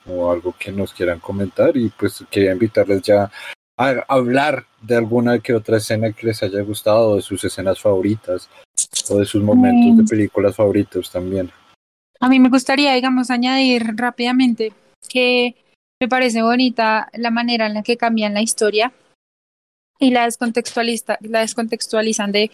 o 0.10 0.32
algo 0.32 0.56
que 0.58 0.72
nos 0.72 0.94
quieran 0.94 1.20
comentar, 1.20 1.76
y 1.76 1.90
pues 1.90 2.24
quería 2.30 2.52
invitarles 2.52 3.02
ya 3.02 3.32
hablar 3.78 4.66
de 4.82 4.96
alguna 4.96 5.40
que 5.40 5.54
otra 5.54 5.78
escena 5.78 6.12
que 6.12 6.28
les 6.28 6.42
haya 6.42 6.62
gustado, 6.62 7.16
de 7.16 7.22
sus 7.22 7.44
escenas 7.44 7.80
favoritas 7.80 8.50
o 9.10 9.18
de 9.20 9.26
sus 9.26 9.44
momentos 9.44 9.98
de 9.98 10.04
mm. 10.04 10.08
películas 10.08 10.56
favoritos 10.56 11.12
también. 11.12 11.52
A 12.20 12.30
mí 12.30 12.40
me 12.40 12.50
gustaría, 12.50 12.94
digamos, 12.94 13.30
añadir 13.30 13.84
rápidamente 13.96 14.74
que 15.08 15.56
me 16.00 16.08
parece 16.08 16.42
bonita 16.42 17.10
la 17.14 17.30
manera 17.30 17.68
en 17.68 17.76
la 17.76 17.84
que 17.84 17.98
cambian 17.98 18.34
la 18.34 18.42
historia 18.42 18.92
y 20.00 20.12
la, 20.12 20.26
descontextualiza, 20.26 21.18
la 21.22 21.40
descontextualizan 21.42 22.32
de, 22.32 22.52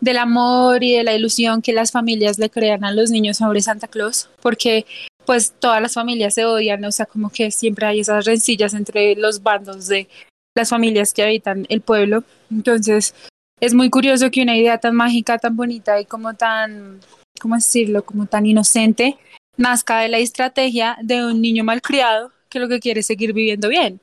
del 0.00 0.16
amor 0.18 0.82
y 0.82 0.94
de 0.94 1.04
la 1.04 1.14
ilusión 1.14 1.62
que 1.62 1.72
las 1.72 1.92
familias 1.92 2.38
le 2.38 2.50
crean 2.50 2.84
a 2.84 2.92
los 2.92 3.10
niños 3.10 3.38
sobre 3.38 3.60
Santa 3.60 3.88
Claus, 3.88 4.30
porque 4.40 4.86
pues 5.26 5.52
todas 5.58 5.82
las 5.82 5.94
familias 5.94 6.34
se 6.34 6.44
odian, 6.44 6.84
o 6.84 6.92
sea, 6.92 7.06
como 7.06 7.30
que 7.30 7.50
siempre 7.50 7.86
hay 7.86 8.00
esas 8.00 8.24
rencillas 8.24 8.72
entre 8.72 9.14
los 9.16 9.42
bandos 9.42 9.88
de 9.88 10.08
las 10.54 10.70
familias 10.70 11.12
que 11.12 11.22
habitan 11.22 11.66
el 11.68 11.82
pueblo. 11.82 12.24
Entonces, 12.50 13.14
es 13.60 13.74
muy 13.74 13.90
curioso 13.90 14.30
que 14.30 14.42
una 14.42 14.56
idea 14.56 14.78
tan 14.78 14.94
mágica, 14.94 15.38
tan 15.38 15.56
bonita 15.56 16.00
y 16.00 16.06
como 16.06 16.34
tan, 16.34 17.00
¿cómo 17.40 17.54
decirlo?, 17.56 18.04
como 18.04 18.26
tan 18.26 18.46
inocente, 18.46 19.18
nazca 19.56 20.00
de 20.00 20.08
la 20.08 20.18
estrategia 20.18 20.96
de 21.02 21.24
un 21.24 21.40
niño 21.40 21.64
malcriado 21.64 22.32
que 22.48 22.58
lo 22.58 22.68
que 22.68 22.80
quiere 22.80 23.00
es 23.00 23.06
seguir 23.06 23.32
viviendo 23.32 23.68
bien. 23.68 24.00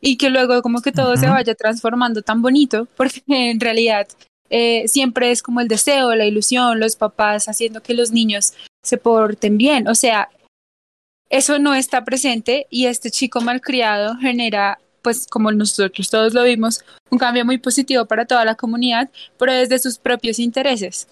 Y 0.00 0.16
que 0.16 0.28
luego 0.28 0.60
como 0.60 0.82
que 0.82 0.92
todo 0.92 1.16
se 1.16 1.28
vaya 1.28 1.54
transformando 1.54 2.22
tan 2.22 2.42
bonito, 2.42 2.86
porque 2.96 3.22
en 3.26 3.60
realidad 3.60 4.06
eh, 4.50 4.86
siempre 4.88 5.30
es 5.30 5.42
como 5.42 5.60
el 5.60 5.68
deseo, 5.68 6.14
la 6.14 6.26
ilusión, 6.26 6.80
los 6.80 6.96
papás 6.96 7.48
haciendo 7.48 7.82
que 7.82 7.94
los 7.94 8.10
niños 8.10 8.52
se 8.82 8.98
porten 8.98 9.56
bien. 9.56 9.88
O 9.88 9.94
sea, 9.94 10.28
eso 11.36 11.58
no 11.58 11.74
está 11.74 12.04
presente 12.04 12.68
y 12.70 12.86
este 12.86 13.10
chico 13.10 13.40
malcriado 13.40 14.16
genera 14.18 14.78
pues 15.02 15.26
como 15.26 15.50
nosotros 15.50 16.08
todos 16.08 16.32
lo 16.32 16.44
vimos, 16.44 16.82
un 17.10 17.18
cambio 17.18 17.44
muy 17.44 17.58
positivo 17.58 18.06
para 18.06 18.24
toda 18.24 18.44
la 18.44 18.54
comunidad, 18.54 19.10
pero 19.36 19.52
desde 19.52 19.80
sus 19.80 19.98
propios 19.98 20.38
intereses. 20.38 21.08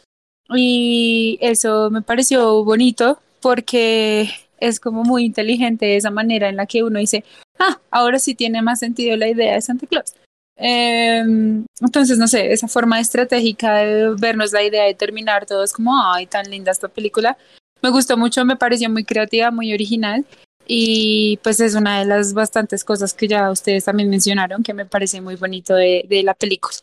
Y 0.48 1.38
eso 1.42 1.90
me 1.90 2.02
pareció 2.02 2.62
bonito 2.64 3.18
porque 3.40 4.30
es 4.60 4.78
como 4.78 5.02
muy 5.02 5.24
inteligente 5.24 5.96
esa 5.96 6.10
manera 6.10 6.48
en 6.48 6.56
la 6.56 6.66
que 6.66 6.84
uno 6.84 7.00
dice, 7.00 7.24
ah, 7.58 7.80
ahora 7.90 8.20
sí 8.20 8.36
tiene 8.36 8.62
más 8.62 8.78
sentido 8.78 9.16
la 9.16 9.28
idea 9.28 9.54
de 9.54 9.60
Santa 9.60 9.88
Claus. 9.88 10.14
Em, 10.56 11.64
entonces, 11.80 12.16
no 12.16 12.28
sé, 12.28 12.52
esa 12.52 12.68
forma 12.68 13.00
estratégica 13.00 13.78
de 13.78 14.14
vernos 14.14 14.52
la 14.52 14.62
idea 14.62 14.84
de 14.84 14.94
terminar 14.94 15.46
todos 15.46 15.72
como, 15.72 16.00
ay, 16.00 16.26
tan 16.26 16.48
linda 16.48 16.70
esta 16.70 16.86
película, 16.86 17.36
me 17.82 17.90
gustó 17.90 18.16
mucho, 18.16 18.44
me 18.44 18.56
pareció 18.56 18.88
muy 18.88 19.04
creativa, 19.04 19.50
muy 19.50 19.72
original 19.72 20.24
y 20.66 21.38
pues 21.42 21.60
es 21.60 21.74
una 21.74 21.98
de 22.00 22.06
las 22.06 22.34
bastantes 22.34 22.84
cosas 22.84 23.14
que 23.14 23.28
ya 23.28 23.50
ustedes 23.50 23.84
también 23.84 24.08
mencionaron 24.08 24.62
que 24.62 24.74
me 24.74 24.86
parece 24.86 25.20
muy 25.20 25.36
bonito 25.36 25.74
de, 25.74 26.06
de 26.08 26.22
la 26.22 26.34
película. 26.34 26.74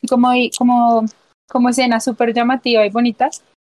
Y 0.00 0.06
como, 0.06 0.30
como, 0.56 1.04
como 1.48 1.68
escena 1.68 2.00
súper 2.00 2.32
llamativa 2.32 2.86
y 2.86 2.90
bonita, 2.90 3.28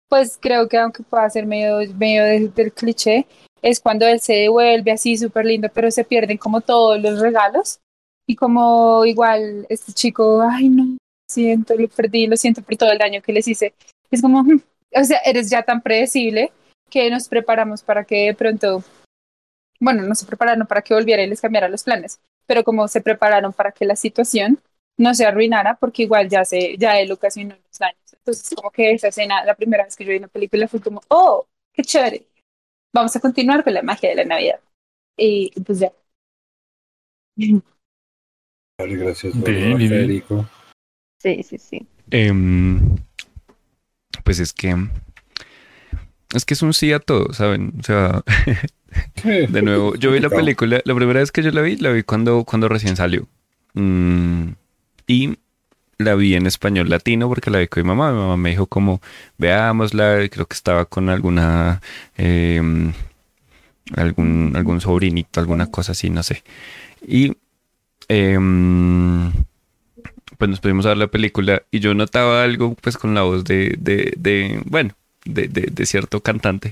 pues 0.08 0.38
creo 0.40 0.68
que 0.68 0.78
aunque 0.78 1.02
pueda 1.02 1.28
ser 1.30 1.46
medio, 1.46 1.78
medio 1.94 2.24
del 2.50 2.72
cliché, 2.72 3.26
es 3.62 3.80
cuando 3.80 4.06
él 4.06 4.20
se 4.20 4.34
devuelve 4.34 4.92
así 4.92 5.16
súper 5.16 5.46
lindo, 5.46 5.68
pero 5.72 5.90
se 5.90 6.04
pierden 6.04 6.36
como 6.36 6.60
todos 6.60 7.00
los 7.00 7.20
regalos. 7.20 7.80
Y 8.26 8.36
como 8.36 9.04
igual 9.04 9.66
este 9.68 9.92
chico, 9.92 10.42
ay 10.42 10.68
no, 10.68 10.96
siento, 11.30 11.74
lo 11.74 11.88
perdí, 11.88 12.26
lo 12.26 12.36
siento 12.36 12.62
por 12.62 12.76
todo 12.76 12.90
el 12.90 12.98
daño 12.98 13.22
que 13.22 13.32
les 13.32 13.46
hice. 13.46 13.74
Es 14.10 14.22
como, 14.22 14.40
o 14.40 15.04
sea, 15.04 15.18
eres 15.24 15.50
ya 15.50 15.62
tan 15.62 15.82
predecible 15.82 16.52
que 16.94 17.10
nos 17.10 17.28
preparamos 17.28 17.82
para 17.82 18.04
que 18.04 18.26
de 18.26 18.34
pronto 18.34 18.84
bueno, 19.80 20.02
no 20.02 20.14
se 20.14 20.26
prepararon 20.26 20.64
para 20.66 20.82
que 20.82 20.94
volviera 20.94 21.22
y 21.22 21.26
les 21.26 21.40
cambiara 21.40 21.68
los 21.68 21.82
planes, 21.82 22.20
pero 22.46 22.62
como 22.62 22.86
se 22.86 23.00
prepararon 23.00 23.52
para 23.52 23.72
que 23.72 23.84
la 23.84 23.96
situación 23.96 24.60
no 24.96 25.12
se 25.12 25.26
arruinara, 25.26 25.74
porque 25.76 26.04
igual 26.04 26.28
ya 26.28 26.44
se, 26.44 26.76
ya 26.78 27.00
él 27.00 27.10
ocasionó 27.10 27.56
los 27.56 27.78
daños. 27.78 27.98
Entonces, 28.12 28.54
como 28.54 28.70
que 28.70 28.92
esa 28.92 29.08
escena, 29.08 29.44
la 29.44 29.56
primera 29.56 29.84
vez 29.84 29.96
que 29.96 30.04
yo 30.04 30.12
vi 30.12 30.20
la 30.20 30.28
película 30.28 30.68
fue 30.68 30.80
como, 30.80 31.00
oh, 31.08 31.48
qué 31.72 31.82
chévere. 31.82 32.26
Vamos 32.94 33.14
a 33.16 33.20
continuar 33.20 33.64
con 33.64 33.74
la 33.74 33.82
magia 33.82 34.10
de 34.10 34.14
la 34.14 34.24
Navidad. 34.24 34.60
Y 35.16 35.50
pues 35.60 35.80
ya. 35.80 35.92
Gracias, 38.78 39.34
Federico. 39.34 40.48
Sí, 41.20 41.42
sí, 41.42 41.58
sí. 41.58 41.86
Em, 42.10 42.96
pues 44.22 44.38
es 44.38 44.52
que 44.52 44.76
es 46.34 46.44
que 46.44 46.54
es 46.54 46.62
un 46.62 46.74
sí 46.74 46.92
a 46.92 46.98
todo, 46.98 47.32
¿saben? 47.32 47.74
O 47.80 47.82
sea, 47.82 48.22
de 49.24 49.62
nuevo, 49.62 49.94
yo 49.96 50.10
vi 50.10 50.20
la 50.20 50.30
película, 50.30 50.80
la 50.84 50.94
primera 50.94 51.20
vez 51.20 51.32
que 51.32 51.42
yo 51.42 51.50
la 51.50 51.62
vi, 51.62 51.76
la 51.76 51.90
vi 51.90 52.02
cuando, 52.02 52.44
cuando 52.44 52.68
recién 52.68 52.96
salió. 52.96 53.26
Mm, 53.74 54.50
y 55.06 55.38
la 55.98 56.14
vi 56.14 56.34
en 56.34 56.46
español 56.46 56.88
latino 56.88 57.28
porque 57.28 57.50
la 57.50 57.58
vi 57.58 57.68
con 57.68 57.82
mi 57.82 57.88
mamá. 57.88 58.12
Mi 58.12 58.18
mamá 58.18 58.36
me 58.36 58.50
dijo 58.50 58.66
como, 58.66 59.00
veámosla, 59.38 60.28
creo 60.28 60.46
que 60.46 60.54
estaba 60.54 60.84
con 60.86 61.08
alguna, 61.08 61.80
em, 62.16 62.92
algún, 63.96 64.52
algún 64.56 64.80
sobrinito, 64.80 65.40
alguna 65.40 65.66
cosa 65.70 65.92
así, 65.92 66.10
no 66.10 66.22
sé. 66.22 66.42
Y 67.06 67.36
em, 68.08 69.32
pues 70.38 70.50
nos 70.50 70.60
pudimos 70.60 70.84
ver 70.86 70.96
la 70.96 71.06
película 71.08 71.62
y 71.70 71.80
yo 71.80 71.94
notaba 71.94 72.42
algo 72.42 72.74
pues 72.80 72.96
con 72.98 73.14
la 73.14 73.22
voz 73.22 73.44
de, 73.44 73.76
de, 73.78 74.14
de 74.16 74.60
bueno, 74.66 74.94
de, 75.24 75.48
de, 75.48 75.68
de 75.72 75.86
cierto 75.86 76.20
cantante. 76.20 76.70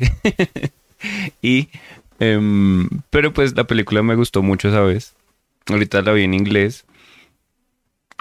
y 1.43 1.69
Em, 2.23 2.89
pero 3.11 3.33
pues 3.33 3.57
la 3.57 3.65
película 3.65 4.01
me 4.05 4.15
gustó 4.15 4.43
mucho 4.43 4.69
esa 4.69 4.81
vez. 4.83 5.15
Ahorita 5.67 6.03
la 6.03 6.13
vi 6.13 6.23
en 6.23 6.35
inglés. 6.35 6.85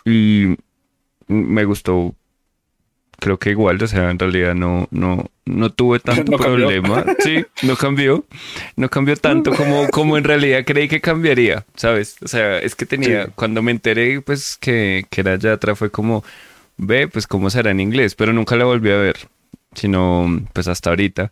Y 0.06 0.56
me 1.28 1.66
gustó. 1.66 2.16
Creo 3.20 3.38
que 3.38 3.52
igual, 3.52 3.78
o 3.84 3.86
sea, 3.86 4.10
en 4.10 4.18
realidad 4.18 4.56
no, 4.56 4.88
no, 4.90 5.30
no 5.46 5.70
tuve 5.72 6.00
tanto 6.04 6.36
problema. 6.36 7.06
Sí, 7.20 7.46
no 7.62 7.76
cambió. 7.76 8.26
No 8.76 8.90
cambió 8.90 9.16
tanto 9.18 9.54
como, 9.54 9.88
como 9.90 10.18
en 10.18 10.24
realidad 10.24 10.64
creí 10.66 10.88
que 10.88 11.00
cambiaría, 11.00 11.64
¿sabes? 11.76 12.18
O 12.24 12.28
sea, 12.28 12.58
es 12.58 12.74
que 12.74 12.88
tenía, 12.88 13.28
cuando 13.28 13.62
me 13.62 13.70
enteré, 13.70 14.20
pues, 14.22 14.58
que, 14.60 15.06
que 15.12 15.22
era 15.22 15.36
Yatra, 15.36 15.76
fue 15.76 15.92
como, 15.92 16.24
ve, 16.78 17.08
pues, 17.08 17.28
cómo 17.28 17.52
será 17.52 17.70
en 17.70 17.82
inglés, 17.82 18.16
pero 18.16 18.34
nunca 18.34 18.56
la 18.56 18.66
volví 18.66 18.90
a 18.90 18.98
ver, 18.98 19.18
sino, 19.74 20.42
pues, 20.54 20.68
hasta 20.68 20.90
ahorita. 20.90 21.32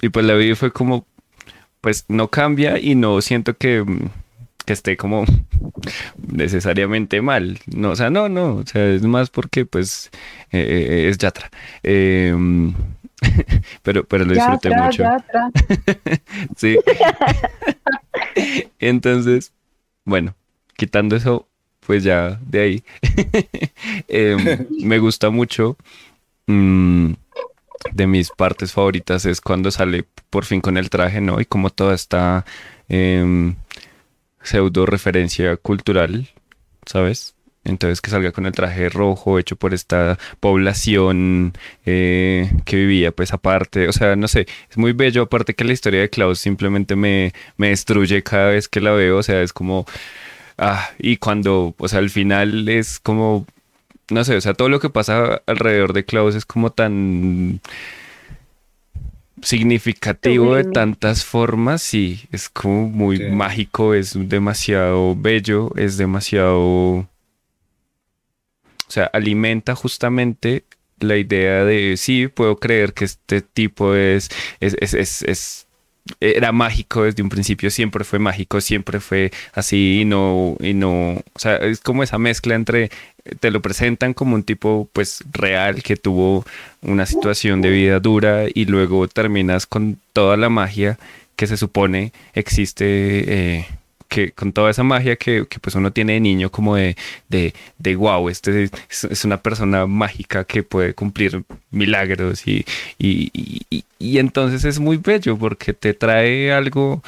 Y 0.00 0.10
pues 0.10 0.24
la 0.24 0.34
vi 0.34 0.54
fue 0.54 0.72
como, 0.72 1.06
pues 1.80 2.04
no 2.08 2.28
cambia 2.28 2.78
y 2.78 2.94
no 2.94 3.20
siento 3.20 3.56
que, 3.56 3.84
que 4.64 4.72
esté 4.72 4.96
como 4.96 5.24
necesariamente 6.16 7.22
mal. 7.22 7.58
No, 7.66 7.90
o 7.90 7.96
sea, 7.96 8.10
no, 8.10 8.28
no, 8.28 8.56
o 8.56 8.66
sea, 8.66 8.86
es 8.86 9.02
más 9.02 9.30
porque 9.30 9.64
pues 9.64 10.10
eh, 10.52 10.60
eh, 10.60 11.08
es 11.08 11.18
Yatra. 11.18 11.50
Em, 11.82 12.74
pero, 13.82 14.04
pero 14.04 14.24
lo 14.24 14.34
disfruté 14.34 14.70
mucho. 14.70 15.04
sí. 16.56 16.78
Entonces, 18.78 19.52
bueno, 20.04 20.34
quitando 20.76 21.16
eso, 21.16 21.48
pues 21.86 22.04
ya 22.04 22.38
de 22.46 22.60
ahí, 22.60 22.84
em, 24.08 24.66
me 24.82 24.98
gusta 24.98 25.30
mucho. 25.30 25.76
Mm, 26.46 27.12
de 27.92 28.06
mis 28.06 28.30
partes 28.30 28.72
favoritas 28.72 29.24
es 29.26 29.40
cuando 29.40 29.70
sale 29.70 30.04
por 30.30 30.44
fin 30.44 30.60
con 30.60 30.76
el 30.76 30.90
traje, 30.90 31.20
¿no? 31.20 31.40
Y 31.40 31.44
como 31.44 31.70
toda 31.70 31.94
esta 31.94 32.44
em, 32.88 33.56
pseudo 34.42 34.86
referencia 34.86 35.56
cultural, 35.56 36.28
¿sabes? 36.86 37.34
Entonces 37.64 38.00
que 38.00 38.10
salga 38.10 38.32
con 38.32 38.46
el 38.46 38.52
traje 38.52 38.88
rojo 38.88 39.38
hecho 39.38 39.56
por 39.56 39.74
esta 39.74 40.18
población 40.40 41.52
eh, 41.84 42.50
que 42.64 42.76
vivía 42.76 43.12
pues 43.12 43.32
aparte, 43.32 43.88
o 43.88 43.92
sea, 43.92 44.16
no 44.16 44.28
sé, 44.28 44.46
es 44.70 44.78
muy 44.78 44.92
bello, 44.92 45.22
aparte 45.22 45.54
que 45.54 45.64
la 45.64 45.72
historia 45.72 46.00
de 46.00 46.10
Klaus 46.10 46.38
simplemente 46.38 46.96
me, 46.96 47.32
me 47.56 47.68
destruye 47.68 48.22
cada 48.22 48.50
vez 48.50 48.68
que 48.68 48.80
la 48.80 48.92
veo, 48.92 49.18
o 49.18 49.22
sea, 49.22 49.42
es 49.42 49.52
como, 49.52 49.86
ah, 50.58 50.90
y 50.98 51.18
cuando, 51.18 51.74
o 51.78 51.88
sea, 51.88 51.98
al 52.00 52.10
final 52.10 52.68
es 52.68 53.00
como, 53.00 53.46
no 54.10 54.24
sé, 54.24 54.36
o 54.36 54.40
sea, 54.40 54.54
todo 54.54 54.68
lo 54.68 54.80
que 54.80 54.90
pasa 54.90 55.42
alrededor 55.46 55.92
de 55.92 56.04
Klaus 56.04 56.34
es 56.34 56.46
como 56.46 56.70
tan 56.70 57.60
significativo 59.42 60.54
de 60.56 60.64
tantas 60.64 61.24
formas, 61.24 61.82
sí, 61.82 62.26
es 62.32 62.48
como 62.48 62.88
muy 62.88 63.30
mágico, 63.30 63.94
es 63.94 64.16
demasiado 64.28 65.14
bello, 65.14 65.70
es 65.76 65.96
demasiado 65.96 67.06
o 68.88 68.90
sea, 68.90 69.04
alimenta 69.04 69.74
justamente 69.74 70.64
la 70.98 71.18
idea 71.18 71.64
de 71.64 71.96
sí, 71.98 72.28
puedo 72.28 72.56
creer 72.56 72.94
que 72.94 73.04
este 73.04 73.42
tipo 73.42 73.94
es, 73.94 74.30
es, 74.60 74.74
es, 74.80 75.22
es, 75.22 75.67
era 76.20 76.52
mágico 76.52 77.04
desde 77.04 77.22
un 77.22 77.28
principio, 77.28 77.70
siempre 77.70 78.04
fue 78.04 78.18
mágico, 78.18 78.60
siempre 78.60 79.00
fue 79.00 79.30
así 79.52 80.00
y 80.00 80.04
no, 80.04 80.56
y 80.60 80.74
no, 80.74 81.22
o 81.32 81.38
sea, 81.38 81.56
es 81.56 81.80
como 81.80 82.02
esa 82.02 82.18
mezcla 82.18 82.54
entre, 82.54 82.90
te 83.40 83.50
lo 83.50 83.60
presentan 83.62 84.14
como 84.14 84.34
un 84.34 84.42
tipo 84.42 84.88
pues 84.92 85.24
real 85.32 85.82
que 85.82 85.96
tuvo 85.96 86.44
una 86.82 87.06
situación 87.06 87.60
de 87.60 87.70
vida 87.70 88.00
dura 88.00 88.44
y 88.52 88.64
luego 88.64 89.08
terminas 89.08 89.66
con 89.66 89.98
toda 90.12 90.36
la 90.36 90.48
magia 90.48 90.98
que 91.36 91.46
se 91.46 91.56
supone 91.56 92.12
existe 92.34 92.84
eh, 92.86 93.66
que 94.08 94.32
con 94.32 94.52
toda 94.52 94.70
esa 94.70 94.82
magia 94.82 95.16
que, 95.16 95.46
pues 95.60 95.74
uno 95.74 95.92
tiene 95.92 96.14
de 96.14 96.20
niño 96.20 96.50
como 96.50 96.76
de, 96.76 96.96
de, 97.28 97.54
de 97.78 97.96
wow, 97.96 98.28
este 98.28 98.70
es, 98.88 99.24
una 99.24 99.42
persona 99.42 99.86
mágica 99.86 100.44
que 100.44 100.62
puede 100.62 100.94
cumplir 100.94 101.44
milagros 101.70 102.46
y, 102.46 102.64
y, 102.98 104.18
entonces 104.18 104.64
es 104.64 104.78
muy 104.80 104.96
bello 104.96 105.36
porque 105.36 105.74
te 105.74 105.94
trae 105.94 106.52
algo, 106.52 107.02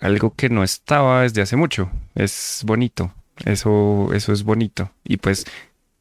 algo 0.00 0.34
que 0.34 0.48
no 0.50 0.62
estaba 0.62 1.22
desde 1.22 1.42
hace 1.42 1.56
mucho. 1.56 1.90
Es 2.14 2.62
bonito, 2.66 3.12
eso, 3.44 4.10
eso 4.14 4.32
es 4.32 4.42
bonito. 4.44 4.90
Y 5.04 5.16
pues 5.16 5.46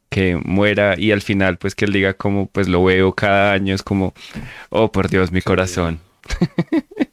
que 0.09 0.37
muera 0.37 0.95
y 0.97 1.11
al 1.11 1.21
final 1.21 1.57
pues 1.57 1.75
que 1.75 1.85
él 1.85 1.93
diga 1.93 2.13
como 2.13 2.47
pues 2.47 2.67
lo 2.67 2.83
veo 2.83 3.13
cada 3.13 3.53
año 3.53 3.73
es 3.75 3.83
como, 3.83 4.13
oh 4.69 4.91
por 4.91 5.09
Dios, 5.09 5.31
mi 5.31 5.41
corazón. 5.41 5.99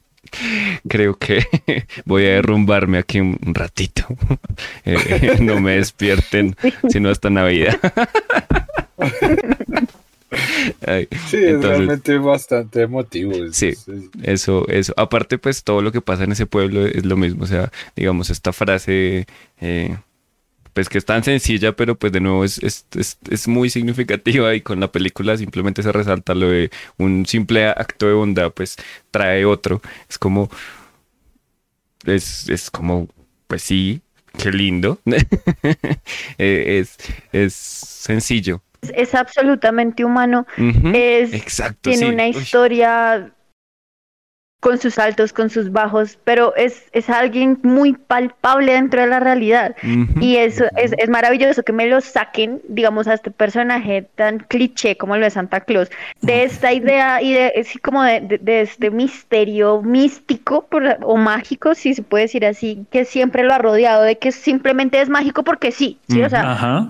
creo 0.89 1.17
que 1.17 1.45
voy 2.05 2.25
a 2.25 2.35
derrumbarme 2.35 2.99
aquí 2.99 3.21
un 3.21 3.39
ratito. 3.55 4.07
Eh, 4.87 5.39
no 5.41 5.61
me 5.61 5.77
despierten, 5.77 6.57
sino 6.89 7.09
hasta 7.09 7.31
Navidad. 7.31 7.79
sí, 11.29 11.39
es 11.39 11.63
realmente 11.63 12.19
bastante 12.19 12.83
emotivo. 12.83 13.35
sí, 13.53 13.73
eso, 14.23 14.69
eso. 14.69 14.93
Aparte, 14.97 15.39
pues 15.39 15.65
todo 15.65 15.81
lo 15.81 15.91
que 15.91 16.03
pasa 16.03 16.25
en 16.25 16.33
ese 16.33 16.47
pueblo 16.47 16.87
es 16.87 17.05
lo 17.07 17.17
mismo. 17.17 17.45
O 17.45 17.47
sea, 17.47 17.71
digamos, 17.97 18.31
esta 18.31 18.53
frase 18.53 19.27
eh, 19.61 19.97
pues 20.75 20.89
que 20.89 20.99
es 20.99 21.05
tan 21.05 21.23
sencilla, 21.23 21.73
pero 21.73 21.95
pues 21.95 22.13
de 22.13 22.21
nuevo 22.21 22.45
es, 22.45 22.59
es, 22.63 22.87
es, 23.31 23.49
muy 23.49 23.71
significativa 23.71 24.55
y 24.55 24.61
con 24.61 24.81
la 24.81 24.91
película 24.91 25.37
simplemente 25.37 25.83
se 25.85 25.93
resalta 25.93 26.35
lo 26.35 26.51
de 26.51 26.71
un 26.99 27.25
simple 27.27 27.69
acto 27.69 28.09
de 28.09 28.15
bondad, 28.15 28.51
pues 28.53 28.77
trae 29.13 29.45
otro. 29.45 29.81
Es 30.11 30.19
como, 30.19 30.51
es, 32.05 32.49
es 32.49 32.71
como, 32.71 33.09
pues 33.47 33.63
sí, 33.63 34.03
qué 34.37 34.51
lindo. 34.51 34.99
Eh, 36.39 36.81
es, 36.81 36.99
es 37.33 37.55
sencillo. 37.55 38.61
Es, 38.95 39.15
absolutamente 39.15 40.05
humano. 40.05 40.47
es, 40.93 41.33
Exacto, 41.33 41.91
tiene 41.91 42.11
una 42.11 42.27
historia 42.27 43.33
con 44.65 44.79
sus 44.79 44.99
altos, 44.99 45.35
con 45.35 45.51
sus 45.51 45.73
bajos, 45.73 46.19
pero 46.25 46.57
es, 46.57 46.85
es 46.93 47.11
alguien 47.11 47.59
muy 47.63 47.93
palpable 47.93 48.73
dentro 48.73 49.03
de 49.03 49.09
la 49.09 49.21
realidad. 49.21 49.77
Y 50.23 50.37
eso 50.37 50.65
es, 50.75 50.95
es, 50.97 51.11
maravilloso 51.11 51.63
que 51.65 51.75
me 51.75 51.87
lo 51.87 52.01
saquen, 52.01 52.63
digamos, 52.67 53.07
a 53.07 53.13
este 53.13 53.31
personaje 53.31 54.09
tan 54.15 54.39
cliché 54.39 54.97
como 54.97 55.19
lo 55.19 55.25
de 55.25 55.29
Santa 55.29 55.61
Claus, 55.61 55.91
de 56.23 56.45
esta 56.45 56.73
idea 56.73 57.21
y 57.21 57.35
de, 57.35 57.53
así 57.61 57.79
como 57.79 58.03
de, 58.05 58.39
de, 58.41 58.63
este 58.63 58.91
misterio 58.91 59.83
místico 59.83 60.67
o 61.03 61.17
mágico, 61.19 61.75
si 61.75 61.93
se 61.93 62.03
puede 62.03 62.25
decir 62.25 62.47
así, 62.47 62.87
que 62.91 63.05
siempre 63.05 63.45
lo 63.45 63.53
ha 63.53 63.59
rodeado, 63.59 64.03
de 64.03 64.17
que 64.17 64.33
simplemente 64.33 64.99
es 64.99 65.11
mágico 65.11 65.45
porque 65.45 65.73
sí, 65.73 65.99
¿sí? 66.09 66.23
O 66.23 66.31
sea, 66.31 66.89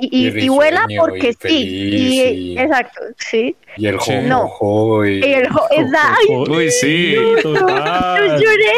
y, 0.00 0.48
vuela 0.48 0.86
porque 0.98 1.34
sí. 1.34 1.48
Y, 1.48 2.58
Exacto, 2.58 3.00
sí. 3.18 3.56
Y 3.76 3.86
el 3.86 3.98
jo, 3.98 4.12
no. 4.22 5.04
y, 5.06 5.22
el 5.22 5.48
jo, 5.48 5.60
exacto. 5.70 6.52
Uy, 6.52 6.70
sí. 6.70 7.14
Yo, 7.14 7.32
lloré. 7.42 8.72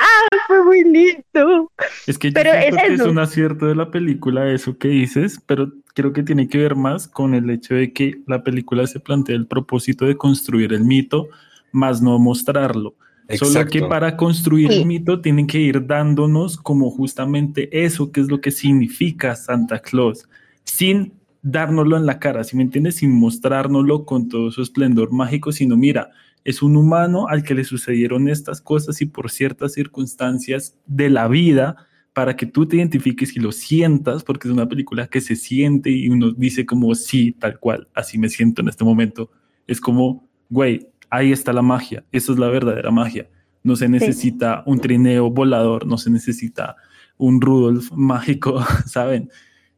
Ah, 0.00 0.36
fue 0.46 0.64
muy 0.64 0.84
lindo. 0.84 1.70
Es 2.06 2.18
que 2.18 2.28
yo 2.28 2.34
pero 2.34 2.52
es, 2.52 2.74
que 2.74 2.94
es 2.94 3.00
un 3.00 3.18
acierto 3.18 3.66
de 3.66 3.74
la 3.74 3.90
película 3.90 4.50
eso 4.50 4.78
que 4.78 4.88
dices, 4.88 5.40
pero 5.46 5.72
creo 5.94 6.12
que 6.12 6.22
tiene 6.22 6.48
que 6.48 6.58
ver 6.58 6.76
más 6.76 7.08
con 7.08 7.34
el 7.34 7.50
hecho 7.50 7.74
de 7.74 7.92
que 7.92 8.20
la 8.26 8.42
película 8.42 8.86
se 8.86 9.00
plantea 9.00 9.36
el 9.36 9.46
propósito 9.46 10.04
de 10.04 10.16
construir 10.16 10.72
el 10.72 10.84
mito, 10.84 11.28
más 11.72 12.00
no 12.00 12.18
mostrarlo. 12.18 12.94
Solo 13.36 13.66
que 13.66 13.82
para 13.82 14.16
construir 14.16 14.72
el 14.72 14.86
mito 14.86 15.20
tienen 15.20 15.46
que 15.46 15.60
ir 15.60 15.86
dándonos 15.86 16.56
como 16.56 16.90
justamente 16.90 17.84
eso, 17.84 18.10
que 18.10 18.20
es 18.20 18.28
lo 18.28 18.40
que 18.40 18.50
significa 18.50 19.36
Santa 19.36 19.80
Claus, 19.80 20.28
sin 20.64 21.12
dárnoslo 21.42 21.96
en 21.96 22.06
la 22.06 22.18
cara, 22.18 22.42
si 22.44 22.56
me 22.56 22.62
entiendes? 22.62 22.96
Sin 22.96 23.12
mostrárnoslo 23.12 24.06
con 24.06 24.28
todo 24.28 24.50
su 24.50 24.62
esplendor 24.62 25.12
mágico, 25.12 25.52
sino 25.52 25.76
mira, 25.76 26.10
es 26.44 26.62
un 26.62 26.76
humano 26.76 27.28
al 27.28 27.42
que 27.42 27.54
le 27.54 27.64
sucedieron 27.64 28.28
estas 28.28 28.62
cosas 28.62 29.02
y 29.02 29.06
por 29.06 29.30
ciertas 29.30 29.74
circunstancias 29.74 30.78
de 30.86 31.10
la 31.10 31.28
vida, 31.28 31.76
para 32.14 32.34
que 32.34 32.46
tú 32.46 32.66
te 32.66 32.76
identifiques 32.76 33.36
y 33.36 33.40
lo 33.40 33.52
sientas, 33.52 34.24
porque 34.24 34.48
es 34.48 34.54
una 34.54 34.68
película 34.68 35.06
que 35.06 35.20
se 35.20 35.36
siente 35.36 35.90
y 35.90 36.08
uno 36.08 36.32
dice 36.32 36.66
como, 36.66 36.94
sí, 36.94 37.32
tal 37.32 37.60
cual, 37.60 37.86
así 37.94 38.18
me 38.18 38.28
siento 38.28 38.62
en 38.62 38.68
este 38.68 38.82
momento. 38.82 39.30
Es 39.66 39.80
como, 39.80 40.28
güey, 40.48 40.88
Ahí 41.10 41.32
está 41.32 41.52
la 41.52 41.62
magia, 41.62 42.04
eso 42.12 42.32
es 42.32 42.38
la 42.38 42.48
verdadera 42.48 42.90
magia. 42.90 43.28
No 43.62 43.76
se 43.76 43.88
necesita 43.88 44.62
un 44.66 44.80
trineo 44.80 45.30
volador, 45.30 45.86
no 45.86 45.98
se 45.98 46.10
necesita 46.10 46.76
un 47.16 47.40
Rudolf 47.40 47.90
mágico, 47.92 48.62
¿saben? 48.86 49.30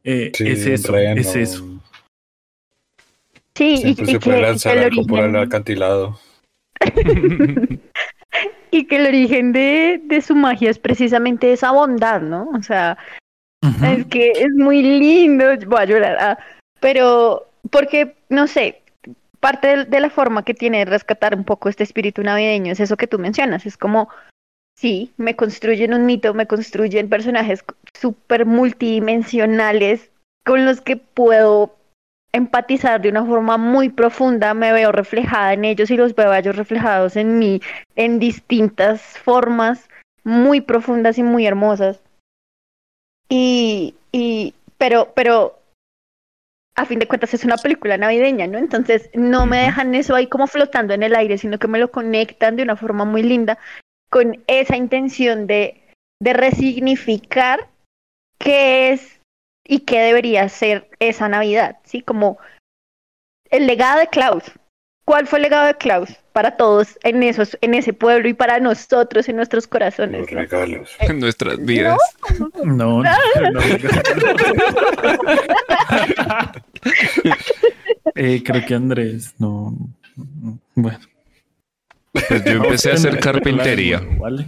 Eh, 0.03 0.31
es 0.39 0.65
eso, 0.65 0.97
es 0.97 1.35
eso. 1.35 1.81
Sí, 3.55 3.81
y, 3.83 4.05
se 4.05 4.19
puede 4.19 4.41
lanzar 4.41 4.77
algo 4.77 5.05
por 5.05 5.19
el 5.19 5.35
acantilado. 5.35 6.19
y 8.71 8.85
que 8.85 8.95
el 8.95 9.07
origen 9.07 9.51
de, 9.51 10.01
de, 10.03 10.21
su 10.21 10.35
magia 10.35 10.69
es 10.69 10.79
precisamente 10.79 11.51
esa 11.51 11.71
bondad, 11.71 12.21
¿no? 12.21 12.49
O 12.55 12.63
sea, 12.63 12.97
es 13.83 14.05
que 14.07 14.31
es 14.31 14.49
muy 14.55 14.81
lindo, 14.81 15.45
voy 15.67 15.79
a 15.79 15.85
llorar, 15.85 16.17
ah, 16.19 16.39
pero 16.79 17.47
porque, 17.69 18.15
no 18.29 18.47
sé, 18.47 18.80
parte 19.41 19.85
de, 19.85 19.99
la 19.99 20.09
forma 20.09 20.45
que 20.45 20.53
tiene 20.53 20.79
de 20.79 20.85
rescatar 20.85 21.35
un 21.35 21.43
poco 21.43 21.67
este 21.67 21.83
espíritu 21.83 22.23
navideño 22.23 22.71
es 22.71 22.79
eso 22.79 22.95
que 22.95 23.07
tú 23.07 23.19
mencionas, 23.19 23.65
es 23.65 23.75
como, 23.75 24.07
sí, 24.77 25.11
me 25.17 25.35
construyen 25.35 25.93
un 25.93 26.05
mito, 26.05 26.33
me 26.33 26.47
construyen 26.47 27.09
personajes 27.09 27.65
súper 27.99 28.45
multidimensionales 28.45 30.11
con 30.45 30.63
los 30.65 30.79
que 30.79 30.95
puedo 30.95 31.75
empatizar 32.33 33.01
de 33.01 33.09
una 33.09 33.25
forma 33.25 33.57
muy 33.57 33.89
profunda, 33.89 34.53
me 34.53 34.71
veo 34.71 34.91
reflejada 34.91 35.53
en 35.53 35.65
ellos 35.65 35.91
y 35.91 35.97
los 35.97 36.15
veo 36.15 36.33
ellos 36.33 36.55
reflejados 36.55 37.17
en 37.17 37.39
mí 37.39 37.61
en 37.95 38.19
distintas 38.19 39.01
formas 39.19 39.89
muy 40.23 40.61
profundas 40.61 41.17
y 41.17 41.23
muy 41.23 41.45
hermosas. 41.45 41.99
Y, 43.27 43.95
y 44.11 44.53
pero, 44.77 45.11
pero 45.15 45.60
a 46.81 46.85
fin 46.85 46.97
de 46.99 47.07
cuentas 47.07 47.33
es 47.33 47.45
una 47.45 47.57
película 47.57 47.97
navideña, 47.97 48.47
¿no? 48.47 48.57
Entonces 48.57 49.09
no 49.13 49.45
me 49.45 49.59
dejan 49.59 49.93
eso 49.93 50.15
ahí 50.15 50.27
como 50.27 50.47
flotando 50.47 50.93
en 50.93 51.03
el 51.03 51.15
aire, 51.15 51.37
sino 51.37 51.59
que 51.59 51.67
me 51.67 51.77
lo 51.79 51.91
conectan 51.91 52.55
de 52.55 52.63
una 52.63 52.75
forma 52.75 53.05
muy 53.05 53.21
linda 53.21 53.59
con 54.09 54.43
esa 54.47 54.75
intención 54.75 55.45
de, 55.45 55.83
de 56.19 56.33
resignificar 56.33 57.67
qué 58.39 58.91
es 58.91 59.21
y 59.63 59.81
qué 59.81 59.99
debería 59.99 60.49
ser 60.49 60.89
esa 60.99 61.29
Navidad, 61.29 61.77
¿sí? 61.83 62.01
Como 62.01 62.39
el 63.51 63.67
legado 63.67 63.99
de 63.99 64.07
Klaus. 64.07 64.43
¿Cuál 65.11 65.27
fue 65.27 65.39
el 65.39 65.43
legado 65.43 65.67
de 65.67 65.75
Klaus 65.75 66.09
para 66.31 66.55
todos 66.55 66.97
en 67.03 67.21
esos, 67.21 67.57
en 67.59 67.73
ese 67.73 67.91
pueblo 67.91 68.29
y 68.29 68.33
para 68.33 68.61
nosotros 68.61 69.27
en 69.27 69.35
nuestros 69.35 69.67
corazones? 69.67 70.21
Los 70.21 70.29
regalos. 70.31 70.89
En 71.01 71.19
nuestras 71.19 71.57
vidas. 71.65 71.99
No, 72.63 73.03
no, 73.03 73.03
Eh, 78.15 78.41
creo 78.41 78.65
que 78.65 78.73
Andrés, 78.73 79.35
no. 79.37 79.75
Bueno. 80.75 80.99
Pues 82.13 82.45
yo 82.45 82.51
empecé 82.53 82.91
a 82.91 82.93
hacer 82.93 83.19
carpintería. 83.19 84.01
Vale. 84.17 84.45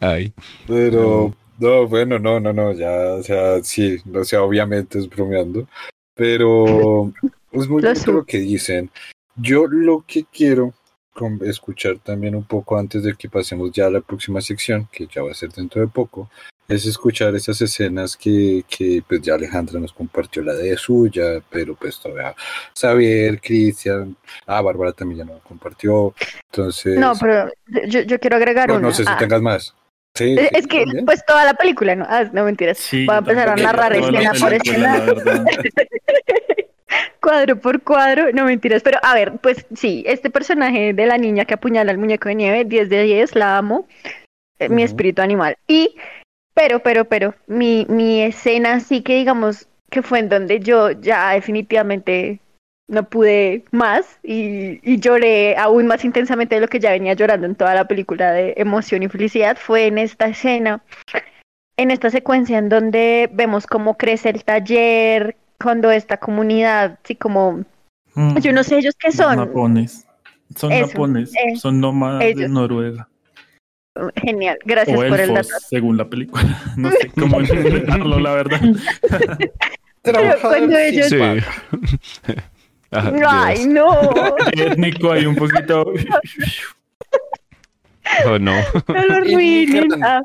Ay. 0.00 0.32
Pero, 0.66 1.32
no, 1.60 1.86
bueno, 1.86 2.18
no, 2.18 2.40
no, 2.40 2.52
no, 2.52 2.72
ya, 2.72 3.14
o 3.14 3.22
sea, 3.22 3.62
sí, 3.62 3.98
o 4.12 4.24
sea, 4.24 4.42
obviamente 4.42 4.98
es 4.98 5.08
bromeando, 5.08 5.68
pero 6.14 7.12
es 7.52 7.68
muy 7.68 7.82
bonito 7.82 8.12
lo 8.12 8.24
que 8.24 8.38
dicen. 8.38 8.90
Yo 9.36 9.66
lo 9.66 10.04
que 10.06 10.24
quiero 10.24 10.74
escuchar 11.42 11.98
también 11.98 12.34
un 12.34 12.44
poco 12.44 12.76
antes 12.76 13.02
de 13.02 13.14
que 13.14 13.28
pasemos 13.28 13.70
ya 13.72 13.86
a 13.86 13.90
la 13.90 14.00
próxima 14.00 14.40
sección, 14.40 14.88
que 14.90 15.06
ya 15.06 15.22
va 15.22 15.30
a 15.30 15.34
ser 15.34 15.50
dentro 15.50 15.80
de 15.80 15.88
poco, 15.88 16.30
es 16.66 16.86
escuchar 16.86 17.34
esas 17.34 17.60
escenas 17.60 18.16
que, 18.16 18.64
que 18.68 19.02
pues 19.06 19.20
ya 19.20 19.34
Alejandra 19.34 19.78
nos 19.78 19.92
compartió 19.92 20.42
la 20.42 20.54
de 20.54 20.76
suya, 20.76 21.42
pero 21.50 21.74
pues 21.74 22.00
todavía 22.00 22.34
Xavier, 22.74 23.40
Cristian, 23.40 24.16
ah, 24.46 24.62
Bárbara 24.62 24.92
también 24.92 25.18
ya 25.18 25.24
nos 25.24 25.42
compartió, 25.42 26.14
entonces... 26.50 26.98
No, 26.98 27.12
pero 27.20 27.50
yo, 27.86 28.00
yo 28.00 28.18
quiero 28.18 28.36
agregar 28.36 28.68
no, 28.68 28.76
una. 28.76 28.88
No 28.88 28.94
sé 28.94 29.04
si 29.04 29.10
ah. 29.10 29.18
tengas 29.18 29.42
más. 29.42 29.74
Sí, 30.16 30.36
es 30.38 30.68
que, 30.68 30.84
pues 31.04 31.26
toda 31.26 31.44
la 31.44 31.54
película, 31.54 31.96
¿no? 31.96 32.06
Ah, 32.08 32.22
no 32.32 32.44
mentiras. 32.44 32.88
Voy 32.92 33.08
a 33.08 33.18
empezar 33.18 33.48
a 33.48 33.56
narrar 33.56 33.96
escena 33.96 34.32
por 34.38 34.54
escena. 34.54 35.06
cuadro 37.20 37.58
por 37.58 37.82
cuadro, 37.82 38.32
no 38.32 38.44
mentiras, 38.44 38.82
pero 38.82 38.98
a 39.02 39.14
ver, 39.14 39.38
pues 39.38 39.66
sí, 39.74 40.04
este 40.06 40.30
personaje 40.30 40.92
de 40.92 41.06
la 41.06 41.18
niña 41.18 41.44
que 41.44 41.54
apuñala 41.54 41.90
al 41.90 41.98
muñeco 41.98 42.28
de 42.28 42.34
nieve, 42.34 42.64
10 42.64 42.88
de 42.88 43.02
10, 43.02 43.34
la 43.34 43.58
amo, 43.58 43.86
eh, 44.58 44.68
mi 44.68 44.82
espíritu 44.82 45.22
animal. 45.22 45.56
Y, 45.66 45.96
pero, 46.54 46.80
pero, 46.80 47.06
pero, 47.06 47.34
mi, 47.46 47.86
mi 47.88 48.22
escena 48.22 48.80
sí 48.80 49.02
que 49.02 49.16
digamos 49.16 49.68
que 49.90 50.02
fue 50.02 50.18
en 50.18 50.28
donde 50.28 50.60
yo 50.60 50.90
ya 50.90 51.30
definitivamente 51.30 52.40
no 52.88 53.08
pude 53.08 53.64
más 53.70 54.18
y, 54.22 54.80
y, 54.82 54.98
lloré 54.98 55.56
aún 55.56 55.86
más 55.86 56.04
intensamente 56.04 56.56
de 56.56 56.60
lo 56.60 56.68
que 56.68 56.80
ya 56.80 56.90
venía 56.90 57.14
llorando 57.14 57.46
en 57.46 57.54
toda 57.54 57.74
la 57.74 57.88
película 57.88 58.32
de 58.32 58.54
emoción 58.56 59.02
y 59.02 59.08
felicidad, 59.08 59.56
fue 59.56 59.86
en 59.86 59.98
esta 59.98 60.26
escena, 60.26 60.82
en 61.76 61.90
esta 61.90 62.10
secuencia 62.10 62.58
en 62.58 62.68
donde 62.68 63.30
vemos 63.32 63.66
cómo 63.66 63.96
crece 63.96 64.30
el 64.30 64.44
taller, 64.44 65.36
cuando 65.58 65.90
esta 65.90 66.18
comunidad, 66.18 66.98
sí, 67.04 67.16
como, 67.16 67.64
mm. 68.14 68.38
yo 68.38 68.52
no 68.52 68.62
sé 68.62 68.78
ellos 68.78 68.94
qué 68.98 69.12
son. 69.12 69.36
Japones. 69.36 70.06
Son 70.54 70.70
japoneses, 70.70 71.34
eh, 71.34 71.56
son 71.56 71.80
nómadas 71.80 72.20
de 72.20 72.48
Noruega. 72.48 73.08
Genial, 74.16 74.58
gracias 74.64 74.96
por 74.96 75.20
el 75.20 75.34
dato. 75.34 75.48
Según 75.68 75.96
la 75.96 76.08
película, 76.08 76.44
no 76.76 76.90
sé 76.90 77.10
cómo 77.18 77.40
interpretarlo, 77.40 78.20
la 78.20 78.32
verdad. 78.32 78.60
cuando 80.42 80.78
ellos... 80.78 81.08
Sí. 81.08 81.18
Ay, 82.94 83.66
no. 83.66 84.00
Étnico 84.52 85.12
hay 85.12 85.26
un 85.26 85.36
poquito. 85.36 85.82
oh, 88.26 88.38
no. 88.38 88.52
No 88.88 89.06
lo 89.08 89.14
arruinen. 89.14 90.04
Ah. 90.04 90.22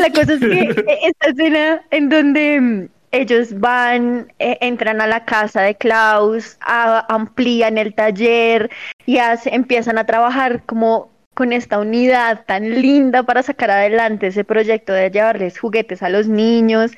La 0.00 0.10
cosa 0.10 0.34
es 0.34 0.40
que 0.40 0.84
esta 1.02 1.28
escena 1.28 1.82
en 1.90 2.08
donde 2.08 2.60
mm, 2.60 2.88
ellos 3.10 3.58
van, 3.58 4.32
eh, 4.38 4.58
entran 4.60 5.00
a 5.00 5.06
la 5.06 5.24
casa 5.24 5.62
de 5.62 5.74
Klaus, 5.74 6.58
amplían 6.60 7.78
el 7.78 7.94
taller 7.94 8.70
y 9.06 9.18
empiezan 9.46 9.98
a 9.98 10.06
trabajar 10.06 10.62
como 10.66 11.10
con 11.34 11.52
esta 11.52 11.78
unidad 11.78 12.44
tan 12.46 12.82
linda 12.82 13.22
para 13.22 13.42
sacar 13.42 13.70
adelante 13.70 14.26
ese 14.26 14.44
proyecto 14.44 14.92
de 14.92 15.10
llevarles 15.10 15.58
juguetes 15.58 16.02
a 16.02 16.08
los 16.08 16.26
niños. 16.26 16.92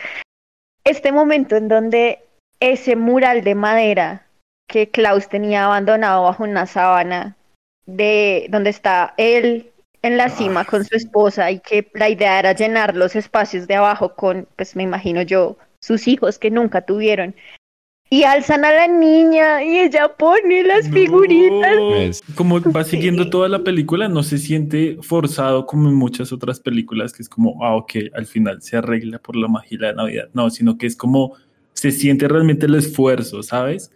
Este 0.84 1.12
momento 1.12 1.56
en 1.56 1.68
donde 1.68 2.24
ese 2.60 2.94
mural 2.96 3.42
de 3.42 3.54
madera 3.54 4.26
que 4.68 4.88
Klaus 4.88 5.28
tenía 5.28 5.64
abandonado 5.64 6.24
bajo 6.24 6.44
una 6.44 6.66
sábana, 6.66 7.36
de 7.86 8.46
donde 8.50 8.70
está 8.70 9.14
él 9.16 9.70
en 10.02 10.16
la 10.16 10.28
cima 10.28 10.64
con 10.64 10.84
su 10.84 10.96
esposa 10.96 11.50
y 11.50 11.60
que 11.60 11.90
la 11.94 12.08
idea 12.08 12.38
era 12.38 12.52
llenar 12.52 12.96
los 12.96 13.16
espacios 13.16 13.66
de 13.66 13.74
abajo 13.74 14.14
con, 14.14 14.46
pues 14.56 14.76
me 14.76 14.82
imagino 14.82 15.22
yo, 15.22 15.56
sus 15.80 16.06
hijos 16.08 16.38
que 16.38 16.50
nunca 16.50 16.82
tuvieron. 16.82 17.34
Y 18.12 18.24
alzan 18.24 18.64
a 18.64 18.72
la 18.72 18.88
niña 18.88 19.62
y 19.62 19.78
ella 19.78 20.16
pone 20.16 20.64
las 20.64 20.88
figuritas. 20.88 22.20
Como 22.34 22.60
va 22.76 22.82
siguiendo 22.82 23.30
toda 23.30 23.48
la 23.48 23.60
película, 23.60 24.08
no 24.08 24.24
se 24.24 24.38
siente 24.38 24.98
forzado 25.00 25.64
como 25.64 25.88
en 25.88 25.94
muchas 25.94 26.32
otras 26.32 26.58
películas, 26.58 27.12
que 27.12 27.22
es 27.22 27.28
como, 27.28 27.64
ah, 27.64 27.76
ok, 27.76 27.92
al 28.12 28.26
final 28.26 28.62
se 28.62 28.76
arregla 28.76 29.20
por 29.20 29.36
la 29.36 29.46
magia 29.46 29.78
de 29.78 29.94
Navidad. 29.94 30.28
No, 30.34 30.50
sino 30.50 30.76
que 30.76 30.86
es 30.86 30.96
como, 30.96 31.36
se 31.80 31.90
siente 31.92 32.28
realmente 32.28 32.66
el 32.66 32.74
esfuerzo, 32.74 33.42
¿sabes? 33.42 33.90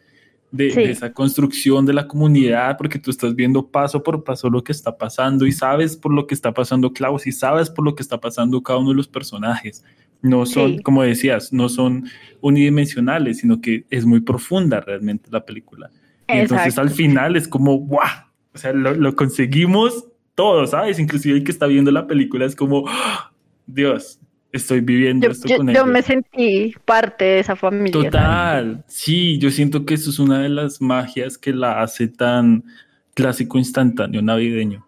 De, 0.51 0.71
de, 0.71 0.91
esa 0.91 1.13
construcción 1.13 1.85
de 1.85 1.93
la 1.93 2.09
comunidad, 2.09 2.79
porque 2.79 2.99
tú 2.99 3.11
estás 3.11 3.35
viendo 3.35 3.67
paso 3.67 4.03
por 4.03 4.25
paso 4.25 4.49
lo 4.49 4.65
que 4.65 4.73
está 4.73 4.97
pasando 4.97 5.45
y 5.45 5.53
sabes 5.53 5.95
por 5.95 6.11
lo 6.11 6.27
que 6.27 6.35
está 6.35 6.55
pasando 6.55 6.95
Klaus 6.95 7.27
y 7.27 7.33
sabes 7.33 7.69
por 7.69 7.85
lo 7.85 7.95
que 7.95 8.03
está 8.03 8.19
pasando 8.19 8.63
cada 8.63 8.79
uno 8.79 8.91
de 8.91 8.97
los 8.97 9.09
personajes. 9.09 9.85
No 10.23 10.47
son, 10.47 10.79
como 10.79 11.03
decías, 11.03 11.53
no 11.53 11.69
son 11.69 12.07
unidimensionales, 12.41 13.41
sino 13.41 13.61
que 13.61 13.85
es 13.91 14.07
muy 14.07 14.21
profunda 14.21 14.81
realmente 14.81 15.29
la 15.31 15.45
película. 15.45 15.91
Y 16.27 16.39
entonces 16.39 16.79
al 16.79 16.89
final 16.89 17.37
es 17.37 17.47
como, 17.47 17.77
¡guau! 17.81 18.09
O 18.55 18.57
sea, 18.57 18.73
lo, 18.73 19.15
conseguimos 19.15 20.07
todo, 20.35 20.67
¿sabes? 20.67 20.99
Inclusive 20.99 21.37
el 21.37 21.45
que 21.45 21.53
está 21.53 21.67
viendo 21.67 21.91
la 21.91 22.07
película 22.07 22.47
es 22.47 22.57
como, 22.57 22.87
¡Ah! 22.89 23.33
Dios, 23.67 24.19
estoy 24.55 24.81
viviendo 24.81 25.29
esto 25.31 25.49
con 25.57 25.69
ellos. 25.69 25.83
Yo 25.83 25.87
me 25.91 26.03
sentí 26.03 26.75
parte 26.85 27.25
de 27.25 27.39
esa 27.41 27.57
familia. 27.57 27.93
Total, 27.93 28.85
sí, 28.87 29.39
yo 29.39 29.51
siento 29.51 29.85
que 29.85 29.95
eso 29.95 30.11
es 30.11 30.19
una 30.19 30.41
de 30.43 30.49
las 30.49 30.81
magias 30.81 31.37
que 31.37 31.53
la 31.53 31.83
hace 31.83 32.09
tan 32.09 32.65
clásico 33.15 33.59
instantáneo 33.59 34.23
navideño, 34.23 34.87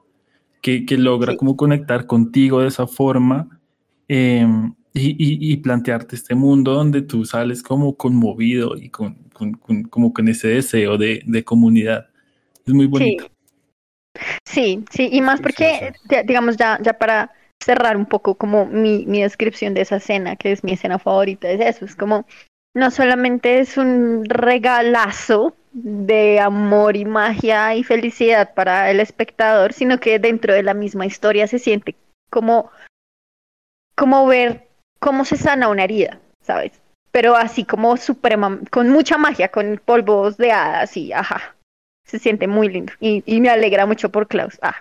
que, 0.61 0.87
que 0.87 0.97
logra 0.97 1.37
como 1.37 1.57
conectar 1.57 2.07
contigo 2.07 2.61
de 2.61 2.69
esa 2.69 2.87
forma. 2.87 3.49
Eh, 4.09 4.47
y, 4.99 5.57
plantearte 5.59 6.17
este 6.17 6.35
mundo 6.35 6.73
donde 6.73 7.03
tú 7.03 7.25
sales 7.25 7.63
como 7.63 7.97
conmovido 7.97 8.77
y 8.77 8.89
con, 8.89 9.15
como 9.91 10.13
con 10.13 10.29
ese 10.29 10.49
deseo 10.49 10.97
de, 10.97 11.43
comunidad. 11.45 12.07
Es 12.67 12.73
muy 12.73 12.87
bonito. 12.87 13.29
Sí, 14.45 14.83
sí, 14.91 15.11
y 15.13 15.21
más 15.21 15.41
porque, 15.41 15.93
digamos, 16.25 16.57
ya, 16.57 16.79
ya 16.83 16.95
para 16.95 17.31
cerrar 17.67 17.97
un 17.97 18.07
poco 18.07 18.37
como 18.37 18.65
mi, 18.65 19.05
mi 19.07 19.23
descripción 19.23 19.75
de 19.75 19.81
esa 19.81 19.97
escena, 19.97 20.37
que 20.37 20.53
es 20.53 20.63
mi 20.63 20.73
escena 20.73 21.01
favorita, 21.01 21.51
es 21.51 21.61
eso, 21.61 21.85
es 21.85 21.97
como, 21.97 22.25
no 22.75 22.93
solamente 22.93 23.59
es 23.59 23.77
un 23.77 24.25
regalazo 24.25 25.57
de 25.73 26.39
amor 26.39 26.97
y 26.97 27.05
magia 27.05 27.75
y 27.75 27.83
felicidad 27.83 28.55
para 28.55 28.89
el 28.93 29.01
espectador, 29.01 29.73
sino 29.73 29.99
que 29.99 30.21
dentro 30.21 30.55
de 30.55 30.63
la 30.63 30.75
misma 30.75 31.07
historia 31.07 31.49
se 31.49 31.59
siente 31.59 31.97
como, 32.31 32.71
como 33.97 34.27
ver 34.29 34.69
cómo 35.01 35.25
se 35.25 35.37
sana 35.37 35.69
una 35.69 35.85
herida, 35.85 36.21
¿sabes? 36.43 36.71
Pero 37.11 37.35
así 37.35 37.65
como 37.65 37.97
suprema, 37.97 38.61
con 38.71 38.91
mucha 38.91 39.19
magia, 39.19 39.49
con 39.49 39.81
polvos 39.85 40.37
de 40.37 40.53
hadas 40.53 40.97
y 40.97 41.13
ajá. 41.13 41.57
Se 42.05 42.21
siente 42.21 42.47
muy 42.47 42.69
lindo 42.69 42.93
y, 43.01 43.41
me 43.41 43.49
alegra 43.49 43.85
mucho 43.87 44.11
por 44.11 44.29
Klaus. 44.29 44.57
Ah. 44.63 44.77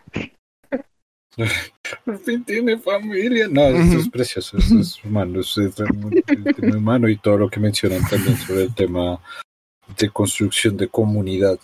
Por 2.06 2.18
fin 2.20 2.44
tiene 2.44 2.78
familia. 2.78 3.48
No, 3.50 3.62
esto 3.62 4.00
es 4.00 4.10
precioso, 4.10 4.58
esto 4.58 4.80
es 4.80 5.04
humano, 5.04 5.42
es, 5.42 5.58
muy, 5.94 6.24
humano 6.76 7.10
y 7.10 7.18
todo 7.18 7.38
lo 7.38 7.50
que 7.50 7.60
mencionan 7.60 8.08
también 8.08 8.38
sobre 8.38 8.64
el 8.64 8.76
tema 8.76 9.20
de 9.98 10.10
construcción 10.10 10.78
de 10.78 10.88
comunidad. 10.88 11.60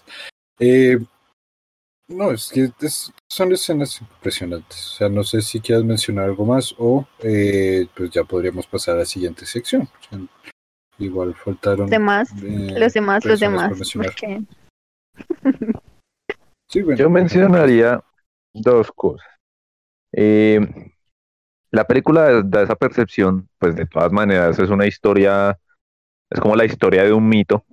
Eh, 0.59 0.99
no, 2.07 2.31
es 2.31 2.51
que 2.51 2.71
son 3.29 3.51
escenas 3.53 4.01
impresionantes. 4.01 4.87
O 4.87 4.97
sea, 4.97 5.09
no 5.09 5.23
sé 5.23 5.41
si 5.41 5.61
quieres 5.61 5.85
mencionar 5.85 6.25
algo 6.25 6.45
más 6.45 6.75
o 6.77 7.07
eh, 7.19 7.87
pues 7.95 8.11
ya 8.11 8.23
podríamos 8.23 8.67
pasar 8.67 8.95
a 8.95 8.99
la 8.99 9.05
siguiente 9.05 9.45
sección. 9.45 9.87
igual 10.99 11.33
faltaron. 11.35 11.89
Demás, 11.89 12.29
eh, 12.43 12.75
los 12.77 12.93
demás, 12.93 13.23
los 13.25 13.39
demás. 13.39 13.71
Yo 16.69 17.09
mencionaría 17.09 18.03
dos 18.53 18.91
cosas. 18.93 19.27
Eh, 20.13 20.59
la 21.71 21.85
película 21.85 22.41
da 22.43 22.63
esa 22.63 22.75
percepción, 22.75 23.47
pues 23.57 23.75
de 23.75 23.85
todas 23.85 24.11
maneras 24.11 24.59
es 24.59 24.69
una 24.69 24.85
historia, 24.85 25.57
es 26.29 26.39
como 26.39 26.55
la 26.55 26.65
historia 26.65 27.03
de 27.03 27.13
un 27.13 27.27
mito, 27.27 27.65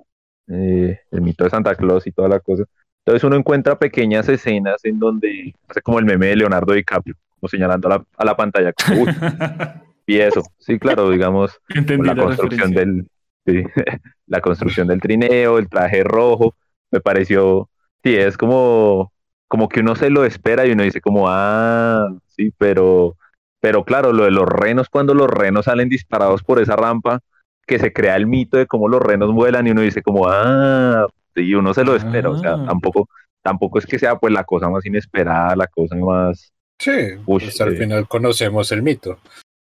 el 0.47 1.21
mito 1.21 1.45
de 1.45 1.51
Santa 1.51 1.75
Claus 1.75 2.07
y 2.07 2.13
toda 2.13 2.29
la 2.29 2.41
cosa 2.41 2.65
entonces 3.09 3.25
uno 3.25 3.37
encuentra 3.37 3.79
pequeñas 3.79 4.29
escenas 4.29 4.85
en 4.85 4.99
donde 4.99 5.55
hace 5.67 5.81
como 5.81 5.99
el 5.99 6.05
meme 6.05 6.27
de 6.27 6.37
Leonardo 6.37 6.75
DiCaprio, 6.75 7.15
como 7.41 7.49
señalando 7.49 7.89
a 7.89 8.25
la, 8.25 8.37
pantalla. 8.37 8.75
y 10.07 10.19
eso, 10.19 10.43
sí, 10.59 10.79
claro, 10.79 11.09
digamos, 11.09 11.59
la, 11.71 12.15
construcción 12.15 12.71
del 12.73 13.09
la 14.27 14.43
construcción 14.43 14.89
del 14.89 15.01
trineo, 15.01 15.57
el 15.57 15.71
traje 15.71 16.05
rojo, 16.05 16.55
me 16.91 17.01
pareció, 17.01 17.71
sí, 18.05 18.15
es 18.15 18.37
como, 18.37 19.11
como 19.49 19.69
que 19.69 19.81
uno 19.81 19.97
se 19.97 20.11
lo 20.11 20.25
espera 20.25 20.67
y 20.67 20.73
uno 20.73 20.85
dice 20.85 21.01
como, 21.01 21.27
ah, 21.29 22.07
sí, 22.29 22.53
pero, 22.59 23.17
pero 23.61 23.85
claro, 23.85 24.13
lo 24.13 24.25
de 24.25 24.31
los 24.31 24.47
renos, 24.47 24.89
cuando 24.91 25.15
los 25.15 25.29
renos 25.29 25.65
salen 25.65 25.89
disparados 25.89 26.43
por 26.43 26.61
esa 26.61 26.77
rampa, 26.77 27.21
que 27.67 27.79
se 27.79 27.93
crea 27.93 28.17
el 28.17 28.27
mito 28.27 28.59
de 28.59 28.67
cómo 28.67 28.89
los 28.89 29.01
renos 29.01 29.33
vuelan 29.33 29.67
y 29.67 29.71
uno 29.71 29.81
dice 29.81 30.03
como, 30.03 30.29
ah, 30.29 31.07
y 31.35 31.55
uno 31.55 31.73
se 31.75 31.85
lo 31.85 31.97
espera, 31.97 32.31
o 32.31 32.39
sea, 32.39 32.55
ah. 32.55 32.65
tampoco, 32.67 33.09
tampoco 33.43 33.79
es 33.79 33.87
que 33.87 33.99
sea 33.99 34.17
pues 34.17 34.33
la 34.33 34.45
cosa 34.45 34.69
más 34.69 34.85
inesperada, 34.85 35.57
la 35.57 35.67
cosa 35.67 35.97
más... 35.97 36.53
Sí, 36.79 36.93
pues 37.25 37.61
al 37.61 37.77
final 37.77 38.07
conocemos 38.07 38.71
el 38.71 38.83
mito. 38.83 39.19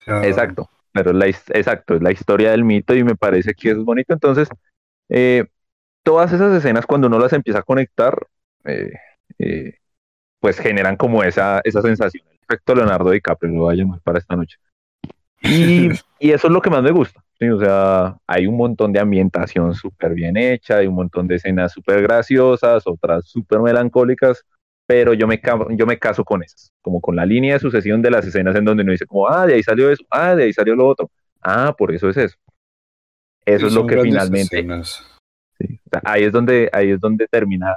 exacto, 0.06 0.68
pero 0.92 1.12
la, 1.12 1.26
exacto, 1.26 1.94
es 1.94 2.02
la 2.02 2.12
historia 2.12 2.50
del 2.50 2.64
mito 2.64 2.94
y 2.94 3.04
me 3.04 3.14
parece 3.14 3.54
que 3.54 3.70
es 3.70 3.78
bonito, 3.78 4.12
entonces, 4.12 4.48
eh, 5.08 5.46
todas 6.02 6.32
esas 6.32 6.52
escenas 6.54 6.84
cuando 6.84 7.06
uno 7.06 7.18
las 7.18 7.32
empieza 7.32 7.60
a 7.60 7.62
conectar, 7.62 8.26
eh, 8.64 8.92
eh, 9.38 9.74
pues 10.40 10.58
generan 10.58 10.96
como 10.96 11.22
esa, 11.22 11.60
esa 11.64 11.82
sensación. 11.82 12.24
El 12.30 12.38
efecto 12.42 12.74
Leonardo 12.74 13.10
DiCaprio 13.10 13.52
lo 13.52 13.60
voy 13.62 13.74
a 13.74 13.76
llamar 13.76 14.00
para 14.00 14.18
esta 14.18 14.36
noche. 14.36 14.58
Y, 15.42 15.88
y 16.18 16.30
eso 16.30 16.46
es 16.46 16.52
lo 16.52 16.60
que 16.60 16.70
más 16.70 16.82
me 16.82 16.90
gusta. 16.90 17.22
O 17.40 17.60
sea, 17.60 18.18
hay 18.26 18.48
un 18.48 18.56
montón 18.56 18.92
de 18.92 18.98
ambientación 18.98 19.72
súper 19.74 20.12
bien 20.12 20.36
hecha, 20.36 20.78
hay 20.78 20.88
un 20.88 20.96
montón 20.96 21.28
de 21.28 21.36
escenas 21.36 21.72
súper 21.72 22.02
graciosas, 22.02 22.84
otras 22.84 23.26
súper 23.26 23.60
melancólicas, 23.60 24.44
pero 24.86 25.12
yo 25.14 25.28
me, 25.28 25.40
yo 25.76 25.86
me 25.86 25.98
caso 25.98 26.24
con 26.24 26.42
esas, 26.42 26.72
como 26.82 27.00
con 27.00 27.14
la 27.14 27.24
línea 27.24 27.54
de 27.54 27.60
sucesión 27.60 28.02
de 28.02 28.10
las 28.10 28.26
escenas 28.26 28.56
en 28.56 28.64
donde 28.64 28.82
uno 28.82 28.90
dice 28.90 29.06
como, 29.06 29.28
ah, 29.28 29.46
de 29.46 29.54
ahí 29.54 29.62
salió 29.62 29.88
eso, 29.88 30.04
ah, 30.10 30.34
de 30.34 30.44
ahí 30.44 30.52
salió 30.52 30.74
lo 30.74 30.88
otro, 30.88 31.10
ah, 31.40 31.72
por 31.78 31.94
eso 31.94 32.08
es 32.08 32.16
eso. 32.16 32.36
Eso 33.46 33.68
es 33.68 33.72
lo 33.72 33.86
que 33.86 34.00
finalmente... 34.00 34.66
ahí 36.02 36.24
es 36.24 36.32
donde, 36.32 36.68
ahí 36.72 36.90
es 36.90 37.00
donde 37.00 37.28
termina 37.28 37.76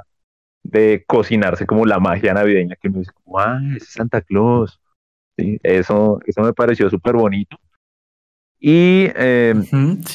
de 0.72 1.04
cocinarse 1.06 1.66
como 1.66 1.86
la 1.86 2.00
magia 2.00 2.34
navideña 2.34 2.76
que 2.76 2.88
uno 2.88 3.00
dice, 3.00 3.12
como, 3.24 3.40
ah, 3.40 3.60
es 3.76 3.90
Santa 3.90 4.22
Claus. 4.22 4.80
Sí, 5.38 5.60
eso, 5.64 6.20
eso 6.26 6.42
me 6.42 6.54
pareció 6.54 6.90
súper 6.90 7.16
bonito. 7.16 7.58
Y 8.60 9.08
eh, 9.16 9.56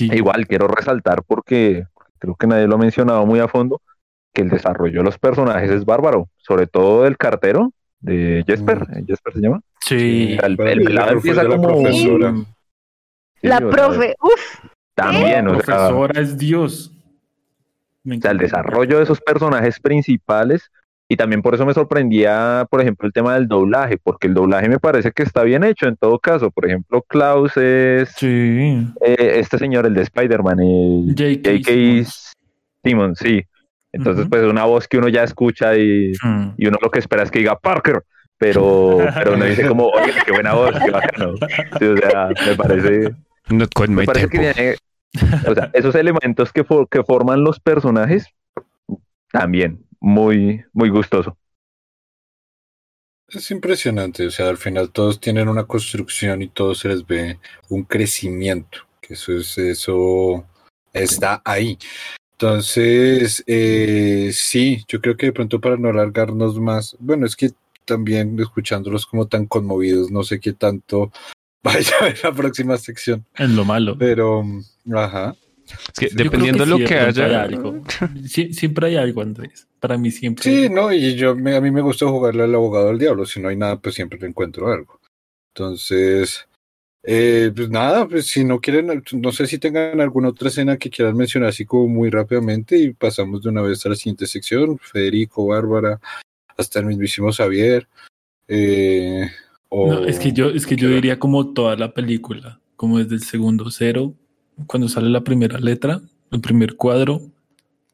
igual 0.00 0.46
quiero 0.46 0.68
resaltar 0.68 1.22
porque 1.24 1.84
creo 2.18 2.36
que 2.36 2.46
nadie 2.46 2.66
lo 2.66 2.76
ha 2.76 2.78
mencionado 2.78 3.26
muy 3.26 3.40
a 3.40 3.48
fondo, 3.48 3.82
que 4.32 4.42
el 4.42 4.48
desarrollo 4.48 5.00
de 5.00 5.04
los 5.04 5.18
personajes 5.18 5.70
es 5.70 5.84
bárbaro, 5.84 6.28
sobre 6.36 6.66
todo 6.66 7.06
el 7.06 7.16
cartero 7.16 7.72
de 8.00 8.44
Jesper, 8.46 8.88
mm. 8.88 9.06
¿Jesper 9.06 9.32
se 9.34 9.40
llama? 9.40 9.60
Sí. 9.80 10.38
El, 10.42 10.56
pelado 10.56 11.12
empieza 11.12 11.46
como... 11.46 11.68
La 11.68 11.82
profesora. 11.82 12.34
la 13.42 13.58
profe, 13.58 14.14
uff. 14.20 14.64
También, 14.94 15.48
o 15.48 15.60
sea, 15.60 15.76
La 15.76 15.88
profesora 15.88 16.20
es 16.20 16.38
Dios. 16.38 16.95
O 18.06 18.20
sea, 18.20 18.30
el 18.30 18.38
desarrollo 18.38 18.98
de 18.98 19.04
esos 19.04 19.20
personajes 19.20 19.80
principales 19.80 20.70
y 21.08 21.16
también 21.16 21.40
por 21.40 21.54
eso 21.54 21.64
me 21.64 21.72
sorprendía, 21.72 22.66
por 22.68 22.80
ejemplo, 22.80 23.06
el 23.06 23.12
tema 23.12 23.34
del 23.34 23.46
doblaje, 23.46 23.96
porque 23.96 24.26
el 24.26 24.34
doblaje 24.34 24.68
me 24.68 24.80
parece 24.80 25.12
que 25.12 25.22
está 25.22 25.44
bien 25.44 25.62
hecho 25.62 25.86
en 25.86 25.96
todo 25.96 26.18
caso. 26.18 26.50
Por 26.50 26.66
ejemplo, 26.66 27.00
Klaus 27.02 27.56
es 27.56 28.10
sí. 28.16 28.86
Eh, 29.00 29.34
este 29.36 29.56
señor, 29.58 29.86
el 29.86 29.94
de 29.94 30.02
Spider-Man, 30.02 30.60
el 30.60 31.14
J.K. 31.16 32.10
Simon, 32.82 33.14
sí. 33.14 33.44
Entonces, 33.92 34.26
pues 34.28 34.42
es 34.42 34.50
una 34.50 34.64
voz 34.64 34.88
que 34.88 34.98
uno 34.98 35.08
ya 35.08 35.22
escucha 35.22 35.76
y, 35.76 36.12
hmm. 36.20 36.54
y, 36.56 36.66
uno 36.66 36.78
lo 36.82 36.90
que 36.90 36.98
espera 36.98 37.22
es 37.22 37.30
que 37.30 37.38
diga 37.38 37.56
Parker, 37.56 38.02
pero, 38.36 38.98
pero 39.14 39.34
uno 39.34 39.44
dice 39.44 39.66
como, 39.66 39.86
oye, 39.86 40.12
qué 40.24 40.32
buena 40.32 40.54
voz, 40.54 40.74
qué 40.84 40.90
bacano. 40.90 41.34
o 41.34 41.96
sea, 41.96 42.28
me 42.46 42.56
parece, 42.56 43.14
me 43.88 44.04
parece 44.04 44.28
que 44.28 44.38
tiene, 44.38 44.76
o 45.48 45.54
sea, 45.54 45.70
esos 45.72 45.94
elementos 45.94 46.52
que, 46.52 46.64
que 46.90 47.04
forman 47.04 47.44
los 47.44 47.60
personajes 47.60 48.26
también 49.30 49.84
muy, 50.00 50.64
muy 50.72 50.88
gustoso. 50.88 51.36
Es 53.28 53.50
impresionante, 53.50 54.26
o 54.26 54.30
sea, 54.30 54.48
al 54.48 54.56
final 54.56 54.92
todos 54.92 55.18
tienen 55.18 55.48
una 55.48 55.64
construcción 55.64 56.42
y 56.42 56.48
todos 56.48 56.78
se 56.78 56.88
les 56.88 57.04
ve 57.04 57.40
un 57.68 57.82
crecimiento, 57.82 58.78
que 59.00 59.14
eso 59.14 59.32
es, 59.32 59.58
eso 59.58 60.46
está 60.92 61.42
ahí. 61.44 61.76
Entonces, 62.32 63.42
eh, 63.46 64.30
sí, 64.32 64.84
yo 64.86 65.00
creo 65.00 65.16
que 65.16 65.26
de 65.26 65.32
pronto 65.32 65.60
para 65.60 65.76
no 65.76 65.88
alargarnos 65.88 66.60
más, 66.60 66.96
bueno, 67.00 67.26
es 67.26 67.34
que 67.34 67.50
también 67.84 68.38
escuchándolos 68.38 69.06
como 69.06 69.26
tan 69.26 69.46
conmovidos, 69.46 70.10
no 70.10 70.22
sé 70.22 70.38
qué 70.38 70.52
tanto 70.52 71.10
vaya 71.66 71.96
a 72.00 72.04
ver 72.04 72.20
la 72.22 72.32
próxima 72.32 72.76
sección. 72.76 73.24
En 73.36 73.56
lo 73.56 73.64
malo. 73.64 73.96
Pero, 73.98 74.44
ajá. 74.94 75.36
Es 75.66 75.98
que 75.98 76.14
dependiendo 76.14 76.64
de 76.64 76.70
lo 76.70 76.78
que 76.78 76.94
haya. 76.94 77.48
siempre 78.52 78.86
hay 78.86 78.96
algo, 78.96 79.22
Andrés. 79.22 79.66
Para 79.80 79.98
mí 79.98 80.10
siempre. 80.10 80.44
Sí, 80.44 80.68
no, 80.68 80.92
y 80.92 81.16
yo 81.16 81.32
a 81.32 81.34
mí 81.34 81.70
me 81.70 81.80
gusta 81.80 82.06
jugarle 82.06 82.44
al 82.44 82.54
abogado 82.54 82.88
del 82.88 82.98
diablo. 82.98 83.26
Si 83.26 83.40
no 83.40 83.48
hay 83.48 83.56
nada, 83.56 83.78
pues 83.78 83.96
siempre 83.96 84.24
encuentro 84.26 84.72
algo. 84.72 85.00
Entonces, 85.54 86.46
eh, 87.02 87.50
pues 87.54 87.68
nada, 87.68 88.06
pues 88.06 88.26
si 88.26 88.44
no 88.44 88.60
quieren, 88.60 89.02
no 89.12 89.32
sé 89.32 89.46
si 89.46 89.58
tengan 89.58 90.00
alguna 90.00 90.28
otra 90.28 90.48
escena 90.48 90.76
que 90.76 90.90
quieran 90.90 91.16
mencionar 91.16 91.48
así 91.48 91.64
como 91.64 91.88
muy 91.88 92.10
rápidamente 92.10 92.76
y 92.78 92.92
pasamos 92.92 93.42
de 93.42 93.48
una 93.48 93.62
vez 93.62 93.84
a 93.84 93.88
la 93.88 93.96
siguiente 93.96 94.26
sección. 94.26 94.78
Federico, 94.78 95.46
Bárbara, 95.46 96.00
hasta 96.56 96.78
el 96.78 96.86
mismísimo 96.86 97.32
Xavier. 97.32 97.88
Eh, 98.46 99.28
no, 99.70 100.04
es 100.04 100.18
que 100.18 100.32
yo, 100.32 100.50
es 100.50 100.66
que 100.66 100.76
yo 100.76 100.88
diría 100.88 101.18
como 101.18 101.52
toda 101.52 101.76
la 101.76 101.92
película, 101.92 102.60
como 102.76 102.98
desde 102.98 103.14
el 103.16 103.22
segundo 103.22 103.70
cero 103.70 104.14
cuando 104.66 104.88
sale 104.88 105.10
la 105.10 105.22
primera 105.22 105.58
letra, 105.58 106.00
el 106.30 106.40
primer 106.40 106.76
cuadro, 106.76 107.20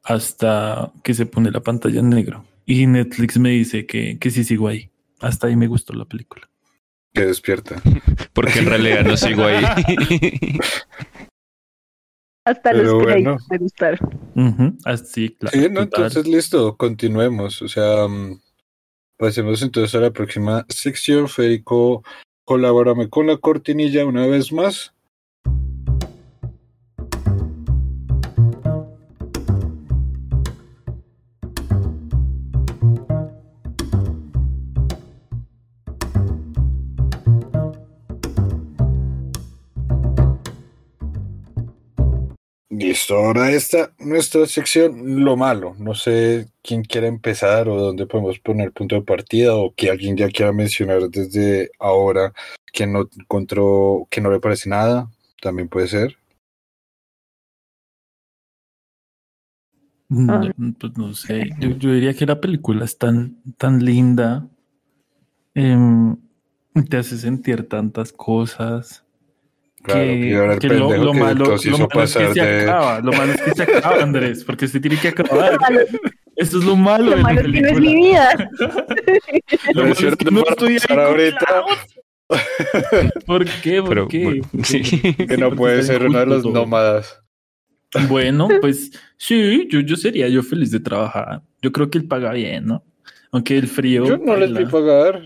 hasta 0.05 0.93
que 1.03 1.15
se 1.15 1.27
pone 1.27 1.51
la 1.51 1.61
pantalla 1.61 2.01
en 2.01 2.11
negro. 2.11 2.45
Y 2.67 2.87
Netflix 2.87 3.39
me 3.39 3.51
dice 3.51 3.87
que, 3.87 4.19
que 4.19 4.31
sí 4.31 4.45
sigo 4.45 4.69
ahí. 4.69 4.91
Hasta 5.21 5.49
ahí 5.49 5.57
me 5.57 5.67
gustó 5.67 5.93
la 5.93 6.05
película. 6.05 6.49
Que 7.13 7.27
despierta. 7.27 7.83
Porque 8.33 8.61
en 8.61 8.67
realidad 8.67 9.05
no 9.05 9.17
sigo 9.17 9.45
ahí. 9.45 9.65
Hasta 12.45 12.73
los 12.73 12.95
bueno. 12.95 13.37
me 13.51 13.59
gustaron. 13.59 14.79
Así, 14.85 15.31
claro. 15.31 15.61
Sí, 15.61 15.69
no, 15.71 15.83
entonces 15.83 16.27
listo, 16.27 16.77
continuemos. 16.77 17.63
O 17.63 17.69
sea, 17.69 18.09
mm, 18.09 18.41
pasemos 19.23 19.63
entonces 19.63 19.95
a 19.95 20.01
la 20.01 20.11
próxima 20.11 20.67
sección. 20.69 21.29
Federico, 21.29 22.03
colabórame 22.45 23.09
con 23.09 23.29
la 23.29 23.37
cortinilla 23.37 24.05
una 24.05 24.27
vez 24.27 24.53
más. 24.53 24.92
Listo, 42.93 43.15
ahora 43.15 43.51
esta, 43.51 43.91
nuestra 44.01 44.45
sección, 44.45 45.25
lo 45.25 45.35
malo. 45.35 45.75
No 45.79 45.95
sé 45.95 46.49
quién 46.63 46.83
quiere 46.83 47.07
empezar 47.07 47.67
o 47.67 47.81
dónde 47.81 48.07
podemos 48.07 48.39
poner 48.39 48.71
punto 48.71 48.97
de 48.97 49.01
partida 49.01 49.57
o 49.57 49.73
que 49.75 49.89
alguien 49.89 50.15
ya 50.15 50.29
quiera 50.29 50.53
mencionar 50.53 51.09
desde 51.09 51.71
ahora 51.79 52.35
que 52.71 52.87
no 52.87 53.09
encontró, 53.19 54.07
que 54.11 54.21
no 54.21 54.31
le 54.31 54.41
parece 54.41 54.69
nada, 54.69 55.11
también 55.41 55.71
puede 55.71 55.89
ser. 55.89 56.19
Ah. 60.11 60.53
pues 60.79 60.93
no 60.99 61.15
sé, 61.15 61.49
yo, 61.61 61.95
diría 61.95 62.13
que 62.13 62.27
la 62.27 62.43
película 62.43 62.85
es 62.85 62.99
tan, 62.99 63.39
tan 63.57 63.83
linda, 63.83 64.47
em, 65.55 66.15
te 66.91 66.99
hace 66.99 67.17
sentir 67.17 67.67
tantas 67.67 68.13
cosas 68.13 69.02
que, 69.85 70.59
que, 70.61 70.69
lo, 70.69 70.91
lo, 70.97 71.13
malo, 71.13 71.45
lo, 71.45 71.79
malo 71.79 72.05
es 72.05 72.17
que 72.17 72.35
se 72.35 72.41
acaba, 72.41 73.01
lo 73.01 73.13
malo 73.13 73.33
es 73.33 73.43
que 73.43 73.51
se 73.51 73.63
acaba, 73.63 74.03
Andrés, 74.03 74.45
porque 74.45 74.69
se 74.69 74.79
tiene 74.81 74.97
que 74.97 75.09
acabar. 75.09 75.59
Esto 76.37 76.59
es 76.59 76.65
lo 76.65 76.77
malo. 76.77 77.17
Lo 77.17 77.23
malo 77.23 77.41
es 77.41 77.53
que 77.53 77.61
no 77.61 77.69
es 77.69 77.81
mi 77.81 77.95
vida. 77.95 78.51
lo 79.75 79.83
malo 79.83 79.93
es 79.93 80.17
que 80.17 80.31
no 80.31 80.43
estoy 80.49 80.79
ahí 80.89 80.97
ahorita. 80.97 81.65
¿Por 83.27 83.45
qué? 83.63 83.83
¿Por 83.83 84.09
qué? 84.09 84.43
Que 85.29 85.37
no 85.37 85.55
puede 85.55 85.83
ser 85.83 86.07
uno 86.07 86.19
de 86.19 86.27
los 86.27 86.45
nómadas. 86.45 87.21
Bueno, 88.09 88.49
pues 88.61 88.91
sí, 89.19 89.69
yo, 89.71 89.81
yo 89.81 89.97
sería 89.97 90.29
yo 90.29 90.43
feliz 90.43 90.71
de 90.71 90.81
trabajar. 90.81 91.43
Yo 91.61 91.73
creo 91.73 91.91
que 91.91 91.99
él 91.99 92.07
paga 92.07 92.33
bien, 92.33 92.67
¿no? 92.67 92.85
Aunque 93.33 93.57
el 93.57 93.67
frío. 93.67 94.05
Yo 94.05 94.19
no 94.19 94.37
les 94.37 94.53
vi 94.53 94.67
pagar. 94.67 95.23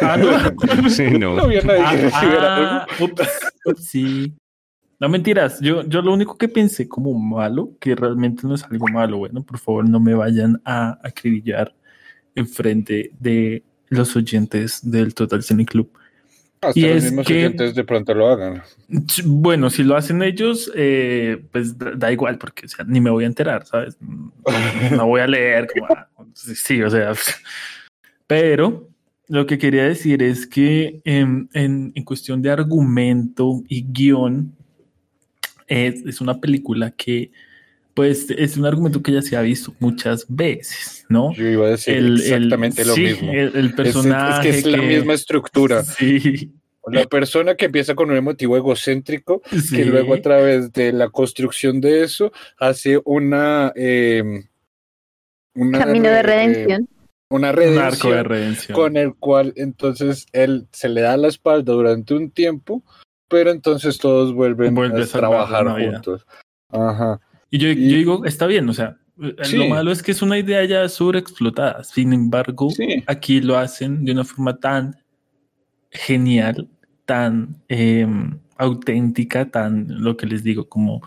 Ah, 0.00 0.16
no. 0.16 0.88
sí, 0.90 1.10
no. 1.10 1.34
No 1.34 1.42
había 1.42 1.60
nadie 1.62 2.08
que 2.08 2.10
ah, 2.14 2.86
algo. 2.88 3.14
Sí. 3.76 4.32
No 5.00 5.08
mentiras, 5.08 5.60
yo, 5.60 5.82
yo 5.82 6.02
lo 6.02 6.12
único 6.12 6.36
que 6.36 6.48
pensé 6.48 6.88
como 6.88 7.14
malo, 7.14 7.76
que 7.78 7.94
realmente 7.94 8.46
no 8.46 8.56
es 8.56 8.64
algo 8.64 8.88
malo, 8.88 9.18
bueno, 9.18 9.44
por 9.44 9.58
favor 9.58 9.88
no 9.88 10.00
me 10.00 10.12
vayan 10.14 10.60
a 10.64 10.98
acribillar 11.04 11.72
en 12.34 12.48
frente 12.48 13.12
de 13.20 13.62
los 13.88 14.16
oyentes 14.16 14.80
del 14.90 15.14
Total 15.14 15.42
Cine 15.42 15.66
Club. 15.66 15.92
Hasta 16.60 16.78
y 16.78 16.82
los 16.82 16.96
es 16.96 17.04
mismos 17.04 17.26
que, 17.26 17.34
oyentes 17.34 17.74
de 17.74 17.84
pronto 17.84 18.14
lo 18.14 18.28
hagan. 18.28 18.62
Bueno, 19.24 19.70
si 19.70 19.84
lo 19.84 19.96
hacen 19.96 20.22
ellos, 20.22 20.70
eh, 20.74 21.42
pues 21.52 21.76
da, 21.78 22.10
igual, 22.10 22.38
porque 22.38 22.66
o 22.66 22.68
sea, 22.68 22.84
ni 22.84 23.00
me 23.00 23.10
voy 23.10 23.24
a 23.24 23.28
enterar, 23.28 23.64
¿sabes? 23.66 23.96
No, 24.92 25.06
voy 25.06 25.20
a 25.20 25.26
leer, 25.26 25.68
como, 25.72 25.86
ah, 25.90 26.08
sí, 26.34 26.82
o 26.82 26.90
sea, 26.90 27.12
pero 28.26 28.88
lo 29.28 29.46
que 29.46 29.58
quería 29.58 29.84
decir 29.84 30.22
es 30.22 30.46
que 30.46 31.00
en, 31.04 31.48
en, 31.52 31.92
en 31.94 32.04
cuestión 32.04 32.42
de 32.42 32.50
argumento 32.50 33.62
y 33.68 33.84
guion, 33.84 34.54
es, 35.68 36.20
una 36.20 36.40
película 36.40 36.90
que 36.90 37.30
pues 37.98 38.30
es 38.30 38.56
un 38.56 38.64
argumento 38.64 39.02
que 39.02 39.10
ya 39.10 39.22
se 39.22 39.36
ha 39.36 39.40
visto 39.40 39.74
muchas 39.80 40.24
veces, 40.28 41.04
¿no? 41.08 41.32
Yo 41.34 41.48
iba 41.48 41.66
a 41.66 41.70
decir 41.70 41.96
exactamente 41.96 42.84
lo 42.84 42.96
mismo. 42.96 43.32
El, 43.32 43.74
personaje. 43.74 44.50
Es, 44.50 44.62
que 44.62 44.70
es 44.70 44.76
la 44.76 44.80
misma 44.80 45.14
estructura. 45.14 45.82
Sí. 45.82 46.52
La 46.86 47.06
persona 47.06 47.56
que 47.56 47.64
empieza 47.64 47.96
con 47.96 48.12
un 48.12 48.16
emotivo 48.16 48.56
egocéntrico, 48.56 49.42
que 49.74 49.84
luego 49.84 50.14
a 50.14 50.22
través 50.22 50.72
de 50.72 50.92
la 50.92 51.08
construcción 51.08 51.80
de 51.80 52.04
eso 52.04 52.30
hace 52.60 53.00
una... 53.04 53.72
Eh, 53.74 54.44
Camino 55.72 56.08
de 56.08 56.22
redención. 56.22 56.88
una 57.30 57.50
redención, 57.50 58.12
de 58.12 58.22
redención 58.22 58.76
con 58.76 58.96
el 58.96 59.16
cual 59.16 59.54
entonces 59.56 60.26
él 60.32 60.68
se 60.70 60.88
le 60.88 61.00
da 61.00 61.16
la 61.16 61.26
espalda 61.26 61.72
durante 61.72 62.14
un 62.14 62.30
tiempo, 62.30 62.84
pero 63.28 63.50
entonces 63.50 63.98
todos 63.98 64.32
vuelven 64.32 64.78
a, 64.78 65.04
trabajar 65.04 65.66
juntos. 65.66 66.24
Ajá. 66.70 67.20
Y 67.50 67.58
yo, 67.58 67.68
digo, 67.68 68.24
está 68.24 68.46
bien, 68.46 68.68
o 68.68 68.74
sea, 68.74 68.98
lo 69.16 69.68
malo 69.68 69.90
es 69.90 70.02
que 70.02 70.12
es 70.12 70.22
una 70.22 70.38
idea 70.38 70.64
ya 70.64 70.88
sobreexplotada. 70.88 71.82
Sin 71.84 72.12
embargo, 72.12 72.68
aquí 73.06 73.40
lo 73.40 73.56
hacen 73.56 74.04
de 74.04 74.12
una 74.12 74.24
forma 74.24 74.58
tan 74.58 74.96
genial 75.90 76.68
tan 77.08 77.56
em, 77.68 78.38
auténtica, 78.58 79.50
tan, 79.50 79.86
lo 79.88 80.14
que 80.18 80.26
les 80.26 80.44
digo, 80.44 80.68
como 80.68 81.00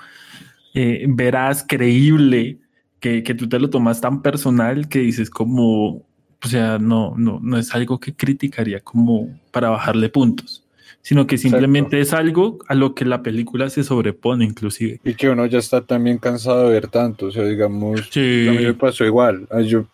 eh, 0.74 1.06
verás, 1.08 1.64
creíble, 1.68 2.60
que, 3.00 3.22
que, 3.22 3.36
tú 3.36 3.48
te 3.48 3.60
lo 3.60 3.70
tomas 3.70 4.02
tan 4.02 4.24
personal 4.24 4.90
que 4.90 5.00
dices 5.00 5.30
como, 5.30 5.98
o 6.44 6.48
sea, 6.48 6.80
no, 6.80 7.14
no, 7.18 7.40
no 7.40 7.58
es 7.60 7.76
algo 7.76 8.00
que 8.00 8.16
criticaría 8.16 8.80
como 8.80 9.30
para 9.52 9.70
bajarle 9.70 10.10
puntos, 10.10 10.61
sino 11.02 11.28
que 11.28 11.38
simplemente 11.38 12.00
es 12.00 12.14
algo 12.14 12.60
a 12.68 12.76
lo 12.76 12.94
que 12.94 13.06
la 13.06 13.24
película 13.24 13.70
se 13.70 13.84
sobrepone 13.84 14.46
inclusive. 14.46 15.00
Y 15.04 15.16
que 15.16 15.30
uno 15.30 15.46
ya 15.46 15.60
está 15.60 15.82
también 15.82 16.18
cansado 16.18 16.68
de 16.68 16.74
ver 16.74 16.88
tanto, 16.88 17.28
o 17.28 17.32
sea, 17.32 17.44
digamos, 17.44 18.00
a 18.16 18.20
mí 18.20 18.58
me 18.60 18.74
pasó 18.74 19.06
igual, 19.06 19.48
yo 19.66 19.86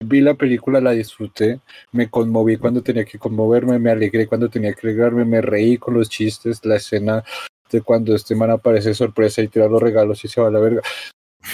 vi 0.00 0.20
la 0.20 0.34
película, 0.34 0.80
la 0.80 0.92
disfruté, 0.92 1.60
me 1.92 2.08
conmoví 2.08 2.56
cuando 2.56 2.82
tenía 2.82 3.04
que 3.04 3.18
conmoverme, 3.18 3.78
me 3.78 3.90
alegré 3.90 4.26
cuando 4.26 4.48
tenía 4.48 4.72
que 4.72 4.86
alegrarme, 4.86 5.24
me 5.24 5.40
reí 5.40 5.78
con 5.78 5.94
los 5.94 6.08
chistes, 6.08 6.64
la 6.64 6.76
escena 6.76 7.24
de 7.70 7.80
cuando 7.80 8.14
este 8.14 8.34
man 8.34 8.50
aparece 8.50 8.94
sorpresa 8.94 9.42
y 9.42 9.48
tira 9.48 9.68
los 9.68 9.82
regalos 9.82 10.24
y 10.24 10.28
se 10.28 10.40
va 10.40 10.48
a 10.48 10.50
la 10.50 10.60
verga. 10.60 10.82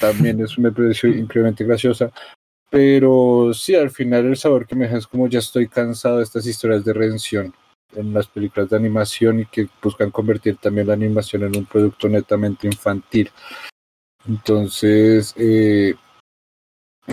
También 0.00 0.40
eso 0.40 0.60
me 0.60 0.72
pareció 0.72 1.08
increíblemente 1.08 1.64
graciosa. 1.64 2.12
Pero 2.70 3.52
sí, 3.52 3.74
al 3.74 3.90
final 3.90 4.26
el 4.26 4.36
sabor 4.36 4.66
que 4.66 4.76
me 4.76 4.84
deja 4.84 4.98
es 4.98 5.06
como 5.06 5.28
ya 5.28 5.40
estoy 5.40 5.66
cansado 5.66 6.18
de 6.18 6.24
estas 6.24 6.46
historias 6.46 6.84
de 6.84 6.92
redención 6.92 7.54
en 7.94 8.12
las 8.12 8.26
películas 8.26 8.70
de 8.70 8.76
animación 8.76 9.40
y 9.40 9.46
que 9.46 9.68
buscan 9.82 10.10
convertir 10.10 10.56
también 10.56 10.86
la 10.86 10.94
animación 10.94 11.44
en 11.44 11.56
un 11.56 11.66
producto 11.66 12.08
netamente 12.08 12.66
infantil. 12.66 13.30
Entonces, 14.26 15.34
eh, 15.36 15.94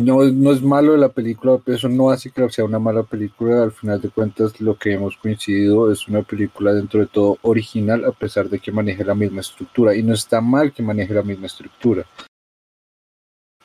no, 0.01 0.23
no 0.23 0.51
es 0.51 0.61
malo 0.61 0.95
la 0.97 1.09
película, 1.09 1.59
pero 1.63 1.78
eso 1.78 1.89
no 1.89 2.11
hace 2.11 2.30
que 2.30 2.47
sea 2.49 2.65
una 2.65 2.80
mala 2.80 3.03
película. 3.03 3.63
Al 3.63 3.71
final 3.71 3.99
de 4.01 4.09
cuentas, 4.09 4.59
lo 4.61 4.78
que 4.78 4.93
hemos 4.93 5.17
coincidido 5.17 5.91
es 5.91 6.07
una 6.07 6.21
película 6.21 6.73
dentro 6.73 6.99
de 6.99 7.07
todo 7.07 7.38
original, 7.41 8.05
a 8.05 8.11
pesar 8.11 8.49
de 8.49 8.59
que 8.59 8.71
maneje 8.71 9.03
la 9.03 9.15
misma 9.15 9.41
estructura. 9.41 9.95
Y 9.95 10.03
no 10.03 10.13
está 10.13 10.41
mal 10.41 10.73
que 10.73 10.84
maneje 10.84 11.13
la 11.13 11.23
misma 11.23 11.47
estructura. 11.47 12.05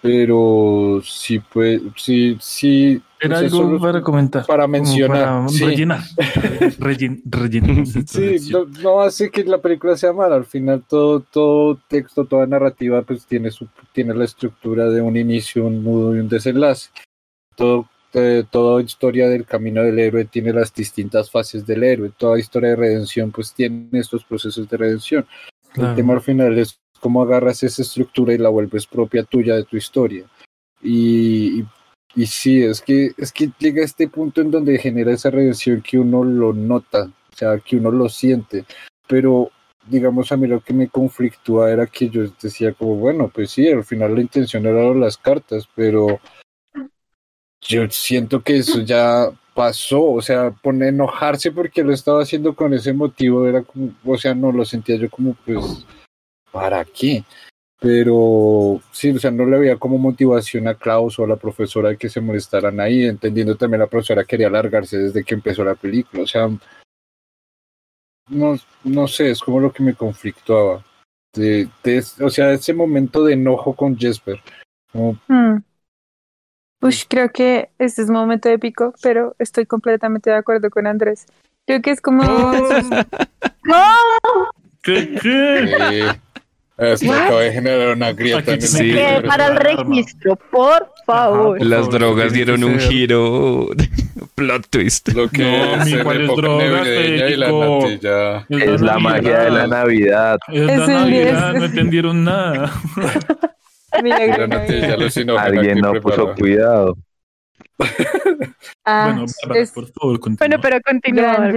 Pero 0.03 1.01
sí, 1.05 1.39
pues, 1.39 1.81
sí, 1.97 2.37
sí. 2.41 3.01
Era 3.21 3.39
algo 3.39 3.79
para 3.79 4.03
comentar. 4.03 4.45
Para 4.45 4.67
mencionar. 4.67 5.47
Para 5.47 5.47
rellenar. 5.47 6.01
rellenar. 7.25 7.87
sí, 7.87 8.51
no, 8.83 9.01
hace 9.01 9.31
que 9.31 9.45
la 9.45 9.59
película 9.59 9.97
sea 9.97 10.13
mala. 10.13 10.35
Al 10.35 10.45
final, 10.45 10.83
todo, 10.89 11.21
todo 11.21 11.79
texto, 11.89 12.25
toda 12.25 12.49
narrativa, 12.49 13.03
pues 13.03 13.25
tiene, 13.27 13.53
su, 13.53 13.69
tiene 13.93 14.13
la 14.13 14.25
estructura 14.25 14.91
de 14.91 15.01
un 15.01 15.17
inicio, 15.17 15.67
un 15.67 15.85
nudo 15.85 16.17
y 16.17 16.19
un 16.19 16.29
desenlace. 16.29 16.91
Todo, 17.55 17.89
eh, 18.13 18.43
toda 18.51 18.83
historia 18.83 19.29
del 19.29 19.45
camino 19.45 19.85
del 19.85 20.01
héroe 20.01 20.25
tiene 20.25 20.53
las 20.53 20.75
distintas 20.75 21.31
fases 21.31 21.65
del 21.65 21.85
héroe. 21.85 22.11
Toda 22.17 22.41
historia 22.41 22.71
de 22.71 22.77
redención, 22.77 23.31
pues 23.31 23.55
tiene 23.55 23.87
estos 23.93 24.25
procesos 24.25 24.69
de 24.69 24.77
redención. 24.77 25.25
El 25.77 25.95
tema 25.95 26.15
al 26.15 26.21
final 26.21 26.59
es 26.59 26.82
cómo 27.03 27.21
agarras 27.21 27.65
esa 27.65 27.83
estructura 27.83 28.33
y 28.33 28.39
la 28.39 28.49
vuelves 28.49 28.87
propia 28.87 29.25
tuya 29.25 29.57
de 29.57 29.65
tu 29.65 29.77
historia. 29.77 30.25
Y, 30.81 31.65
y, 32.15 32.27
sí, 32.27 32.63
es 32.63 32.81
que, 32.81 33.11
es 33.17 33.33
que 33.33 33.51
llega 33.59 33.83
este 33.83 34.07
punto 34.07 34.41
en 34.41 34.53
donde 34.53 34.79
genera 34.79 35.13
esa 35.13 35.31
redención 35.31 35.83
que 35.83 35.99
uno 35.99 36.23
lo 36.23 36.53
nota, 36.53 37.07
o 37.33 37.37
sea, 37.37 37.59
que 37.59 37.77
uno 37.77 37.91
lo 37.91 38.09
siente, 38.09 38.65
pero 39.09 39.51
digamos 39.89 40.31
a 40.31 40.37
mí 40.37 40.47
lo 40.47 40.61
que 40.61 40.73
me 40.73 40.89
conflictúa 40.89 41.73
era 41.73 41.89
que 41.89 42.09
yo 42.09 42.23
decía 42.41 42.73
como, 42.73 42.95
bueno, 42.95 43.29
pues 43.35 43.51
sí, 43.51 43.69
al 43.69 43.83
final 43.83 44.15
la 44.15 44.21
intención 44.21 44.65
era 44.65 44.95
las 44.95 45.17
cartas, 45.17 45.69
pero 45.75 46.21
yo 47.63 47.91
siento 47.91 48.43
que 48.43 48.59
eso 48.59 48.81
ya 48.83 49.29
pasó, 49.55 50.05
o 50.05 50.23
sea, 50.23 50.53
pone 50.53 50.87
enojarse 50.87 51.51
porque 51.51 51.83
lo 51.83 51.93
estaba 51.93 52.23
haciendo 52.23 52.55
con 52.55 52.73
ese 52.75 52.93
motivo, 52.93 53.45
era 53.49 53.63
como, 53.63 53.93
o 54.05 54.17
sea, 54.17 54.37
no 54.37 54.53
lo 54.53 54.65
sentía 54.65 54.95
yo 54.95 55.11
como 55.11 55.35
pues 55.45 55.85
¿para 56.53 56.85
qué? 56.85 57.25
Pero 57.81 58.81
sí, 58.93 59.11
o 59.11 59.19
sea, 59.19 59.33
no 59.33 59.45
le 59.45 59.59
veía 59.59 59.77
como 59.77 59.99
motivación 59.99 60.69
a 60.69 60.75
Klaus 60.75 61.19
o 61.19 61.25
a 61.25 61.29
la 61.29 61.37
profesora 61.37 61.97
que 61.97 62.09
se 62.09 62.21
molestaran 62.21 62.79
ahí, 62.79 63.05
entendiendo 63.05 63.57
también 63.57 63.81
la 63.81 63.89
profesora 63.89 64.25
quería 64.25 64.47
alargarse 64.47 64.99
desde 64.99 65.25
que 65.25 65.35
empezó 65.35 65.65
la 65.65 65.75
película, 65.75 66.23
o 66.23 66.27
sea, 66.27 66.49
no, 68.29 68.55
no 68.85 69.09
sé, 69.09 69.31
es 69.31 69.41
como 69.41 69.59
lo 69.59 69.73
que 69.73 69.83
me 69.83 69.95
conflictuaba. 69.95 70.85
De, 71.35 71.69
o 72.21 72.31
sea, 72.31 72.53
ese 72.53 72.75
momento 72.75 73.25
de 73.25 73.33
enojo 73.33 73.75
con 73.75 73.99
Jesper. 73.99 74.41
Como... 74.93 75.19
Hmm. 75.27 75.57
creo 77.09 77.33
que 77.33 77.71
este 77.79 78.03
es 78.03 78.09
un 78.09 78.15
momento 78.15 78.49
épico, 78.49 78.95
pero 79.03 79.35
estoy 79.39 79.67
completamente 79.67 80.31
de 80.31 80.37
acuerdo 80.37 80.71
con 80.71 80.87
Andrés. 80.87 81.27
Creo 81.67 81.83
que 81.83 81.91
es 81.91 82.01
como... 82.01 82.23
¿Qué? 84.83 85.17
¿Qué? 85.21 86.22
Esto 86.83 87.13
acaba 87.13 87.41
de 87.41 87.53
generar 87.53 87.97
una 87.97 88.13
grieta 88.13 88.55
en 88.55 88.61
el 88.61 88.63
sí. 88.63 88.95
Para 89.27 89.49
el 89.49 89.57
registro, 89.57 90.37
por 90.51 90.93
favor. 91.07 91.65
Las 91.65 91.89
drogas 91.91 92.33
dieron 92.33 92.65
un 92.65 92.79
giro. 92.79 93.69
Plot 94.35 94.67
twist. 94.69 95.09
Lo 95.11 95.29
que 95.29 95.43
no, 95.43 95.83
es, 95.83 96.03
¿cuáles 96.03 96.29
drogas, 96.35 96.87
y 96.87 97.37
la 97.37 97.53
natilla. 97.53 98.47
Es, 98.49 98.81
la 98.81 98.99
magia 98.99 99.41
de 99.41 99.51
la 99.51 99.67
Navidad. 99.67 100.39
Es 100.49 100.79
la 100.79 100.87
Navidad, 100.87 101.55
no 101.55 101.65
entendieron 101.65 102.25
nada. 102.25 102.73
la 103.93 104.47
natilla 104.47 104.97
Alguien 105.39 105.79
no 105.79 105.93
puso 106.01 106.35
cuidado. 106.35 106.97
Ah, 108.85 109.13
bueno, 109.15 109.27
por 109.75 109.93
favor, 109.93 110.21
continúa. 110.21 110.37
Bueno, 110.39 110.61
pero 110.61 110.81
continúa. 110.81 111.53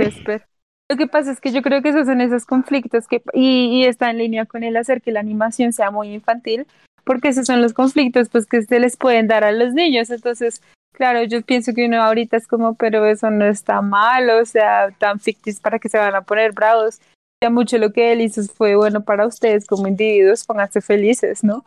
Lo 0.88 0.98
que 0.98 1.08
pasa 1.08 1.32
es 1.32 1.42
que 1.42 1.52
yo 1.52 1.62
creo 1.62 1.82
que 1.82 1.90
esos 1.90 2.06
son 2.06 2.22
esos 2.22 2.46
conflictos 2.46 3.08
que, 3.08 3.24
y, 3.34 3.86
está 3.86 4.12
en 4.12 4.20
línea 4.20 4.46
con 4.46 4.64
el 4.64 4.78
hacer 4.78 5.02
que 5.02 5.12
la 5.12 5.20
animación 5.20 5.74
sea 5.74 5.90
muy 5.90 6.14
infantil, 6.14 6.68
porque 7.04 7.30
esos 7.30 7.48
son 7.48 7.62
los 7.62 7.74
conflictos 7.74 8.30
pues 8.30 8.46
que 8.46 8.62
se 8.62 8.80
les 8.80 8.96
pueden 8.96 9.28
dar 9.28 9.44
a 9.44 9.52
los 9.52 9.74
niños. 9.74 10.12
Entonces, 10.12 10.62
claro, 10.94 11.24
yo 11.24 11.42
pienso 11.42 11.74
que 11.74 11.88
uno 11.88 12.04
ahorita 12.04 12.38
es 12.38 12.48
como, 12.48 12.76
pero 12.76 13.06
eso 13.08 13.32
no 13.32 13.46
está 13.46 13.82
mal, 13.82 14.30
o 14.30 14.46
sea, 14.46 14.92
tan 15.00 15.20
ficticio 15.20 15.62
para 15.62 15.80
que 15.80 15.90
se 15.90 15.98
van 15.98 16.14
a 16.14 16.22
poner 16.22 16.52
bravos. 16.52 17.02
Ya 17.44 17.50
mucho 17.50 17.80
lo 17.80 17.92
que 17.92 18.12
él 18.12 18.22
hizo 18.22 18.44
fue 18.44 18.76
bueno 18.76 19.04
para 19.04 19.26
ustedes 19.26 19.66
como 19.66 19.88
individuos, 19.88 20.46
pónganse 20.46 20.82
felices, 20.82 21.44
¿no? 21.44 21.66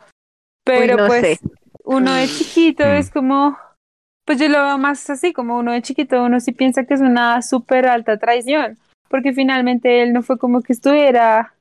Pero 0.63 1.07
pues 1.07 1.39
uno 1.83 2.13
de 2.13 2.27
chiquito 2.27 2.85
mm. 2.85 2.91
es 2.91 3.11
como, 3.11 3.57
pues 4.25 4.39
yo 4.39 4.47
lo 4.47 4.63
veo 4.63 4.77
más 4.77 5.09
así, 5.09 5.33
como 5.33 5.57
uno 5.57 5.73
de 5.73 5.81
chiquito, 5.81 6.23
uno 6.23 6.39
sí 6.39 6.53
piensa 6.53 6.85
que 6.85 6.93
es 6.93 7.01
una 7.01 7.41
súper 7.41 7.85
alta 7.87 8.17
traición 8.17 8.77
porque 9.09 9.33
finalmente 9.33 10.01
él 10.01 10.13
no 10.13 10.23
fue 10.23 10.37
como 10.37 10.61
que 10.61 10.73
estuviera, 10.73 11.53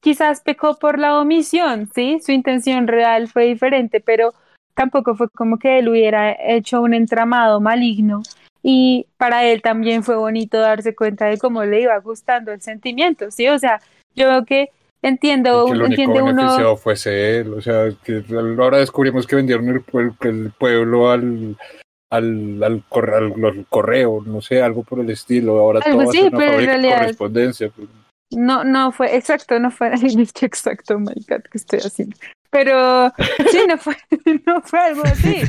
quizás 0.00 0.40
pecó 0.40 0.78
por 0.78 0.98
la 0.98 1.18
omisión, 1.18 1.90
¿sí? 1.94 2.20
Su 2.20 2.32
intención 2.32 2.86
real 2.86 3.28
fue 3.28 3.46
diferente, 3.46 4.00
pero 4.00 4.32
tampoco 4.74 5.14
fue 5.14 5.28
como 5.30 5.58
que 5.58 5.78
él 5.78 5.88
hubiera 5.88 6.32
hecho 6.32 6.80
un 6.80 6.94
entramado 6.94 7.60
maligno. 7.60 8.22
Y 8.62 9.06
para 9.18 9.44
él 9.44 9.60
también 9.60 10.02
fue 10.02 10.16
bonito 10.16 10.58
darse 10.58 10.94
cuenta 10.94 11.26
de 11.26 11.36
cómo 11.36 11.64
le 11.64 11.82
iba 11.82 11.98
gustando 11.98 12.50
el 12.50 12.62
sentimiento, 12.62 13.30
¿sí? 13.30 13.46
O 13.48 13.58
sea, 13.58 13.80
yo 14.14 14.26
creo 14.26 14.44
que 14.46 14.70
entiendo, 15.02 15.66
que 15.66 15.72
el 15.72 15.82
entiende 15.82 16.22
uno. 16.22 16.76
fuese 16.76 17.40
él, 17.40 17.52
o 17.52 17.60
sea, 17.60 17.88
que 18.02 18.24
ahora 18.58 18.78
descubrimos 18.78 19.26
que 19.26 19.36
vendieron 19.36 19.68
el 19.68 20.52
pueblo 20.52 21.10
al, 21.10 21.56
al, 22.10 22.62
al, 22.62 22.84
correo, 22.88 24.22
no 24.24 24.40
sé, 24.40 24.62
algo 24.62 24.82
por 24.84 25.00
el 25.00 25.10
estilo. 25.10 25.58
Ahora 25.58 25.80
todo 25.80 26.10
sí, 26.10 26.22
una 26.22 26.38
pero 26.38 26.96
correspondencia. 26.98 27.70
Pues. 27.70 27.88
No, 28.30 28.64
no 28.64 28.92
fue 28.92 29.16
exacto, 29.16 29.58
no 29.58 29.70
fue 29.70 29.92
exacto, 30.42 30.98
my 30.98 31.14
God, 31.28 31.42
que 31.50 31.58
estoy 31.58 31.80
haciendo. 31.80 32.16
Pero 32.50 33.12
sí, 33.50 33.58
no 33.68 33.78
fue, 33.78 33.96
no 34.46 34.62
fue 34.62 34.78
algo 34.78 35.02
así. 35.04 35.42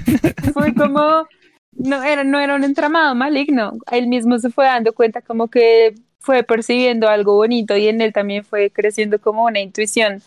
Fue 0.53 0.73
como, 0.73 1.27
no 1.73 2.03
era, 2.03 2.23
no 2.23 2.39
era 2.39 2.55
un 2.55 2.63
entramado 2.63 3.13
maligno. 3.15 3.73
Él 3.91 4.07
mismo 4.07 4.39
se 4.39 4.49
fue 4.49 4.65
dando 4.65 4.93
cuenta 4.93 5.21
como 5.21 5.47
que 5.47 5.95
fue 6.19 6.43
percibiendo 6.43 7.07
algo 7.07 7.35
bonito 7.35 7.77
y 7.77 7.87
en 7.87 8.01
él 8.01 8.11
también 8.11 8.43
fue 8.43 8.71
creciendo 8.71 9.19
como 9.19 9.45
una 9.45 9.59
intuición 9.59 10.23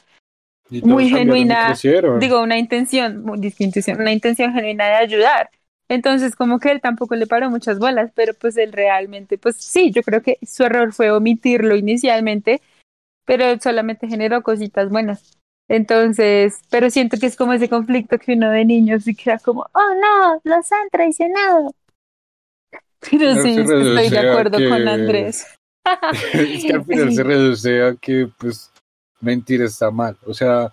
muy 0.70 1.09
genuina, 1.09 1.74
digo, 2.20 2.43
una 2.43 2.59
intención, 2.59 3.29
una 3.29 4.12
intención 4.12 4.53
genuina 4.53 4.87
de 4.87 4.95
ayudar. 4.95 5.51
Entonces, 5.89 6.36
como 6.36 6.59
que 6.59 6.70
él 6.70 6.80
tampoco 6.80 7.14
le 7.14 7.26
paró 7.26 7.51
muchas 7.51 7.78
bolas, 7.78 8.12
pero 8.14 8.34
pues 8.34 8.57
él 8.57 8.72
realmente, 8.72 9.39
pues 9.39 9.57
sí, 9.57 9.91
yo 9.91 10.03
creo 10.03 10.22
que 10.22 10.39
su 10.43 10.64
error 10.64 10.93
fue 10.93 11.11
omitirlo 11.11 11.76
inicialmente, 11.76 12.61
pero 13.24 13.59
solamente 13.59 14.07
generó 14.07 14.43
cositas 14.43 14.91
buenas. 14.91 15.39
Entonces, 15.68 16.61
pero 16.70 16.91
siento 16.91 17.18
que 17.18 17.26
es 17.26 17.36
como 17.36 17.53
ese 17.53 17.68
conflicto 17.68 18.18
que 18.18 18.32
uno 18.32 18.51
de 18.51 18.64
niños 18.64 19.05
se 19.05 19.14
queda 19.14 19.39
como, 19.39 19.66
oh 19.72 19.95
no, 20.01 20.41
los 20.45 20.72
han 20.72 20.89
traicionado. 20.91 21.74
Pero 23.11 23.34
sí, 23.36 23.59
estoy 23.59 24.11
de 24.11 24.18
acuerdo 24.18 24.59
con 24.59 24.89
Andrés. 24.89 25.47
es 26.32 26.64
que 26.64 26.72
al 26.72 26.84
final 26.86 27.12
se 27.14 27.22
reduce 27.22 27.82
a 27.82 27.95
que, 27.97 28.28
pues, 28.39 28.70
mentir 29.20 29.62
está 29.62 29.91
mal. 29.91 30.16
O 30.26 30.34
sea, 30.34 30.70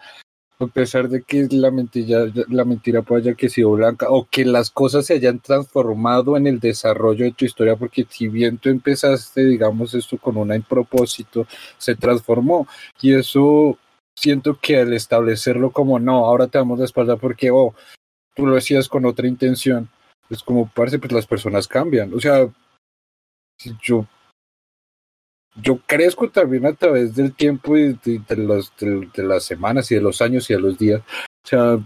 a 0.59 0.67
pesar 0.67 1.09
de 1.09 1.21
que 1.21 1.47
la 1.51 1.69
mentira, 1.71 2.25
la 2.49 2.63
mentira 2.63 3.03
haya 3.09 3.33
que 3.33 3.49
sido 3.49 3.71
blanca 3.71 4.07
o 4.09 4.27
que 4.29 4.45
las 4.45 4.69
cosas 4.69 5.05
se 5.05 5.15
hayan 5.15 5.39
transformado 5.39 6.37
en 6.37 6.47
el 6.47 6.59
desarrollo 6.59 7.25
de 7.25 7.33
tu 7.33 7.45
historia, 7.45 7.75
porque 7.75 8.05
si 8.09 8.27
bien 8.27 8.57
tú 8.57 8.69
empezaste, 8.69 9.45
digamos, 9.45 9.93
esto 9.93 10.17
con 10.17 10.37
un 10.37 10.61
propósito, 10.63 11.45
se 11.77 11.95
transformó. 11.95 12.67
Y 13.01 13.13
eso 13.13 13.77
siento 14.15 14.57
que 14.61 14.77
al 14.79 14.93
establecerlo 14.93 15.71
como 15.71 15.99
no, 15.99 16.25
ahora 16.25 16.47
te 16.47 16.57
damos 16.57 16.79
la 16.79 16.85
espalda 16.85 17.17
porque, 17.17 17.51
oh, 17.51 17.75
tú 18.33 18.45
lo 18.47 18.57
hacías 18.57 18.87
con 18.87 19.05
otra 19.05 19.27
intención, 19.27 19.89
es 20.29 20.41
como, 20.41 20.69
parece, 20.73 20.99
pues 20.99 21.11
las 21.11 21.27
personas 21.27 21.67
cambian, 21.67 22.13
o 22.13 22.19
sea, 22.19 22.47
yo 23.81 24.05
yo 25.61 25.79
crezco 25.85 26.29
también 26.29 26.65
a 26.65 26.73
través 26.73 27.15
del 27.15 27.33
tiempo 27.33 27.77
y 27.77 27.97
de, 28.03 28.21
de, 28.27 29.23
las 29.23 29.43
semanas 29.43 29.91
y 29.91 29.95
de 29.95 30.01
los 30.01 30.21
años 30.21 30.49
y 30.49 30.53
de 30.53 30.59
los 30.59 30.77
días. 30.77 31.01
O 31.01 31.47
sea, 31.47 31.79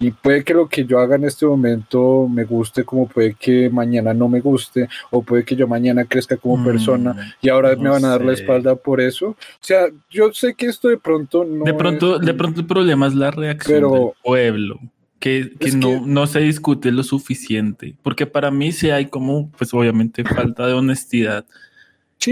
y 0.00 0.10
puede 0.10 0.42
que 0.42 0.54
lo 0.54 0.68
que 0.68 0.84
yo 0.84 0.98
haga 0.98 1.16
en 1.16 1.24
este 1.24 1.46
momento 1.46 2.28
me 2.28 2.44
guste, 2.44 2.84
como 2.84 3.08
puede 3.08 3.34
que 3.34 3.70
mañana 3.70 4.12
no 4.12 4.28
me 4.28 4.40
guste, 4.40 4.88
o 5.10 5.22
puede 5.22 5.44
que 5.44 5.54
yo 5.54 5.68
mañana 5.68 6.04
crezca 6.04 6.36
como 6.36 6.56
mm, 6.58 6.64
persona 6.64 7.36
y 7.40 7.48
ahora 7.48 7.76
me 7.76 7.88
van 7.88 8.04
a 8.04 8.08
dar 8.08 8.24
la 8.24 8.32
espalda 8.32 8.74
por 8.74 9.00
eso. 9.00 9.28
O 9.28 9.36
sea, 9.60 9.86
yo 10.10 10.32
sé 10.32 10.54
que 10.54 10.66
esto 10.66 10.88
de 10.88 10.98
pronto 10.98 11.44
no. 11.44 11.64
De 11.64 11.74
pronto, 11.74 12.18
de 12.18 12.34
pronto 12.34 12.60
el 12.60 12.66
problema 12.66 13.06
es 13.06 13.14
la 13.14 13.30
reacción 13.30 13.92
del 13.92 14.10
pueblo. 14.22 14.80
Que, 15.20 15.52
que 15.58 15.72
no, 15.72 16.04
no 16.04 16.26
se 16.26 16.40
discute 16.40 16.92
lo 16.92 17.02
suficiente, 17.02 17.96
porque 18.02 18.26
para 18.26 18.50
mí 18.50 18.72
sí 18.72 18.90
hay 18.90 19.06
como, 19.06 19.50
pues 19.52 19.72
obviamente 19.72 20.22
falta 20.22 20.66
de 20.66 20.74
honestidad 20.74 21.46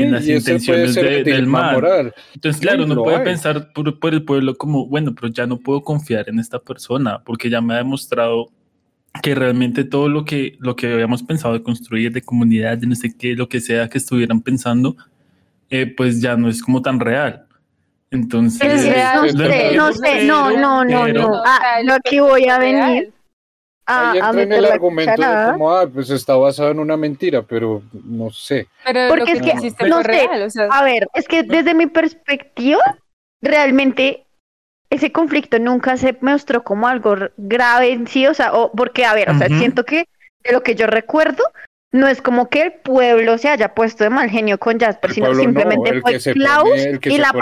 en 0.00 0.12
las 0.12 0.26
intenciones 0.26 0.94
del 0.94 1.46
mal. 1.46 2.14
Entonces, 2.34 2.60
claro, 2.60 2.84
uno 2.84 3.02
puede 3.02 3.20
pensar 3.20 3.72
por, 3.72 3.98
por, 3.98 4.14
el 4.14 4.24
pueblo 4.24 4.56
como, 4.56 4.86
bueno, 4.86 5.14
pero 5.14 5.32
ya 5.32 5.46
no 5.46 5.58
puedo 5.58 5.82
confiar 5.82 6.28
en 6.28 6.38
esta 6.38 6.58
persona 6.58 7.22
porque 7.24 7.50
ya 7.50 7.60
me 7.60 7.74
ha 7.74 7.78
demostrado 7.78 8.50
que 9.20 9.34
realmente 9.34 9.84
todo 9.84 10.08
lo 10.08 10.24
que, 10.24 10.56
lo 10.60 10.74
que 10.74 10.92
habíamos 10.92 11.22
pensado 11.22 11.54
de 11.54 11.62
construir, 11.62 12.12
de 12.12 12.22
comunidad, 12.22 12.78
de 12.78 12.86
no 12.86 12.94
sé 12.94 13.14
qué, 13.16 13.34
lo 13.34 13.48
que 13.48 13.60
sea 13.60 13.88
que 13.88 13.98
estuvieran 13.98 14.40
pensando, 14.40 14.96
eh, 15.68 15.86
pues 15.86 16.20
ya 16.20 16.36
no 16.36 16.48
es 16.48 16.62
como 16.62 16.80
tan 16.80 16.98
real. 16.98 17.46
Entonces, 18.10 18.62
no 18.62 19.28
sé, 19.28 19.74
no 19.74 19.92
sé, 19.92 20.24
no, 20.26 20.50
no, 20.50 20.84
no, 20.84 21.08
no. 21.08 21.42
Lo 21.84 21.96
que 22.04 22.20
voy 22.20 22.46
a 22.46 22.58
venir 22.58 23.12
Ahí 23.86 24.18
entra 24.18 24.42
en 24.42 24.52
el 24.52 24.64
argumento 24.64 25.20
de 25.20 25.52
como, 25.52 25.72
ah, 25.72 25.86
pues 25.92 26.10
está 26.10 26.36
basado 26.36 26.70
en 26.70 26.78
una 26.78 26.96
mentira, 26.96 27.42
pero 27.42 27.82
no 27.92 28.30
sé. 28.30 28.68
Porque 29.08 29.32
es 29.32 29.42
que, 29.42 29.54
no 29.88 30.02
sé, 30.02 30.28
a 30.70 30.84
ver, 30.84 31.08
es 31.14 31.26
que 31.26 31.42
desde 31.42 31.74
mi 31.74 31.86
perspectiva, 31.86 32.98
realmente 33.40 34.26
ese 34.90 35.10
conflicto 35.10 35.58
nunca 35.58 35.96
se 35.96 36.16
mostró 36.20 36.62
como 36.62 36.86
algo 36.86 37.16
grave 37.36 37.92
en 37.92 38.06
sí, 38.06 38.26
o 38.26 38.34
sea, 38.34 38.52
o 38.52 38.70
porque, 38.72 39.04
a 39.04 39.14
ver, 39.14 39.30
o 39.30 39.38
sea, 39.38 39.48
siento 39.48 39.84
que 39.84 40.06
de 40.44 40.52
lo 40.52 40.62
que 40.62 40.74
yo 40.74 40.86
recuerdo, 40.86 41.42
no 41.92 42.08
es 42.08 42.22
como 42.22 42.48
que 42.48 42.62
el 42.62 42.72
pueblo 42.72 43.36
se 43.36 43.50
haya 43.50 43.74
puesto 43.74 44.02
de 44.02 44.10
mal 44.10 44.30
genio 44.30 44.58
con 44.58 44.80
Jasper, 44.80 45.12
sino 45.12 45.34
simplemente 45.34 46.00
fue 46.00 46.18
Klaus 46.18 46.70
y 47.02 47.18
la 47.18 47.32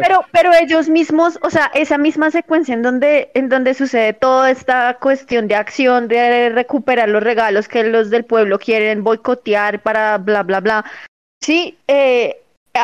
Pero, 0.00 0.24
pero 0.30 0.52
ellos 0.54 0.88
mismos, 0.88 1.40
o 1.42 1.50
sea, 1.50 1.70
esa 1.74 1.98
misma 1.98 2.30
secuencia 2.30 2.72
en 2.72 2.82
donde, 2.82 3.32
en 3.34 3.48
donde 3.48 3.74
sucede 3.74 4.12
toda 4.12 4.50
esta 4.52 4.96
cuestión 5.00 5.48
de 5.48 5.56
acción, 5.56 6.06
de 6.06 6.50
recuperar 6.50 7.08
los 7.08 7.22
regalos 7.22 7.66
que 7.66 7.82
los 7.82 8.10
del 8.10 8.24
pueblo 8.24 8.60
quieren 8.60 9.02
boicotear 9.02 9.82
para 9.82 10.18
bla, 10.18 10.44
bla, 10.44 10.60
bla. 10.60 10.84
Sí, 11.42 11.76
eh, 11.88 12.36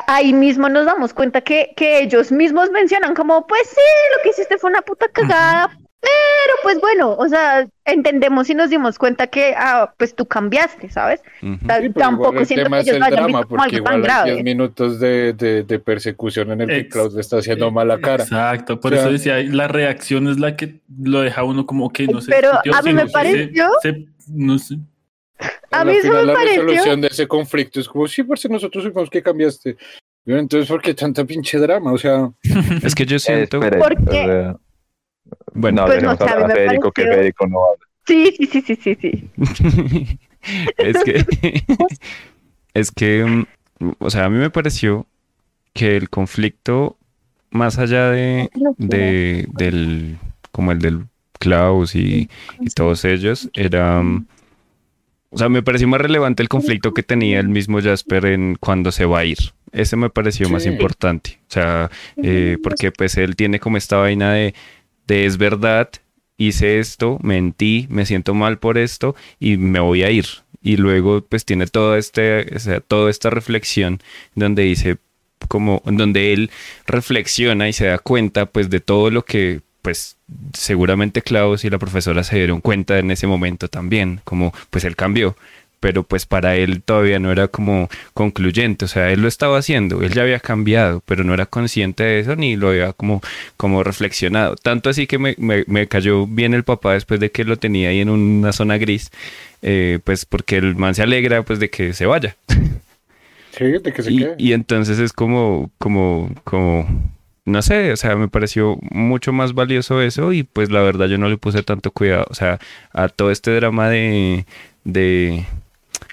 ahí 0.09 0.33
mismo 0.33 0.69
nos 0.69 0.87
damos 0.87 1.15
cuenta 1.15 1.41
que, 1.41 1.73
que 1.77 2.01
ellos 2.01 2.33
mismos 2.33 2.71
mencionan 2.73 3.15
como, 3.15 3.47
pues 3.47 3.69
sí, 3.69 4.17
lo 4.17 4.23
que 4.25 4.31
hiciste 4.31 4.59
fue 4.59 4.71
una 4.71 4.83
puta 4.83 5.07
cagada, 5.13 5.71
pero 6.01 6.55
pues 6.63 6.81
bueno, 6.81 7.15
o 7.15 7.29
sea, 7.29 7.67
entendemos 7.85 8.49
y 8.51 8.55
nos 8.55 8.71
dimos 8.71 8.99
cuenta 8.99 9.27
que, 9.27 9.55
ah, 9.57 9.93
pues 9.97 10.15
tú 10.15 10.27
cambiaste, 10.27 10.91
¿sabes? 10.91 11.21
Tampoco 11.95 12.45
siento 12.45 12.71
que 12.71 12.81
ellos 12.81 12.99
vayan 12.99 13.23
drama, 13.23 13.43
porque 13.43 13.77
igual 13.77 14.09
hay 14.09 14.33
10 14.33 14.45
minutos 14.45 15.01
de, 15.01 15.33
de, 15.33 15.79
persecución 15.79 16.53
en 16.53 16.63
el 16.63 16.69
que 16.69 16.89
Klaus 16.89 17.15
le 17.15 17.21
está 17.21 17.39
haciendo 17.39 17.71
mala 17.71 17.99
cara. 17.99 18.23
Exacto, 18.23 18.79
por 18.81 18.95
eso 18.95 19.11
decía, 19.11 19.43
la 19.43 19.69
reacción 19.69 20.29
es 20.29 20.39
la 20.39 20.57
que 20.57 20.81
lo 21.03 21.21
deja 21.21 21.43
uno 21.45 21.67
como 21.67 21.91
que 21.91 22.07
no 22.07 22.21
sé. 22.21 22.31
Pero 22.31 22.53
a 22.53 22.83
mí 22.83 22.93
me 22.93 23.07
pareció... 23.07 23.71
no 24.29 24.59
sé. 24.59 24.79
A, 25.71 25.85
mí 25.85 25.93
eso 25.93 26.13
me 26.13 26.25
la 26.25 26.35
pareció... 26.35 26.63
resolución 26.63 27.01
de 27.01 27.09
ese 27.09 27.27
conflicto 27.27 27.81
es 27.81 27.89
como, 27.89 28.07
sí, 28.07 28.23
porque 28.23 28.49
nosotros 28.49 28.85
supimos 28.85 29.11
que 29.11 29.23
cambiaste. 29.23 29.77
Entonces, 30.25 30.69
¿por 30.69 30.83
qué 30.83 30.95
tanta 30.95 31.25
pinche 31.25 31.59
drama? 31.59 31.93
O 31.93 31.99
sea... 31.99 32.31
es 32.83 32.95
que 32.95 33.05
yo 33.07 33.19
siento... 33.19 33.61
Porque... 33.61 34.55
Bueno, 35.55 35.87
pues 35.87 36.03
no, 36.03 36.11
a, 36.11 36.15
a 36.15 36.49
Federico, 36.49 36.93
que 36.93 37.03
Federico 37.03 37.47
no 37.47 37.59
habla. 37.65 37.87
Sí, 38.07 38.35
sí, 38.39 38.47
sí, 38.47 38.63
sí, 38.63 38.77
sí, 38.77 38.97
sí. 39.01 39.31
es 40.77 41.05
que, 41.05 41.25
es 42.75 42.91
que, 42.93 43.47
o 43.99 44.11
sea, 44.11 44.27
a 44.27 44.31
mí 44.31 44.39
me 44.39 44.51
pareció 44.51 45.07
que 45.73 45.97
el 45.97 46.09
conflicto, 46.09 46.97
más 47.51 47.79
allá 47.79 48.11
de, 48.11 48.51
de 48.79 49.47
del, 49.55 50.19
como 50.53 50.73
el 50.73 50.79
del 50.79 51.07
Klaus 51.39 51.95
y, 51.95 52.31
y 52.61 52.71
todos 52.75 53.05
ellos, 53.05 53.51
era, 53.55 54.03
mm, 54.03 54.27
o 55.31 55.39
sea, 55.39 55.49
me 55.49 55.63
pareció 55.63 55.89
más 55.89 56.01
relevante 56.01 56.43
el 56.43 56.49
conflicto 56.49 56.95
que 56.95 57.03
tenía 57.03 57.41
el 57.41 57.49
mismo 57.49 57.81
Jasper 57.81 58.27
en 58.27 58.57
cuando 58.59 58.93
se 58.93 59.05
va 59.05 59.21
a 59.21 59.25
ir. 59.25 59.39
Ese 59.73 59.97
me 59.97 60.09
pareció 60.09 60.49
más 60.49 60.65
importante. 60.65 61.41
O 61.43 61.53
sea, 61.53 61.91
eh, 62.23 62.57
porque 62.63 62.93
pues 62.93 63.19
él 63.19 63.37
tiene 63.37 63.61
como 63.61 63.77
esta 63.77 63.99
vaina 63.99 64.33
de 64.33 64.55
de 65.07 65.27
es 65.27 65.39
verdad, 65.39 65.91
hice 66.37 66.79
esto, 66.79 67.19
mentí, 67.23 67.87
me 67.91 68.07
siento 68.07 68.35
mal 68.35 68.59
por 68.59 68.79
esto 68.79 69.15
y 69.41 69.57
me 69.57 69.81
voy 69.81 70.03
a 70.03 70.11
ir. 70.11 70.27
Y 70.63 70.77
luego 70.77 71.23
pues 71.23 71.45
tiene 71.45 71.67
toda, 71.67 71.99
este, 71.99 72.45
toda 72.89 73.11
esta 73.11 73.31
reflexión 73.31 74.01
donde 74.35 74.65
dice 74.65 74.99
como 75.49 75.83
donde 75.85 76.33
él 76.33 76.51
reflexiona 76.87 77.69
y 77.69 77.73
se 77.73 77.87
da 77.87 77.99
cuenta 77.99 78.47
pues 78.47 78.71
de 78.71 78.81
todo 78.81 79.11
lo 79.11 79.25
que 79.25 79.61
pues 79.83 80.17
seguramente 80.55 81.23
Klaus 81.23 81.65
y 81.65 81.71
la 81.71 81.79
profesora 81.79 82.25
se 82.25 82.37
dieron 82.37 82.61
cuenta 82.61 82.99
en 82.99 83.13
ese 83.13 83.29
momento 83.29 83.69
también, 83.69 84.21
como 84.25 84.53
pues 84.71 84.83
él 84.85 84.97
cambió 84.97 85.37
pero 85.81 86.03
pues 86.03 86.27
para 86.27 86.57
él 86.57 86.83
todavía 86.83 87.19
no 87.19 87.31
era 87.31 87.49
como 87.49 87.89
concluyente, 88.15 88.85
o 88.85 88.89
sea, 88.89 89.11
él 89.13 89.23
lo 89.23 89.29
estaba 89.29 89.59
haciendo, 89.59 90.03
él 90.03 90.13
ya 90.13 90.23
había 90.23 90.41
cambiado, 90.41 91.03
pero 91.07 91.25
no 91.25 91.35
era 91.35 91.47
consciente 91.47 92.05
de 92.05 92.21
eso 92.21 92.37
ni 92.37 92.57
lo 92.57 92.69
había 92.69 92.93
como, 92.93 93.21
como 93.57 93.83
reflexionado. 93.83 94.57
Tanto 94.57 94.91
así 94.91 95.07
que 95.07 95.19
me, 95.19 95.37
me, 95.39 95.87
cayó 95.89 96.27
bien 96.27 96.55
el 96.55 96.65
papá 96.65 96.95
después 96.95 97.21
de 97.21 97.31
que 97.31 97.45
lo 97.45 97.57
tenía 97.57 97.91
ahí 97.91 98.01
en 98.01 98.09
una 98.09 98.53
zona 98.53 98.79
gris, 98.79 99.11
eh, 99.63 99.99
pues 100.05 100.25
porque 100.25 100.57
el 100.57 100.77
man 100.77 100.95
se 100.95 101.03
alegra 101.03 101.43
pues 101.43 101.59
de 101.59 101.71
que 101.71 101.93
se 101.93 102.07
vaya. 102.07 102.37
Sí, 103.53 103.65
de 103.65 103.93
que 103.93 104.03
se 104.03 104.13
y, 104.13 104.27
y 104.37 104.53
entonces 104.53 104.99
es 104.99 105.13
como, 105.15 105.71
como, 105.79 106.31
como, 106.45 106.87
no 107.47 107.63
sé, 107.63 107.93
o 107.93 107.97
sea, 107.97 108.17
me 108.17 108.29
pareció 108.29 108.77
mucho 108.91 109.33
más 109.33 109.55
valioso 109.55 110.03
eso 110.03 110.33
y 110.33 110.43
pues 110.43 110.71
la 110.71 110.83
verdad 110.83 111.07
yo 111.07 111.17
no 111.17 111.29
le 111.29 111.39
puse 111.39 111.63
tanto 111.63 111.93
cuidado, 111.93 112.27
o 112.29 112.35
sea, 112.35 112.59
a 112.93 113.09
todo 113.09 113.31
este 113.31 113.55
drama 113.55 113.89
de, 113.89 114.45
de, 114.85 115.45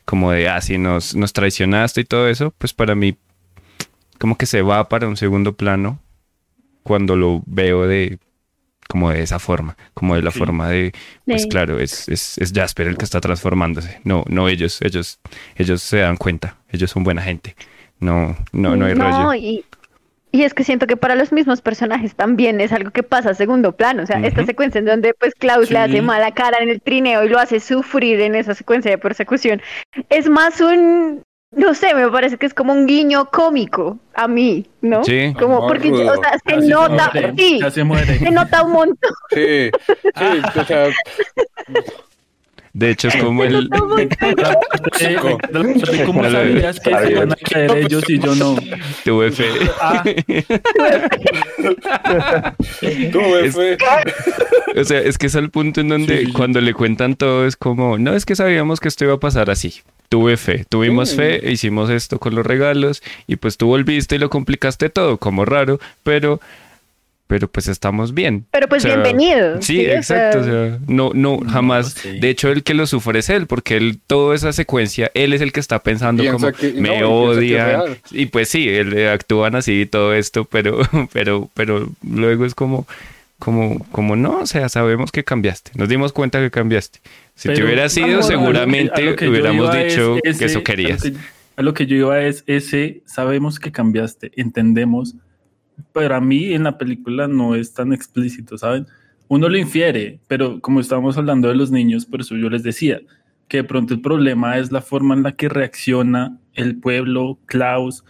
como 0.05 0.31
de, 0.31 0.49
ah, 0.49 0.61
si 0.61 0.77
nos, 0.77 1.15
nos 1.15 1.33
traicionaste 1.33 2.01
y 2.01 2.05
todo 2.05 2.27
eso, 2.27 2.53
pues 2.57 2.73
para 2.73 2.95
mí 2.95 3.17
como 4.19 4.37
que 4.37 4.45
se 4.45 4.61
va 4.61 4.87
para 4.89 5.07
un 5.07 5.17
segundo 5.17 5.53
plano 5.53 5.99
cuando 6.83 7.15
lo 7.15 7.41
veo 7.45 7.87
de 7.87 8.19
como 8.87 9.09
de 9.11 9.23
esa 9.23 9.39
forma, 9.39 9.75
como 9.93 10.15
de 10.15 10.21
la 10.21 10.31
forma 10.31 10.69
de, 10.69 10.93
pues 11.25 11.47
claro, 11.47 11.79
es, 11.79 12.07
es, 12.09 12.37
es, 12.37 12.51
Jasper 12.53 12.87
el 12.87 12.97
que 12.97 13.05
está 13.05 13.19
transformándose, 13.21 13.99
no, 14.03 14.23
no 14.27 14.49
ellos, 14.49 14.81
ellos, 14.81 15.19
ellos 15.55 15.81
se 15.81 15.97
dan 15.97 16.17
cuenta, 16.17 16.57
ellos 16.69 16.91
son 16.91 17.03
buena 17.03 17.21
gente, 17.21 17.55
no, 17.99 18.37
no, 18.51 18.75
no 18.75 18.85
hay 18.85 18.93
rollo. 18.93 19.33
Y 19.33 19.65
es 20.41 20.55
que 20.55 20.63
siento 20.63 20.87
que 20.87 20.97
para 20.97 21.13
los 21.13 21.31
mismos 21.31 21.61
personajes 21.61 22.15
también 22.15 22.59
es 22.59 22.71
algo 22.71 22.89
que 22.89 23.03
pasa 23.03 23.29
a 23.29 23.33
segundo 23.35 23.73
plano. 23.73 24.01
O 24.01 24.05
sea, 24.07 24.19
esta 24.25 24.43
secuencia 24.45 24.79
en 24.79 24.85
donde 24.85 25.13
pues 25.13 25.35
Klaus 25.35 25.69
le 25.69 25.77
hace 25.77 26.01
mala 26.01 26.31
cara 26.31 26.57
en 26.59 26.69
el 26.69 26.81
trineo 26.81 27.23
y 27.23 27.29
lo 27.29 27.37
hace 27.37 27.59
sufrir 27.59 28.19
en 28.19 28.33
esa 28.33 28.55
secuencia 28.55 28.89
de 28.89 28.97
persecución, 28.97 29.61
es 30.09 30.27
más 30.27 30.59
un 30.59 31.21
no 31.55 31.75
sé, 31.75 31.93
me 31.93 32.09
parece 32.09 32.37
que 32.37 32.47
es 32.47 32.53
como 32.53 32.73
un 32.73 32.87
guiño 32.87 33.29
cómico 33.29 33.99
a 34.15 34.27
mí, 34.27 34.65
¿no? 34.81 35.03
Sí. 35.03 35.33
Como 35.37 35.67
porque, 35.67 35.91
o 35.91 36.15
sea, 36.15 36.39
se 36.45 36.57
nota, 36.67 37.11
sí, 37.37 37.59
se, 37.69 38.31
nota 38.31 38.63
un 38.63 38.71
montón. 38.71 39.11
Sí, 39.29 39.69
sí, 40.15 40.59
o 40.59 40.65
sea, 40.65 40.87
de 42.73 42.89
hecho, 42.89 43.07
es 43.09 43.15
como 43.17 43.43
el. 43.43 43.69
¿Cómo 46.05 46.23
sabías 46.23 46.79
que 46.79 46.97
se 46.97 47.11
iban 47.11 47.31
a 47.31 47.35
caer 47.35 47.77
ellos 47.77 48.03
y 48.09 48.17
yo 48.17 48.33
no? 48.33 48.55
Tuve 49.05 49.31
fe. 49.31 49.49
Ah. 49.79 50.03
Tuve 53.11 53.51
fe. 53.51 53.77
O 54.75 54.83
sea, 54.83 55.01
es 55.01 55.19
que 55.19 55.27
es 55.27 55.35
al 55.35 55.51
punto 55.51 55.81
en 55.81 55.89
donde 55.89 56.27
cuando 56.33 56.59
le 56.61 56.73
cuentan 56.73 57.15
todo 57.15 57.45
es 57.45 57.55
como, 57.55 57.99
no, 57.99 58.15
es 58.15 58.25
que 58.25 58.35
sabíamos 58.35 58.79
que 58.79 58.87
esto 58.87 59.05
iba 59.05 59.13
a 59.13 59.19
pasar 59.19 59.51
así. 59.51 59.81
Tuve 60.09 60.35
fe, 60.37 60.65
tuvimos 60.67 61.15
fe, 61.15 61.51
hicimos 61.51 61.91
esto 61.91 62.17
con 62.19 62.33
los 62.33 62.43
regalos 62.45 63.03
y 63.27 63.35
pues 63.35 63.57
tú 63.57 63.67
volviste 63.67 64.15
y 64.15 64.19
lo 64.19 64.31
complicaste 64.31 64.89
todo, 64.89 65.17
como 65.17 65.45
raro, 65.45 65.79
pero 66.03 66.39
pero 67.27 67.47
pues 67.47 67.67
estamos 67.67 68.13
bien. 68.13 68.45
Pero 68.51 68.67
pues 68.67 68.83
bienvenido. 68.83 69.61
Sí, 69.61 69.81
exacto. 69.85 70.41
O 70.41 70.43
sea, 70.43 70.79
no, 70.87 71.11
no, 71.13 71.39
jamás. 71.39 71.95
De 72.03 72.29
hecho, 72.29 72.49
el 72.49 72.63
que 72.63 72.73
lo 72.73 72.85
sufre 72.85 73.19
es 73.19 73.29
él, 73.29 73.47
porque 73.47 73.77
él, 73.77 73.99
toda 74.05 74.35
esa 74.35 74.53
secuencia, 74.53 75.09
él 75.13 75.33
es 75.33 75.41
el 75.41 75.51
que 75.51 75.59
está 75.59 75.79
pensando 75.79 76.23
como 76.31 76.49
me 76.75 77.03
odian. 77.03 77.97
Y 78.11 78.27
pues 78.27 78.49
sí, 78.49 78.67
él, 78.69 79.07
actúan 79.07 79.55
así 79.55 79.81
y 79.81 79.85
todo 79.85 80.13
esto, 80.13 80.45
pero, 80.45 80.79
pero, 81.13 81.49
pero 81.53 81.89
luego 82.03 82.45
es 82.45 82.55
como, 82.55 82.85
como, 83.39 83.83
como 83.91 84.15
no, 84.15 84.41
o 84.41 84.45
sea, 84.45 84.69
sabemos 84.69 85.11
que 85.11 85.23
cambiaste. 85.23 85.71
Nos 85.75 85.89
dimos 85.89 86.13
cuenta 86.13 86.39
que 86.39 86.51
cambiaste. 86.51 86.99
Si 87.35 87.49
te 87.49 87.63
hubiera 87.63 87.89
sido, 87.89 88.21
seguramente 88.21 89.15
hubiéramos 89.27 89.73
dicho 89.73 90.17
que 90.21 90.45
eso 90.45 90.63
querías. 90.63 91.03
a 91.55 91.61
lo 91.61 91.73
que 91.73 91.87
yo 91.87 91.95
iba 91.95 92.21
es 92.21 92.43
ese, 92.47 93.01
sabemos 93.05 93.59
que 93.59 93.71
cambiaste, 93.71 94.31
entendemos 94.35 95.15
para 95.91 96.19
mí 96.21 96.53
en 96.53 96.63
la 96.63 96.77
película 96.77 97.27
no 97.27 97.55
es 97.55 97.73
tan 97.73 97.93
explícito, 97.93 98.57
¿saben? 98.57 98.87
Uno 99.27 99.49
lo 99.49 99.57
infiere, 99.57 100.19
pero 100.27 100.59
como 100.61 100.79
estábamos 100.79 101.17
hablando 101.17 101.47
de 101.47 101.55
los 101.55 101.71
niños, 101.71 102.05
por 102.05 102.21
eso 102.21 102.35
yo 102.35 102.49
les 102.49 102.63
decía 102.63 103.01
que 103.47 103.57
de 103.57 103.63
pronto 103.63 103.93
el 103.93 104.01
problema 104.01 104.57
es 104.57 104.71
la 104.71 104.81
forma 104.81 105.15
en 105.15 105.23
la 105.23 105.33
que 105.33 105.49
reacciona 105.49 106.39
el 106.53 106.79
pueblo, 106.79 107.39
Klaus, 107.45 108.03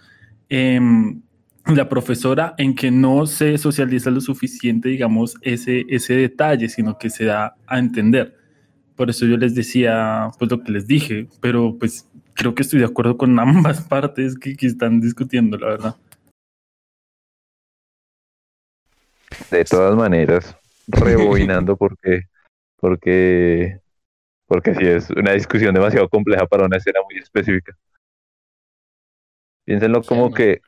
em, 0.50 1.22
la 1.66 1.88
profesora, 1.88 2.56
en 2.58 2.76
que 2.76 2.92
no 2.92 3.26
se 3.26 3.58
socializa 3.58 4.12
lo 4.12 4.22
suficiente, 4.22 4.90
digamos, 4.90 5.36
ese, 5.42 5.86
ese 5.88 6.16
detalle, 6.16 6.68
sino 6.68 6.98
que 6.98 7.10
se 7.10 7.26
da 7.26 7.56
a 7.68 7.80
entender. 7.80 8.36
Por 8.96 9.10
eso 9.10 9.26
yo 9.26 9.38
les 9.38 9.56
decía, 9.56 10.30
pues 10.38 10.52
lo 10.52 10.62
que 10.62 10.72
les 10.72 10.88
dije, 10.88 11.28
pero 11.40 11.78
pues 11.80 12.10
creo 12.34 12.54
que 12.54 12.64
estoy 12.64 12.80
de 12.80 12.86
acuerdo 12.86 13.18
con 13.18 13.40
ambas 13.40 13.82
partes 13.82 14.38
que, 14.38 14.56
que 14.56 14.68
están 14.68 15.00
discutiendo, 15.00 15.58
la 15.58 15.68
verdad. 15.68 15.96
De 19.52 19.64
todas 19.66 19.96
maneras, 19.96 20.58
rebobinando 20.88 21.76
porque, 21.78 22.22
porque, 22.78 23.80
porque 24.46 24.76
sí 24.76 24.86
es 24.86 25.10
una 25.12 25.32
discusión 25.34 25.74
demasiado 25.74 26.10
compleja 26.10 26.46
para 26.46 26.66
una 26.66 26.78
escena 26.78 27.00
muy 27.10 27.20
específica. 27.20 27.76
Piénsenlo 29.66 30.02
como 30.04 30.34
que 30.34 30.62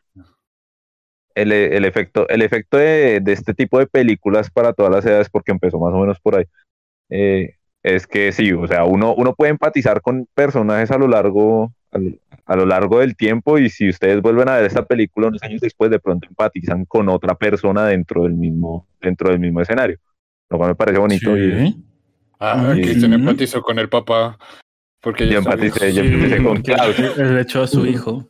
el, 1.36 1.52
el, 1.52 1.84
efecto, 1.84 2.28
el 2.30 2.42
efecto 2.42 2.78
de, 2.78 3.20
de, 3.20 3.34
este 3.34 3.54
tipo 3.54 3.78
de 3.78 3.88
películas 3.88 4.50
para 4.50 4.74
todas 4.74 4.92
las 4.92 5.06
edades, 5.06 5.30
porque 5.30 5.52
empezó 5.52 5.80
más 5.80 5.94
o 5.94 6.00
menos 6.00 6.20
por 6.22 6.38
ahí, 6.38 6.46
eh, 7.10 7.56
es 7.84 8.08
que 8.08 8.32
sí, 8.32 8.52
o 8.52 8.68
sea, 8.68 8.86
uno, 8.86 9.14
uno 9.14 9.36
puede 9.36 9.52
empatizar 9.52 10.02
con 10.02 10.28
personajes 10.34 10.90
a 10.92 10.98
lo 10.98 11.08
largo 11.08 11.72
a 12.46 12.56
lo 12.56 12.66
largo 12.66 13.00
del 13.00 13.16
tiempo 13.16 13.58
y 13.58 13.70
si 13.70 13.90
ustedes 13.90 14.22
vuelven 14.22 14.50
a 14.50 14.56
ver 14.56 14.66
esta 14.66 14.86
película 14.86 15.28
unos 15.28 15.42
años 15.44 15.62
después, 15.62 15.90
de 15.90 16.00
pronto 16.00 16.28
empatizan 16.28 16.86
con 16.86 17.10
otra 17.10 17.36
persona 17.36 17.86
dentro 17.86 18.24
del 18.24 18.34
mismo, 18.34 18.88
dentro 19.02 19.30
del 19.30 19.40
mismo 19.40 19.62
escenario. 19.62 19.98
Lo 20.50 20.58
cual 20.58 20.70
me 20.70 20.76
parece 20.76 21.00
bonito. 21.00 21.36
Y, 21.38 21.76
ah, 22.40 22.72
Cristian 22.74 23.14
empatizó 23.14 23.62
con 23.62 23.80
el 23.80 23.90
papá. 23.90 24.38
Porque 25.02 25.28
yo 25.28 25.40
empaticé, 25.40 25.94
yo 25.94 26.04
empaticé 26.04 26.44
con 26.44 26.62
Klaus. 26.62 27.00
Él 27.00 27.38
echó 27.40 27.64
a 27.64 27.68
su 27.68 27.86
hijo. 27.86 28.30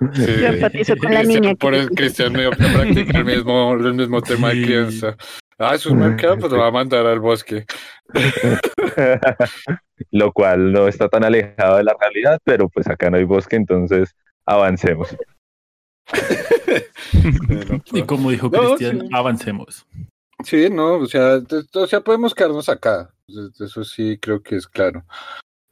Yo 0.00 0.46
empatizo 0.46 0.96
con 0.96 1.14
la 1.14 1.22
niña. 1.22 1.54
Por 1.54 1.74
el 1.74 1.88
Cristian 1.90 2.32
me 2.32 2.50
practica 2.50 3.18
el 3.18 3.24
mismo, 3.24 3.74
el 3.74 3.94
mismo 3.94 4.20
tema 4.20 4.50
de 4.50 4.62
crianza. 4.62 5.16
Ah, 5.58 5.74
es 5.74 5.84
un 5.86 5.98
mercado, 5.98 6.38
pues 6.38 6.52
lo 6.52 6.58
va 6.58 6.68
a 6.68 6.70
mandar 6.70 7.04
al 7.04 7.18
bosque. 7.18 7.66
Lo 10.12 10.32
cual 10.32 10.72
no 10.72 10.86
está 10.86 11.08
tan 11.08 11.24
alejado 11.24 11.78
de 11.78 11.84
la 11.84 11.96
realidad, 11.98 12.38
pero 12.44 12.68
pues 12.68 12.88
acá 12.88 13.10
no 13.10 13.16
hay 13.16 13.24
bosque, 13.24 13.56
entonces 13.56 14.14
avancemos. 14.46 15.16
y 17.92 18.02
como 18.02 18.30
dijo 18.30 18.48
Cristian, 18.52 19.08
avancemos. 19.12 19.84
Sí, 20.44 20.70
no, 20.70 20.98
o 20.98 21.06
sea, 21.06 21.40
o 21.74 21.86
sea, 21.88 22.00
podemos 22.02 22.34
quedarnos 22.34 22.68
acá. 22.68 23.12
Eso 23.26 23.82
sí 23.82 24.16
creo 24.18 24.40
que 24.40 24.56
es 24.56 24.68
claro. 24.68 25.04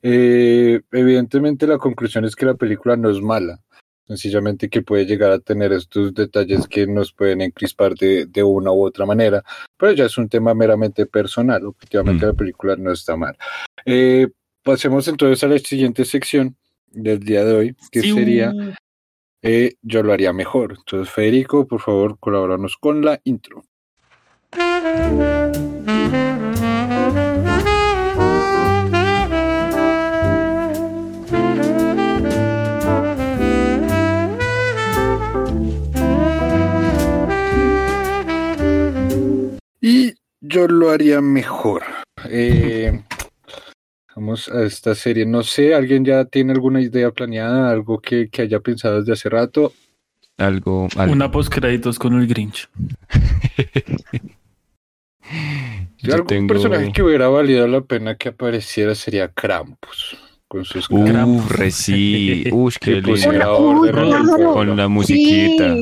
Eh, 0.03 0.80
evidentemente 0.91 1.68
la 1.68 1.78
conclusión 1.78 2.24
es 2.24 2.34
que 2.34 2.47
la 2.47 2.55
película 2.55 2.97
no 2.97 3.09
es 3.09 3.20
mala 3.20 3.61
sencillamente 4.07 4.68
que 4.68 4.82
puede 4.82 5.04
llegar 5.04 5.32
a 5.32 5.38
tener 5.38 5.72
estos 5.72 6.14
detalles 6.14 6.66
que 6.68 6.86
nos 6.86 7.12
pueden 7.12 7.40
encrispar 7.40 7.94
de, 7.94 8.26
de 8.26 8.42
una 8.42 8.72
u 8.72 8.84
otra 8.84 9.07
manera, 9.07 9.42
pero 9.76 9.92
ya 9.92 10.04
es 10.04 10.16
un 10.18 10.28
tema 10.28 10.54
meramente 10.54 11.07
personal, 11.07 11.66
objetivamente 11.66 12.24
mm. 12.24 12.28
la 12.28 12.34
película 12.34 12.76
no 12.76 12.92
está 12.92 13.16
mal. 13.16 13.36
Eh, 13.84 14.28
pasemos 14.62 15.07
entonces 15.09 15.42
a 15.44 15.48
la 15.48 15.59
siguiente 15.59 16.04
sección 16.04 16.57
del 16.86 17.20
día 17.20 17.44
de 17.44 17.54
hoy, 17.54 17.76
que 17.90 18.00
sería 18.02 18.52
eh, 19.42 19.74
Yo 19.82 20.02
lo 20.02 20.12
haría 20.12 20.32
mejor. 20.32 20.74
Entonces, 20.78 21.12
Federico, 21.12 21.66
por 21.66 21.80
favor, 21.80 22.18
colaborarnos 22.18 22.76
con 22.76 23.04
la 23.04 23.20
intro. 23.24 23.64
Yo 40.49 40.68
lo 40.68 40.90
haría 40.90 41.20
mejor. 41.20 41.82
Eh, 42.28 43.03
vamos 44.14 44.49
a 44.49 44.64
esta 44.64 44.94
serie. 44.94 45.26
No 45.26 45.42
sé, 45.42 45.74
¿alguien 45.74 46.05
ya 46.05 46.24
tiene 46.24 46.53
alguna 46.53 46.80
idea 46.80 47.11
planeada? 47.11 47.70
¿Algo 47.70 48.01
que, 48.01 48.30
haya 48.38 48.61
pensado 48.61 49.01
desde 49.01 49.12
hace 49.12 49.28
rato? 49.28 49.72
Algo. 50.38 50.88
Una 50.97 51.30
post 51.30 51.53
créditos 51.53 51.99
con 51.99 52.14
el 52.18 52.26
Grinch. 52.26 52.68
algún 56.12 56.47
personaje 56.47 56.92
que 56.92 57.03
hubiera 57.03 57.28
valido 57.28 57.66
la 57.66 57.80
pena 57.80 58.16
que 58.16 58.28
apareciera 58.28 58.94
sería 58.94 59.28
Krampus. 59.28 60.16
Con 60.49 60.64
sus 60.64 60.88
Uf, 60.90 61.53
sí. 61.70 62.44
Uy, 62.53 62.72
qué 62.80 63.01
lindo. 63.03 64.53
Con 64.53 64.76
la 64.76 64.86
musiquita. 64.86 65.74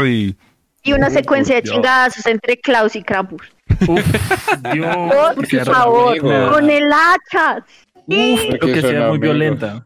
Ay. 0.00 0.36
Y 0.82 0.92
una 0.92 1.10
secuencia 1.10 1.56
de 1.56 1.62
chingadas 1.62 2.26
entre 2.26 2.58
Klaus 2.58 2.96
y 2.96 3.02
Krampus. 3.02 3.42
Dios, 4.72 4.96
por 5.34 5.64
favor, 5.64 6.18
con 6.18 6.70
el 6.70 6.90
hacha. 6.92 7.64
Uf, 8.06 8.40
creo 8.60 8.74
que 8.74 8.80
sea 8.80 9.08
muy 9.08 9.18
violenta. 9.18 9.84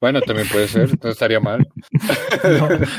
Bueno, 0.00 0.22
también 0.22 0.48
puede 0.48 0.66
ser, 0.66 0.88
no 1.02 1.10
estaría 1.10 1.40
mal. 1.40 1.68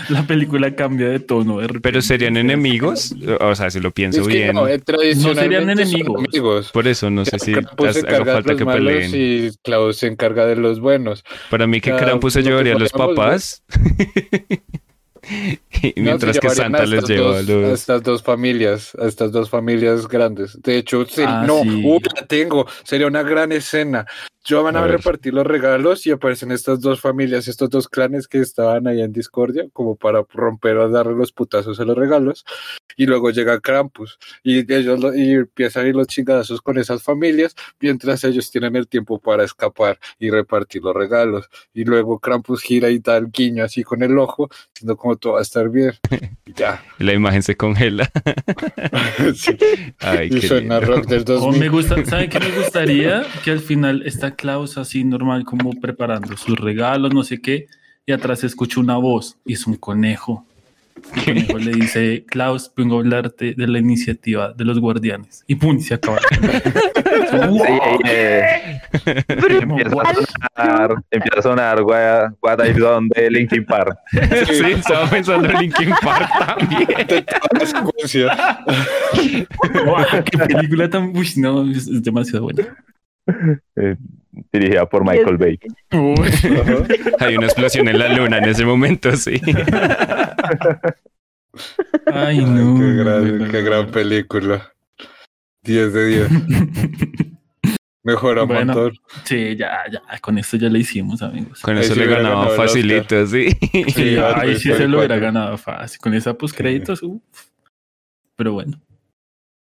la 0.10 0.28
película 0.28 0.76
cambia 0.76 1.10
de 1.10 1.20
tono. 1.20 1.60
Pero 1.82 2.02
serían 2.02 2.38
enemigos, 2.38 3.16
o 3.39 3.56
sea, 3.56 3.72
si 3.72 3.80
lo 3.80 3.89
pienso 3.89 4.24
bien. 4.24 4.54
No, 4.54 4.68
no, 4.68 5.34
serían 5.34 5.70
enemigos. 5.70 6.72
Por 6.72 6.88
eso 6.88 7.10
no 7.10 7.26
sé 7.26 7.39
si 7.39 7.56
hace 7.88 8.04
falta 8.04 8.56
que 8.56 8.66
peleen. 8.66 9.12
Y 9.14 9.49
Klaus 9.64 9.97
se 9.97 10.08
encarga 10.08 10.45
de 10.45 10.56
los 10.56 10.80
buenos. 10.80 11.24
Para 11.49 11.66
mí 11.66 11.82
que 11.82 11.95
Krampus 11.95 12.34
se 12.34 12.43
llevaría 12.43 12.76
a 12.76 12.80
los 12.80 12.91
papás. 12.91 13.64
mientras 15.95 16.39
que 16.39 16.49
Santa 16.49 16.86
les 16.86 17.03
lleva 17.07 17.38
a, 17.38 17.74
estas 17.74 18.03
dos 18.03 18.24
familias, 18.24 18.93
a 18.95 19.07
estas 19.07 19.32
dos 19.32 19.49
familias 19.49 20.07
grandes. 20.07 20.61
De 20.61 20.78
hecho, 20.78 21.05
ah, 21.26 21.43
no, 21.45 21.63
tengo, 22.28 22.65
sería 22.84 23.07
una 23.07 23.24
gran 23.24 23.51
escena. 23.51 24.05
Yo 24.43 24.63
van 24.63 24.75
a, 24.75 24.87
repartir 24.87 25.35
los 25.35 25.45
regalos 25.45 26.07
y 26.07 26.11
aparecen 26.11 26.51
estas 26.51 26.81
dos 26.81 26.99
familias, 26.99 27.47
estos 27.47 27.69
dos 27.69 27.87
clanes 27.87 28.27
que 28.27 28.39
estaban 28.39 28.87
ahí 28.87 29.01
en 29.01 29.13
discordia, 29.13 29.67
como 29.71 29.95
para 29.95 30.23
romper 30.33 30.77
a 30.77 30.87
darle 30.87 31.13
los 31.13 31.31
putazos 31.31 31.79
a 31.79 31.85
los 31.85 31.95
regalos. 31.95 32.43
Y 32.97 33.05
luego 33.05 33.29
llega 33.29 33.59
Krampus 33.59 34.17
y 34.43 34.59
ellos 34.73 34.99
y 35.15 35.33
empiezan 35.33 35.85
a 35.85 35.89
ir 35.89 35.95
los 35.95 36.07
chingadazos 36.07 36.61
con 36.61 36.79
esas 36.79 37.03
familias, 37.03 37.55
mientras 37.79 38.23
ellos 38.23 38.49
tienen 38.49 38.75
el 38.75 38.87
tiempo 38.87 39.19
para 39.19 39.43
escapar 39.43 39.99
y 40.17 40.31
repartir 40.31 40.81
los 40.81 40.95
regalos. 40.95 41.47
Y 41.73 41.85
luego 41.85 42.19
Krampus 42.19 42.63
gira 42.63 42.89
y 42.89 42.97
da 42.99 43.17
el 43.17 43.31
guiño 43.31 43.63
así 43.63 43.83
con 43.83 44.01
el 44.01 44.17
ojo, 44.17 44.49
diciendo 44.73 44.97
como 44.97 45.17
todo 45.17 45.33
va 45.33 45.39
a 45.39 45.43
estar 45.43 45.69
bien. 45.69 45.93
Y 46.43 46.53
ya. 46.53 46.83
la 46.97 47.13
imagen 47.13 47.43
se 47.43 47.55
congela. 47.55 48.09
Ay, 49.99 50.29
y 50.31 50.41
suena 50.41 50.79
rock 50.79 51.05
del 51.05 51.23
2000. 51.23 51.59
me 51.59 51.69
gusta, 51.69 52.03
¿Saben 52.03 52.29
qué 52.31 52.39
me 52.39 52.49
gustaría? 52.49 53.23
Que 53.43 53.51
al 53.51 53.59
final 53.59 54.01
Klaus 54.36 54.77
así 54.77 55.03
normal 55.03 55.45
como 55.45 55.71
preparando 55.79 56.36
sus 56.38 56.59
regalos, 56.59 57.13
no 57.13 57.23
sé 57.23 57.41
qué, 57.41 57.67
y 58.05 58.11
atrás 58.11 58.43
escucho 58.43 58.79
una 58.79 58.97
voz 58.97 59.38
y 59.45 59.53
es 59.53 59.67
un 59.67 59.75
conejo. 59.75 60.45
El 61.15 61.23
conejo 61.23 61.57
le 61.57 61.71
dice, 61.71 62.25
Klaus, 62.27 62.71
vengo 62.75 62.97
a 62.97 62.99
hablarte 62.99 63.55
de 63.55 63.67
la 63.67 63.79
iniciativa 63.79 64.53
de 64.53 64.65
los 64.65 64.79
guardianes. 64.79 65.43
Y 65.47 65.55
pum, 65.55 65.79
se 65.79 65.95
acaba. 65.95 66.19
empieza 71.11 71.39
a 71.39 71.41
sonar, 71.41 71.82
What, 71.82 72.65
I 72.65 72.73
Done 72.73 73.09
de 73.15 73.32
Linkin 73.32 73.65
Park. 73.65 73.97
Sí, 74.11 74.65
estaba 74.65 75.09
pensando 75.09 75.49
en 75.49 75.59
Linkin 75.59 75.93
Park 76.01 76.29
también. 76.45 76.88
qué 80.25 80.38
película 80.38 80.89
tan... 80.89 81.15
Uy, 81.15 81.29
no, 81.38 81.71
es, 81.71 82.03
demasiado 82.03 82.43
buena. 82.45 82.75
Eh, 83.76 83.95
dirigida 84.51 84.86
por 84.88 85.03
Michael 85.03 85.38
Bay. 85.38 85.59
Hay 87.19 87.38
una 87.38 87.47
explosión 87.47 87.88
en 87.88 87.99
la 87.99 88.09
luna 88.09 88.38
en 88.38 88.45
ese 88.45 88.65
momento, 88.65 89.15
sí. 89.15 89.41
Ay, 92.13 92.43
no. 92.45 92.80
Qué 92.80 92.93
gran, 92.93 93.51
qué 93.51 93.61
gran 93.61 93.91
película. 93.91 94.74
10 95.63 95.93
de 95.93 96.05
10. 96.07 96.30
Mejor 98.03 98.39
a 98.39 98.43
bueno, 98.43 98.89
Sí, 99.26 99.55
ya, 99.55 99.84
ya, 99.91 100.01
con 100.19 100.38
esto 100.38 100.57
ya 100.57 100.69
le 100.69 100.80
hicimos, 100.80 101.22
amigos. 101.22 101.61
Con 101.61 101.78
eso 101.78 101.93
le 101.93 102.07
ganaba 102.07 102.49
facilito, 102.49 103.28
sí. 103.28 103.49
Sí, 103.93 104.17
ahí 104.17 104.55
sí 104.55 104.74
se 104.74 104.88
lo 104.88 104.97
hubiera 104.99 105.17
ganado 105.17 105.57
fácil. 105.57 105.99
Con 105.99 106.13
esa 106.13 106.34
pues 106.34 106.51
créditos, 106.53 107.01
Pero 108.36 108.53
bueno. 108.53 108.82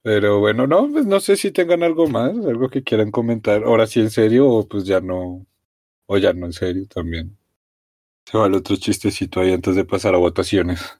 Pero 0.02 0.40
bueno, 0.40 0.66
no, 0.66 0.88
pues 0.90 1.06
no 1.06 1.20
sé 1.20 1.36
si 1.36 1.52
tengan 1.52 1.84
algo 1.84 2.08
más, 2.08 2.30
algo 2.30 2.68
que 2.68 2.82
quieran 2.82 3.12
comentar. 3.12 3.62
Ahora 3.62 3.86
sí 3.86 4.00
en 4.00 4.10
serio, 4.10 4.48
o 4.48 4.66
pues 4.66 4.84
ya 4.84 5.00
no, 5.00 5.46
o 6.06 6.18
ya 6.18 6.32
no 6.32 6.46
en 6.46 6.52
serio 6.52 6.86
también. 6.92 7.38
Se 8.24 8.36
va 8.36 8.46
el 8.46 8.54
otro 8.54 8.76
chistecito 8.76 9.40
ahí 9.40 9.52
antes 9.52 9.76
de 9.76 9.84
pasar 9.84 10.14
a 10.14 10.18
votaciones. 10.18 10.98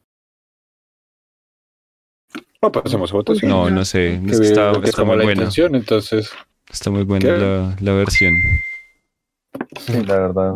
No 2.63 2.71
pasemos 2.71 3.11
a 3.11 3.15
votaciones. 3.15 3.57
No, 3.57 3.71
no 3.71 3.85
sé. 3.85 4.21
está, 4.31 4.71
está 4.85 5.05
muy 5.05 5.25
buena. 5.25 5.49
Entonces. 5.57 6.31
Está 6.71 6.91
muy 6.91 7.03
buena 7.03 7.37
la, 7.37 7.77
la, 7.81 7.93
versión. 7.93 8.33
Sí, 9.81 10.05
la 10.05 10.21
verdad. 10.21 10.55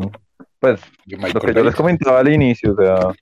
Pues 0.60 0.80
lo 1.06 1.40
que 1.40 1.52
yo 1.52 1.64
les 1.64 1.74
comentaba 1.74 2.20
al 2.20 2.32
inicio, 2.32 2.72
o 2.72 2.76
sea, 2.76 3.12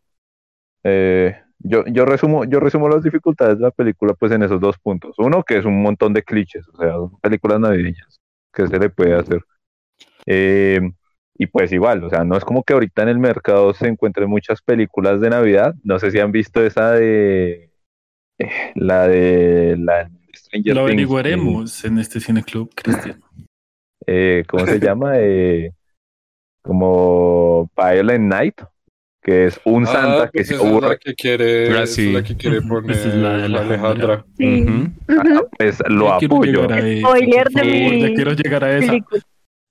eh, 0.85 1.44
yo, 1.59 1.85
yo 1.87 2.05
resumo, 2.05 2.45
yo 2.45 2.61
resumo 2.61 2.89
las 2.89 3.03
dificultades 3.03 3.59
de 3.59 3.65
la 3.65 3.71
película 3.71 4.15
pues 4.15 4.33
en 4.33 4.43
esos 4.43 4.61
dos 4.61 4.79
puntos. 4.79 5.15
Uno, 5.19 5.43
que 5.43 5.59
es 5.59 5.65
un 5.65 5.83
montón 5.83 6.13
de 6.13 6.23
clichés, 6.23 6.67
o 6.69 6.77
sea, 6.77 6.95
películas 7.21 7.61
navideñas, 7.61 8.21
que 8.53 8.67
se 8.67 8.79
le 8.79 8.91
puede 8.91 9.15
hacer. 9.15 9.43
Eh, 10.27 10.81
y 11.37 11.47
pues 11.47 11.73
igual, 11.73 12.05
o 12.05 12.11
sea, 12.11 12.25
no 12.25 12.37
es 12.37 12.45
como 12.45 12.63
que 12.63 12.75
ahorita 12.75 13.03
en 13.03 13.09
el 13.09 13.19
mercado 13.19 13.75
se 13.75 13.89
encuentren 13.89 14.29
muchas 14.29 14.63
películas 14.63 15.21
de 15.21 15.31
Navidad. 15.31 15.75
No 15.83 15.99
sé 15.99 16.11
si 16.11 16.21
han 16.21 16.33
visto 16.33 16.65
esa 16.65 16.93
de 16.93 17.71
eh, 18.39 18.73
la 18.75 19.09
de 19.09 19.77
la 19.79 20.11
Stranger 20.33 20.75
Lo 20.75 20.83
averiguaremos 20.83 21.85
en 21.85 21.99
este 21.99 22.21
cine 22.21 22.43
club, 22.43 22.71
Cristian. 22.75 23.21
Eh, 24.07 24.45
¿Cómo 24.47 24.67
se 24.67 24.79
llama? 24.79 25.15
Como 26.61 27.71
Violent 27.75 28.25
Night, 28.25 28.61
que 29.25 29.47
es 29.47 29.59
un 29.65 29.85
ah, 29.85 29.93
Santa 29.93 30.25
que 30.27 30.41
pues 30.41 30.49
se 30.49 30.55
es 30.55 30.63
la 30.63 30.97
que 30.97 31.15
quiere, 31.15 31.77
ah, 31.77 31.83
es 31.85 31.99
la 31.99 32.23
que 32.23 32.37
quiere 32.37 32.61
poner 32.61 33.07
la 33.17 33.45
Alejandra. 33.45 34.25
Sí. 34.37 34.67
Ah, 35.09 35.41
pues 35.57 35.83
lo 35.89 36.13
apoyo. 36.13 36.65
Spoiler 36.65 37.49
de 37.49 37.65
mi... 37.65 38.15
quiero 38.15 38.33
llegar 38.35 38.65
a 38.65 38.77
esa 38.77 38.93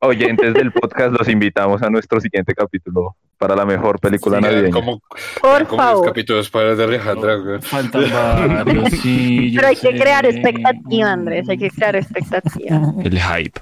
oyentes 0.04 0.54
del 0.54 0.72
podcast, 0.72 1.16
los 1.18 1.28
invitamos 1.30 1.82
a 1.82 1.89
nuestro 1.89 2.20
siguiente 2.20 2.54
capítulo 2.54 3.16
para 3.38 3.56
la 3.56 3.66
mejor 3.66 3.99
película 3.99 4.39
navideña. 4.41 4.72
Como, 4.72 5.01
Por 5.41 5.68
como 5.68 5.82
favor. 5.82 5.97
los 5.97 6.08
capítulos 6.08 6.49
para 6.49 6.76
de 6.76 6.84
Alejandra. 6.84 7.62
Faltan 7.62 8.04
varios, 8.66 8.89
sí. 9.01 9.54
Pero 9.56 9.68
hay 9.68 9.76
que 9.76 9.91
crear 9.97 10.26
expectativa, 10.26 11.12
Andrés, 11.12 11.47
hay 11.49 11.58
que 11.58 11.70
crear 11.70 11.95
expectativa. 11.95 12.93
El 13.04 13.20
hype. 13.20 13.60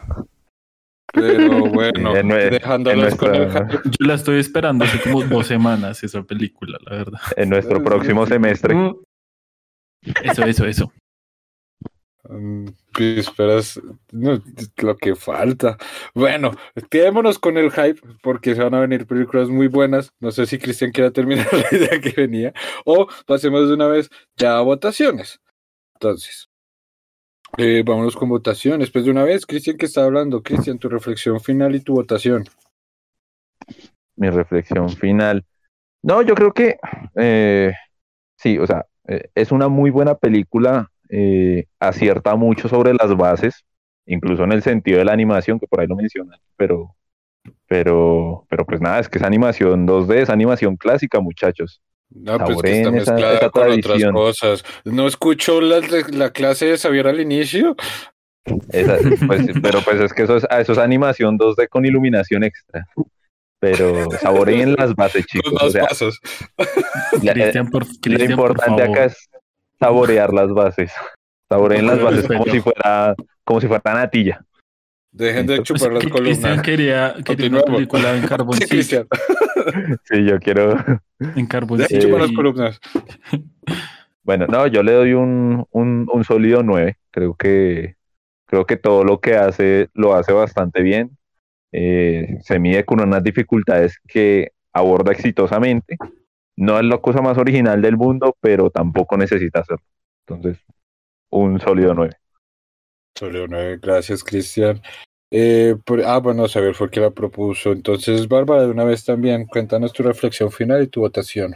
Pero 1.13 1.65
bueno, 1.71 2.13
dejándolos 2.13 3.15
con 3.15 3.35
el 3.35 3.51
hype. 3.51 3.79
Yo 3.83 4.07
la 4.07 4.15
estoy 4.15 4.39
esperando 4.39 4.85
hace 4.85 4.99
como 4.99 5.23
dos 5.23 5.47
semanas 5.47 6.03
esa 6.03 6.23
película, 6.23 6.77
la 6.85 6.97
verdad. 6.97 7.19
En 7.35 7.49
nuestro 7.49 7.83
próximo 7.83 8.25
semestre. 8.25 8.75
Eso, 10.23 10.43
eso, 10.45 10.65
eso. 10.65 10.91
Mm, 12.29 12.67
esperas 12.97 13.79
lo 14.77 14.95
que 14.97 15.15
falta. 15.15 15.77
Bueno, 16.13 16.51
quedémonos 16.89 17.39
con 17.39 17.57
el 17.57 17.71
hype 17.71 17.99
porque 18.21 18.55
se 18.55 18.63
van 18.63 18.73
a 18.75 18.79
venir 18.79 19.07
películas 19.07 19.49
muy 19.49 19.67
buenas. 19.67 20.13
No 20.19 20.31
sé 20.31 20.45
si 20.45 20.57
Cristian 20.57 20.91
quiera 20.91 21.11
terminar 21.11 21.47
la 21.51 21.77
idea 21.77 21.99
que 21.99 22.13
venía 22.15 22.53
o 22.85 23.07
pasemos 23.25 23.67
de 23.67 23.73
una 23.73 23.87
vez 23.87 24.09
ya 24.37 24.57
a 24.57 24.61
votaciones. 24.61 25.41
Entonces, 25.95 26.50
eh, 27.57 27.83
vámonos 27.85 28.15
con 28.15 28.29
votaciones. 28.29 28.79
Después 28.79 29.05
de 29.05 29.11
una 29.11 29.23
vez, 29.23 29.45
Cristian, 29.45 29.77
que 29.77 29.85
está 29.85 30.03
hablando? 30.03 30.41
Cristian, 30.41 30.79
tu 30.79 30.89
reflexión 30.89 31.39
final 31.39 31.75
y 31.75 31.81
tu 31.81 31.93
votación. 31.93 32.45
Mi 34.15 34.29
reflexión 34.29 34.89
final. 34.89 35.45
No, 36.03 36.21
yo 36.21 36.33
creo 36.35 36.53
que 36.53 36.77
eh, 37.15 37.73
sí, 38.37 38.57
o 38.57 38.65
sea, 38.65 38.85
eh, 39.07 39.29
es 39.35 39.51
una 39.51 39.67
muy 39.67 39.91
buena 39.91 40.15
película 40.15 40.91
eh, 41.09 41.65
acierta 41.79 42.35
mucho 42.35 42.67
sobre 42.67 42.93
las 42.93 43.15
bases, 43.15 43.65
incluso 44.05 44.43
en 44.43 44.51
el 44.51 44.63
sentido 44.63 44.99
de 44.99 45.05
la 45.05 45.13
animación, 45.13 45.59
que 45.59 45.67
por 45.67 45.81
ahí 45.81 45.87
lo 45.87 45.95
mencionan, 45.95 46.39
pero, 46.55 46.95
pero, 47.67 48.45
pero 48.49 48.65
pues 48.65 48.81
nada, 48.81 48.99
es 48.99 49.09
que 49.09 49.19
es 49.19 49.23
animación 49.23 49.87
2D, 49.87 50.15
es 50.15 50.29
animación 50.29 50.77
clásica, 50.77 51.19
muchachos. 51.19 51.81
No, 52.13 52.37
pues 52.39 52.61
que 52.61 52.77
está 52.79 52.91
mezclada 52.91 53.49
con 53.49 53.71
otras 53.71 54.03
cosas. 54.11 54.65
¿No 54.83 55.07
escuchó 55.07 55.61
la, 55.61 55.79
la 56.11 56.31
clase 56.31 56.65
de 56.65 56.77
Xavier 56.77 57.07
al 57.07 57.21
inicio? 57.21 57.77
pues, 58.45 59.47
pero 59.61 59.81
pues 59.81 60.01
es 60.01 60.13
que 60.13 60.23
eso 60.23 60.37
es, 60.37 60.47
eso 60.49 60.71
es 60.71 60.77
animación 60.77 61.37
2D 61.37 61.69
con 61.69 61.85
iluminación 61.85 62.43
extra. 62.43 62.87
Pero 63.59 64.09
saboreen 64.19 64.73
las 64.73 64.95
bases, 64.95 65.25
chicos. 65.27 65.53
O 65.61 65.69
sea, 65.69 65.87
lo 68.05 68.23
importante 68.23 68.83
acá 68.83 69.05
es 69.05 69.29
saborear 69.79 70.33
las 70.33 70.51
bases. 70.51 70.91
Saboreen 71.47 71.85
las 71.85 72.01
bases 72.01 72.27
como 72.27 72.45
si 72.45 72.59
fuera, 72.59 73.15
como 73.43 73.61
si 73.61 73.67
fuera 73.67 73.93
natilla. 73.93 74.43
Dejen 75.11 75.45
de 75.45 75.61
chupar 75.61 75.91
las 75.91 76.03
columnas. 76.03 76.21
Cristian 76.21 76.61
quería, 76.61 77.15
quería 77.23 77.49
una 77.49 77.63
película 77.63 78.15
en 78.15 78.23
carboncillo. 78.27 78.81
Sí, 78.81 78.97
yo 80.25 80.39
quiero. 80.39 80.75
En 81.35 81.45
carboncillo. 81.45 82.17
Las 82.17 82.31
columnas. 82.31 82.79
Bueno, 84.23 84.45
no, 84.45 84.67
yo 84.67 84.83
le 84.83 84.91
doy 84.91 85.13
un, 85.13 85.65
un, 85.71 86.07
un 86.13 86.23
sólido 86.23 86.61
9. 86.61 86.95
Creo 87.09 87.33
que, 87.33 87.95
creo 88.45 88.67
que 88.67 88.77
todo 88.77 89.03
lo 89.03 89.19
que 89.19 89.35
hace 89.35 89.89
lo 89.95 90.13
hace 90.13 90.31
bastante 90.31 90.83
bien. 90.83 91.17
Eh, 91.71 92.37
se 92.41 92.59
mide 92.59 92.85
con 92.85 93.01
unas 93.01 93.23
dificultades 93.23 93.99
que 94.07 94.51
aborda 94.73 95.11
exitosamente 95.11 95.97
no 96.61 96.77
es 96.77 96.85
la 96.85 96.99
cosa 96.99 97.21
más 97.21 97.39
original 97.39 97.81
del 97.81 97.97
mundo, 97.97 98.37
pero 98.39 98.69
tampoco 98.69 99.17
necesita 99.17 99.61
hacerlo. 99.61 99.83
Entonces, 100.27 100.63
un 101.31 101.59
sólido 101.59 101.95
9. 101.95 102.13
Sólido 103.17 103.47
9, 103.47 103.79
gracias, 103.81 104.23
Cristian. 104.23 104.79
Eh, 105.33 105.75
ah, 106.05 106.19
bueno, 106.19 106.47
saber 106.49 106.75
por 106.75 106.89
qué 106.89 106.99
la 106.99 107.11
propuso. 107.11 107.71
Entonces, 107.71 108.27
Bárbara, 108.27 108.63
de 108.63 108.71
una 108.71 108.83
vez 108.83 109.05
también, 109.05 109.45
cuéntanos 109.45 109.93
tu 109.93 110.03
reflexión 110.03 110.51
final 110.51 110.83
y 110.83 110.87
tu 110.87 110.99
votación. 110.99 111.55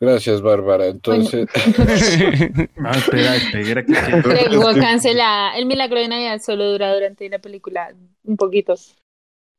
Gracias, 0.00 0.42
Bárbara. 0.42 0.86
Entonces. 0.86 1.46
no, 2.76 2.90
espera, 2.90 3.36
espera. 3.36 3.84
Que... 3.84 4.80
cancela. 4.80 5.52
El 5.56 5.66
milagro 5.66 5.98
de 5.98 6.08
Navidad 6.08 6.40
solo 6.40 6.70
dura 6.70 6.94
durante 6.94 7.28
la 7.28 7.38
película 7.38 7.94
un 8.24 8.36
poquito. 8.36 8.74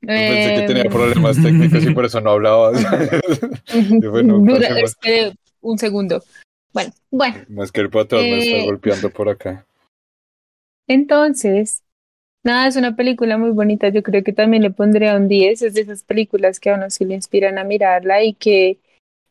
Pensé 0.01 0.61
que 0.61 0.67
tenía 0.67 0.83
em. 0.83 0.91
problemas 0.91 1.41
técnicos 1.41 1.83
y 1.83 1.93
por 1.93 2.05
eso 2.05 2.21
no 2.21 2.31
hablaba. 2.31 2.71
bueno, 4.11 4.37
un 5.61 5.77
segundo. 5.79 6.23
Bueno, 6.75 6.91
bueno. 7.09 7.37
Más 7.47 7.71
que 7.71 7.79
el 7.79 7.89
patrón 7.89 8.23
me 8.23 8.37
está 8.37 8.65
golpeando 8.65 9.09
por 9.09 9.29
acá. 9.29 9.65
Entonces, 10.87 11.83
nada, 12.43 12.67
es 12.67 12.75
una 12.75 12.97
película 12.97 13.37
muy 13.37 13.51
bonita. 13.51 13.87
Yo 13.87 14.03
creo 14.03 14.25
que 14.25 14.33
también 14.33 14.61
le 14.61 14.71
pondría 14.71 15.15
un 15.15 15.29
10. 15.29 15.61
Es 15.61 15.73
de 15.73 15.81
esas 15.81 16.03
películas 16.03 16.59
que 16.59 16.69
a 16.69 16.75
uno 16.75 16.89
sí 16.89 17.05
le 17.05 17.15
inspiran 17.15 17.57
a 17.57 17.63
mirarla 17.63 18.23
y 18.25 18.33
que 18.33 18.79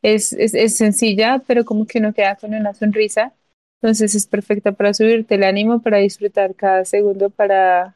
es, 0.01 0.32
es, 0.32 0.55
es 0.55 0.74
sencilla, 0.74 1.42
pero 1.47 1.66
como 1.66 1.86
que 1.86 1.99
uno 1.99 2.14
queda 2.14 2.36
con 2.36 2.55
una 2.55 2.72
sonrisa. 2.72 3.34
Entonces 3.82 4.14
es 4.14 4.26
perfecta 4.26 4.72
para 4.72 4.95
subirte 4.95 5.34
el 5.34 5.45
ánimo, 5.45 5.82
para 5.82 5.99
disfrutar 5.99 6.55
cada 6.55 6.86
segundo, 6.86 7.28
para 7.28 7.95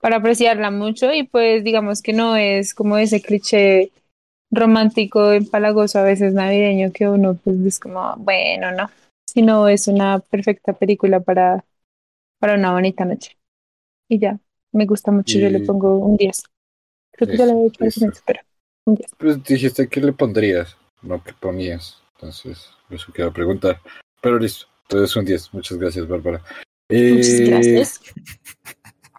para 0.00 0.16
apreciarla 0.18 0.70
mucho 0.70 1.12
y 1.12 1.24
pues 1.24 1.64
digamos 1.64 2.02
que 2.02 2.12
no 2.12 2.36
es 2.36 2.74
como 2.74 2.98
ese 2.98 3.20
cliché 3.22 3.90
romántico, 4.50 5.32
empalagoso, 5.32 5.98
a 5.98 6.02
veces 6.02 6.32
navideño, 6.32 6.92
que 6.92 7.08
uno 7.08 7.34
pues 7.42 7.58
es 7.60 7.78
como, 7.78 8.14
bueno, 8.18 8.72
no, 8.72 8.90
sino 9.26 9.68
es 9.68 9.88
una 9.88 10.20
perfecta 10.20 10.72
película 10.72 11.20
para, 11.20 11.64
para 12.38 12.54
una 12.54 12.72
bonita 12.72 13.04
noche. 13.04 13.36
Y 14.08 14.18
ya, 14.18 14.38
me 14.72 14.86
gusta 14.86 15.10
mucho, 15.10 15.38
yo 15.38 15.48
le 15.50 15.60
pongo 15.60 15.96
un 15.96 16.16
10. 16.16 16.44
Creo 17.12 17.30
que 17.30 17.36
ya 17.36 17.46
le 17.46 17.52
he 17.52 17.66
hecho 17.66 17.84
eso, 17.84 18.06
pero 18.24 18.40
Pues 19.18 19.42
dijiste 19.42 19.88
que 19.88 20.00
le 20.00 20.12
pondrías, 20.12 20.76
no 21.02 21.22
que 21.22 21.32
ponías. 21.32 22.02
Entonces, 22.14 22.70
eso 22.90 23.12
quiero 23.12 23.32
preguntar. 23.32 23.80
Pero 24.20 24.38
listo, 24.38 24.66
entonces 24.82 25.16
un 25.16 25.24
10. 25.24 25.54
Muchas 25.54 25.78
gracias, 25.78 26.06
Bárbara. 26.06 26.42
Muchas 26.88 27.28
eh, 27.28 27.44
gracias. 27.46 28.00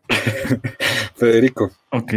Federico. 1.15 1.71
Ok. 1.91 2.13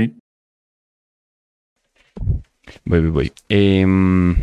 Voy, 2.85 3.01
voy, 3.01 3.11
voy. 3.11 3.33
Em, 3.49 4.37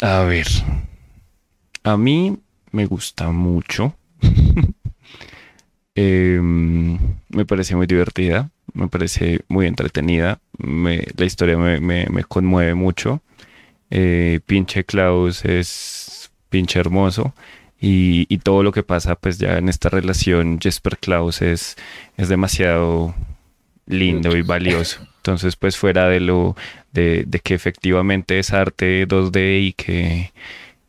a 0.00 0.20
ver. 0.22 0.46
A 1.82 1.96
mí 1.96 2.38
me 2.72 2.86
gusta 2.86 3.30
mucho. 3.30 3.96
Em, 5.96 6.98
me 7.28 7.44
parece 7.46 7.76
muy 7.76 7.86
divertida. 7.86 8.50
Me 8.72 8.88
parece 8.88 9.44
muy 9.48 9.66
entretenida. 9.66 10.40
la 10.58 11.24
historia 11.24 11.56
me, 11.56 12.24
conmueve 12.24 12.74
mucho. 12.74 13.22
Eh, 13.90 14.40
pinche 14.44 14.84
Klaus 14.84 15.44
es 15.44 16.32
pinche 16.48 16.80
hermoso. 16.80 17.32
Y, 17.80 18.38
todo 18.38 18.62
lo 18.62 18.72
que 18.72 18.82
pasa 18.82 19.14
pues 19.14 19.38
ya 19.38 19.58
en 19.58 19.68
esta 19.68 19.88
relación 19.88 20.58
Jesper 20.60 20.98
Klaus 20.98 21.42
es, 21.42 21.76
es 22.16 22.28
demasiado 22.28 23.14
lindo 23.86 24.36
y 24.36 24.42
valioso. 24.42 25.06
Entonces 25.24 25.56
pues 25.56 25.76
fuera 25.76 26.08
de 26.08 26.20
lo 26.20 26.56
de, 26.92 27.26
que 27.42 27.54
efectivamente 27.54 28.38
es 28.38 28.52
arte 28.52 29.08
2D 29.08 29.62
y 29.62 29.72
que 29.72 30.32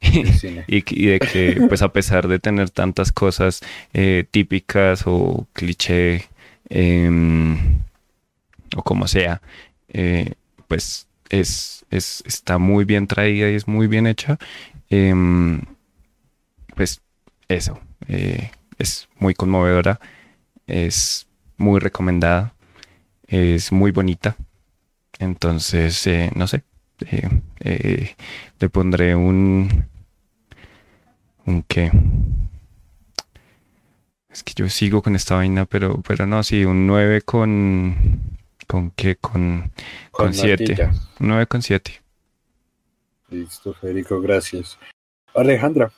y, 0.68 1.06
de 1.06 1.20
que 1.20 1.66
pues 1.68 1.82
a 1.82 1.94
pesar 1.94 2.28
de 2.28 2.40
tener 2.40 2.70
tantas 2.70 3.12
cosas 3.12 3.62
eh, 3.94 4.26
típicas 4.30 5.04
o 5.06 5.48
cliché 5.54 6.26
em, 6.70 7.80
o 8.76 8.84
como 8.84 9.08
sea 9.08 9.42
eh, 9.88 10.34
pues 10.68 11.08
es, 11.30 11.86
es, 11.90 12.22
está 12.26 12.58
muy 12.58 12.86
bien 12.86 13.08
traída 13.08 13.50
y 13.50 13.56
es 13.56 13.68
muy 13.68 13.88
bien 13.88 14.06
hecha 14.06 14.38
em, 14.90 15.62
pues 16.76 17.02
eso, 17.48 17.80
eh, 18.08 18.52
es 18.78 19.08
muy 19.18 19.34
conmovedora, 19.34 20.00
es 20.68 21.28
muy 21.58 21.80
recomendada, 21.80 22.54
es 23.28 23.72
muy 23.72 23.92
bonita. 23.92 24.36
Entonces, 25.20 26.06
eh, 26.08 26.32
no 26.36 26.48
sé, 26.48 26.64
eh, 27.60 28.16
le 28.60 28.70
pondré 28.70 29.16
un... 29.16 29.86
¿Un 31.46 31.64
qué? 31.64 31.92
Es 34.30 34.44
que 34.44 34.54
yo 34.56 34.68
sigo 34.68 35.02
con 35.02 35.16
esta 35.16 35.36
vaina, 35.36 35.66
pero, 35.66 36.02
pero 36.02 36.26
no, 36.26 36.44
sí, 36.44 36.66
un 36.66 36.88
9 36.88 37.22
con... 37.22 38.36
¿Con 38.68 38.92
qué? 38.92 39.16
Con, 39.18 39.72
con 40.12 40.34
7. 40.34 40.90
9 41.20 41.48
con 41.48 41.62
7. 41.62 42.02
Listo, 43.30 43.74
Federico, 43.74 44.20
gracias. 44.20 44.78
Alejandra 45.34 45.92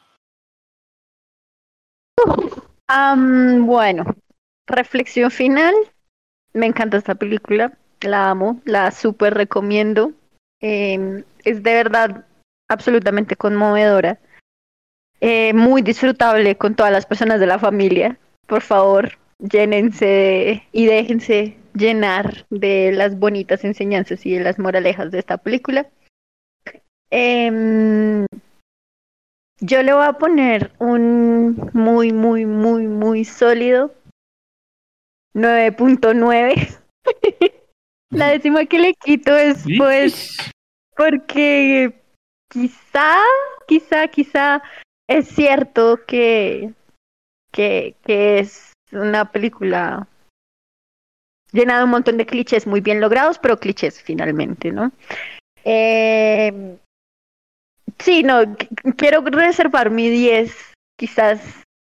bueno, 3.61 4.05
reflexión 4.65 5.31
final. 5.31 5.73
Me 6.57 6.65
encanta 6.65 6.97
esta 6.97 7.13
película, 7.13 7.77
la 8.01 8.31
amo, 8.31 8.59
la 8.65 8.89
súper 8.89 9.35
recomiendo. 9.35 10.11
Em, 10.59 11.23
es 11.43 11.61
de 11.61 11.73
verdad 11.73 12.25
absolutamente 12.67 13.35
conmovedora, 13.35 14.17
eh, 15.21 15.53
muy 15.53 15.83
disfrutable 15.83 16.57
con 16.57 16.73
todas 16.73 16.91
las 16.91 17.05
personas 17.05 17.39
de 17.39 17.45
la 17.45 17.59
familia. 17.59 18.17
Por 18.47 18.63
favor, 18.63 19.19
llénense 19.37 20.63
y 20.71 20.87
déjense 20.87 21.55
llenar 21.75 22.47
de 22.49 22.91
las 22.91 23.19
bonitas 23.19 23.63
enseñanzas 23.63 24.25
y 24.25 24.33
de 24.33 24.43
las 24.43 24.57
moralejas 24.57 25.11
de 25.11 25.19
esta 25.19 25.37
película. 25.37 25.87
Eh, 27.11 28.25
yo 29.59 29.83
le 29.83 29.93
voy 29.93 30.05
a 30.05 30.13
poner 30.13 30.71
un 30.79 31.69
muy, 31.73 32.13
muy, 32.13 32.47
muy, 32.47 32.87
muy 32.87 33.25
sólido 33.25 33.93
9.9. 35.37 36.79
La 38.11 38.29
décima 38.29 38.65
que 38.65 38.79
le 38.79 38.93
quito 38.93 39.35
es 39.35 39.65
pues 39.77 40.37
porque 40.95 41.93
quizá, 42.49 43.17
quizá, 43.67 44.07
quizá 44.07 44.63
es 45.07 45.27
cierto 45.27 45.99
que, 46.07 46.73
que, 47.51 47.95
que 48.03 48.39
es 48.39 48.73
una 48.91 49.31
película 49.31 50.07
llena 51.51 51.77
de 51.77 51.83
un 51.83 51.91
montón 51.91 52.17
de 52.17 52.25
clichés 52.25 52.65
muy 52.65 52.81
bien 52.81 52.99
logrados, 52.99 53.39
pero 53.39 53.59
clichés 53.59 54.01
finalmente, 54.01 54.71
¿no? 54.71 54.91
Eh, 55.63 56.77
Sí, 57.99 58.23
no, 58.23 58.41
quiero 58.95 59.21
reservar 59.21 59.89
mi 59.89 60.09
10 60.09 60.73
quizás 60.97 61.41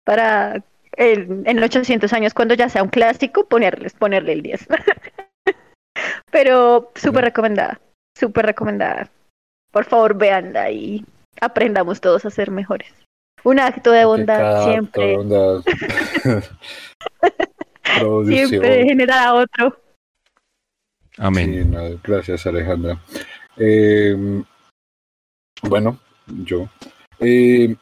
para 0.05 0.63
el, 0.97 1.43
en 1.45 1.63
800 1.63 2.11
años, 2.13 2.33
cuando 2.33 2.53
ya 2.53 2.69
sea 2.69 2.83
un 2.83 2.89
clásico, 2.89 3.45
ponerles, 3.45 3.93
ponerle 3.93 4.33
el 4.33 4.41
10. 4.41 4.67
Pero 6.31 6.91
súper 6.95 7.25
recomendada, 7.25 7.79
súper 8.17 8.45
recomendada. 8.45 9.09
Por 9.71 9.85
favor, 9.85 10.17
véanla 10.17 10.71
y 10.71 11.05
aprendamos 11.39 12.01
todos 12.01 12.25
a 12.25 12.29
ser 12.29 12.51
mejores. 12.51 12.93
Un 13.43 13.59
acto 13.59 13.91
de 13.91 14.05
bondad 14.05 14.65
siempre. 14.65 15.17
siempre 18.25 18.85
genera 18.85 19.25
a 19.25 19.33
otro. 19.33 19.81
Amén. 21.17 21.99
gracias, 22.03 22.45
Alejandra. 22.45 22.99
Eh, 23.57 24.43
bueno, 25.63 25.99
yo. 26.25 26.69
Eh, 27.19 27.75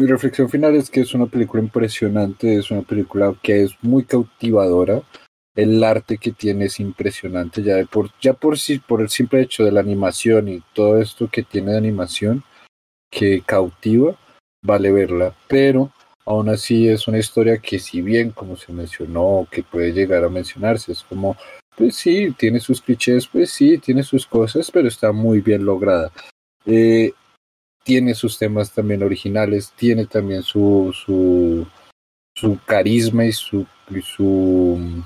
mi 0.00 0.06
reflexión 0.06 0.48
final 0.48 0.74
es 0.76 0.88
que 0.88 1.00
es 1.00 1.14
una 1.14 1.26
película 1.26 1.62
impresionante, 1.62 2.56
es 2.56 2.70
una 2.70 2.82
película 2.82 3.34
que 3.42 3.64
es 3.64 3.72
muy 3.82 4.04
cautivadora. 4.04 5.02
El 5.54 5.84
arte 5.84 6.16
que 6.16 6.32
tiene 6.32 6.66
es 6.66 6.80
impresionante, 6.80 7.62
ya, 7.62 7.84
por, 7.84 8.10
ya 8.20 8.32
por 8.32 8.56
por 8.86 9.02
el 9.02 9.10
simple 9.10 9.42
hecho 9.42 9.64
de 9.64 9.72
la 9.72 9.80
animación 9.80 10.48
y 10.48 10.62
todo 10.72 11.00
esto 11.00 11.28
que 11.30 11.42
tiene 11.42 11.72
de 11.72 11.78
animación 11.78 12.44
que 13.10 13.42
cautiva, 13.44 14.16
vale 14.62 14.90
verla. 14.90 15.36
Pero 15.48 15.92
aún 16.24 16.48
así 16.48 16.88
es 16.88 17.06
una 17.06 17.18
historia 17.18 17.58
que 17.58 17.78
si 17.78 18.00
bien, 18.00 18.30
como 18.30 18.56
se 18.56 18.72
mencionó, 18.72 19.46
que 19.50 19.62
puede 19.62 19.92
llegar 19.92 20.24
a 20.24 20.30
mencionarse, 20.30 20.92
es 20.92 21.02
como, 21.02 21.36
pues 21.76 21.96
sí, 21.96 22.32
tiene 22.38 22.60
sus 22.60 22.80
clichés, 22.80 23.26
pues 23.26 23.50
sí, 23.50 23.76
tiene 23.78 24.02
sus 24.02 24.26
cosas, 24.26 24.70
pero 24.70 24.88
está 24.88 25.12
muy 25.12 25.40
bien 25.40 25.64
lograda. 25.64 26.10
Eh, 26.64 27.12
tiene 27.82 28.14
sus 28.14 28.38
temas 28.38 28.72
también 28.72 29.02
originales, 29.02 29.72
tiene 29.76 30.06
también 30.06 30.42
su, 30.42 30.94
su, 30.94 31.66
carisma 32.66 33.24
y 33.24 33.32
su, 33.32 33.66
su 34.02 35.04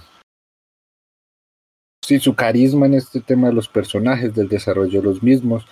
sí, 2.04 2.20
su 2.20 2.34
carisma 2.34 2.86
en 2.86 2.94
este 2.94 3.20
tema 3.20 3.48
de 3.48 3.54
los 3.54 3.68
personajes, 3.68 4.34
del 4.34 4.48
desarrollo 4.48 5.00
de 5.00 5.06
los 5.06 5.22
mismos. 5.22 5.66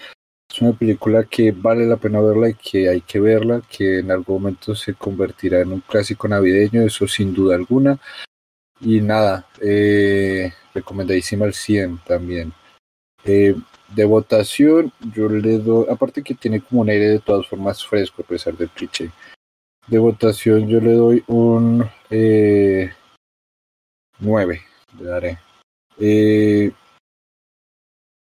Es 0.50 0.60
una 0.60 0.72
película 0.72 1.24
que 1.24 1.50
vale 1.52 1.86
la 1.86 1.96
pena 1.96 2.20
verla 2.20 2.50
y 2.50 2.54
que 2.54 2.88
hay 2.88 3.00
que 3.00 3.20
verla, 3.20 3.62
que 3.70 4.00
en 4.00 4.10
algún 4.10 4.42
momento 4.42 4.74
se 4.74 4.94
convertirá 4.94 5.60
en 5.60 5.72
un 5.72 5.80
clásico 5.80 6.28
navideño, 6.28 6.82
eso 6.82 7.08
sin 7.08 7.32
duda 7.32 7.54
alguna. 7.56 7.98
Y 8.80 9.00
nada, 9.00 9.46
eh, 9.60 10.52
recomendadísima 10.74 11.46
al 11.46 11.54
100 11.54 11.98
también. 12.04 12.52
Eh, 13.24 13.54
de 13.94 14.04
votación, 14.04 14.92
yo 15.14 15.28
le 15.28 15.58
doy, 15.58 15.86
aparte 15.90 16.22
que 16.22 16.34
tiene 16.34 16.60
como 16.60 16.82
un 16.82 16.90
aire 16.90 17.08
de 17.08 17.18
todas 17.18 17.46
formas 17.46 17.84
fresco 17.84 18.22
a 18.22 18.26
pesar 18.26 18.56
del 18.56 18.70
cliché. 18.70 19.10
De 19.88 19.98
votación 19.98 20.68
yo 20.68 20.80
le 20.80 20.92
doy 20.92 21.24
un 21.26 21.84
eh, 22.10 22.90
9, 24.20 24.60
le 24.98 25.04
daré. 25.04 25.38
Eh, 25.98 26.72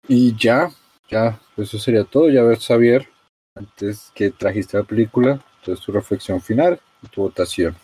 y 0.06 0.36
ya, 0.36 0.70
ya, 1.10 1.40
eso 1.56 1.78
sería 1.78 2.04
todo. 2.04 2.30
Ya 2.30 2.42
ver, 2.42 2.58
Xavier, 2.58 3.08
antes 3.54 4.10
que 4.14 4.30
trajiste 4.30 4.78
la 4.78 4.84
película, 4.84 5.44
entonces 5.58 5.84
tu 5.84 5.92
reflexión 5.92 6.40
final 6.40 6.80
y 7.02 7.08
tu 7.08 7.22
votación. 7.22 7.76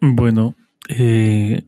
Bueno, 0.00 0.54
eh, 0.88 1.64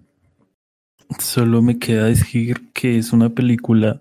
solo 1.19 1.61
me 1.63 1.79
queda 1.79 2.07
decir 2.07 2.73
que 2.73 2.97
es 2.97 3.13
una 3.13 3.31
película 3.31 4.01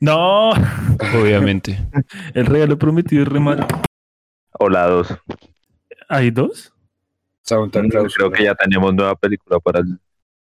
No, 0.00 0.50
obviamente. 0.50 1.78
El 2.34 2.46
regalo 2.46 2.78
prometido 2.78 3.22
es 3.22 3.28
remar. 3.28 3.66
O 4.58 4.68
la 4.68 4.86
dos. 4.86 5.08
¿Hay 6.08 6.30
dos? 6.30 6.72
Creo 7.46 8.30
que 8.30 8.44
ya 8.44 8.54
tenemos 8.54 8.94
nueva 8.94 9.14
película 9.16 9.58
para 9.60 9.80
el, 9.80 9.98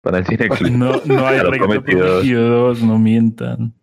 para 0.02 0.20
el 0.20 0.26
cine. 0.26 0.50
No, 0.72 1.02
no 1.06 1.28
hay 1.28 1.40
regalo 1.40 1.84
prometido 1.84 2.24
dos, 2.24 2.82
no 2.82 2.98
mientan. 2.98 3.74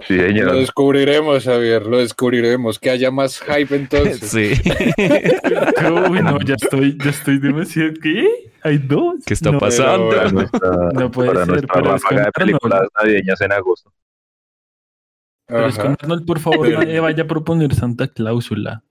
Sí, 0.00 0.18
señor. 0.18 0.46
Lo 0.46 0.54
descubriremos, 0.54 1.44
Javier, 1.44 1.86
lo 1.86 1.98
descubriremos. 1.98 2.78
Que 2.78 2.90
haya 2.90 3.10
más 3.10 3.40
hype 3.40 3.76
entonces. 3.76 4.18
Sí. 4.28 4.52
Uy, 6.10 6.20
no, 6.20 6.40
ya 6.40 6.56
estoy, 6.56 6.98
ya 7.02 7.10
estoy 7.10 7.38
demasiado. 7.38 7.92
¿Qué? 8.02 8.43
¿Hay 8.64 8.78
dos? 8.78 9.16
¿Qué 9.26 9.34
está 9.34 9.56
pasando? 9.58 10.10
no 10.94 11.10
puede 11.10 11.34
para 11.34 11.44
ser. 11.44 11.66
Para 11.66 12.24
de 12.24 12.32
películas 12.32 12.88
navideñas 12.98 13.40
en 13.42 13.52
agosto. 13.52 13.92
Pero 15.46 15.66
es 15.66 15.78
que 15.78 15.86
Arnold, 15.86 16.24
por 16.24 16.40
favor, 16.40 16.70
nadie 16.70 16.98
vaya 16.98 17.24
a 17.24 17.26
proponer 17.26 17.74
Santa 17.74 18.08
Cláusula. 18.08 18.82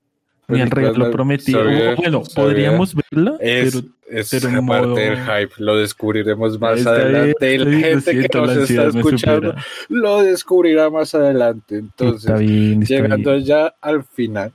Ni 0.48 0.62
el 0.62 0.70
regalo 0.70 1.10
prometido. 1.10 1.64
bueno, 1.96 2.22
podríamos 2.36 2.94
verla, 2.94 3.38
es, 3.40 3.82
pero, 4.12 4.20
es 4.20 4.46
parte 4.68 5.00
del 5.00 5.18
hype. 5.18 5.54
Lo 5.58 5.78
descubriremos 5.78 6.60
más 6.60 6.86
adelante. 6.86 7.58
La 7.58 7.80
gente 7.80 8.12
que 8.12 8.38
nos 8.38 8.58
está 8.58 8.88
escuchando 8.88 9.56
lo 9.90 10.22
descubrirá 10.22 10.92
más 10.92 11.16
adelante. 11.16 11.78
Entonces, 11.78 12.40
llegando 12.40 13.38
ya 13.38 13.74
al 13.82 14.04
final, 14.04 14.54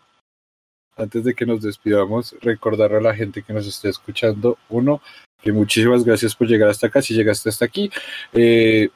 antes 0.99 1.25
de 1.25 1.35
que 1.35 1.47
nos 1.47 1.63
despidamos, 1.63 2.35
recordar 2.41 2.93
a 2.95 3.01
la 3.01 3.15
gente 3.15 3.43
que 3.43 3.53
nos 3.53 3.67
está 3.67 3.89
escuchando, 3.89 4.59
uno, 4.69 5.01
que 5.41 5.53
muchísimas 5.53 6.05
gracias 6.05 6.35
por 6.35 6.49
llegar 6.49 6.69
hasta 6.69 6.89
acá, 6.89 7.01
si 7.01 7.15
llegaste 7.15 7.49
hasta 7.49 7.65
aquí. 7.65 7.91
Eh, 8.33 8.89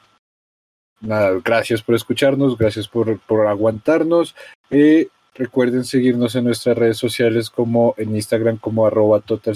nada, 1.01 1.39
gracias 1.43 1.81
por 1.81 1.95
escucharnos, 1.95 2.57
gracias 2.57 2.87
por, 2.87 3.19
por 3.21 3.47
aguantarnos. 3.47 4.35
Eh, 4.69 5.07
recuerden 5.33 5.83
seguirnos 5.83 6.35
en 6.35 6.45
nuestras 6.45 6.77
redes 6.77 6.97
sociales 6.97 7.49
como 7.49 7.95
en 7.97 8.15
Instagram 8.15 8.57
como 8.57 8.85
arroba 8.85 9.21
Total 9.21 9.55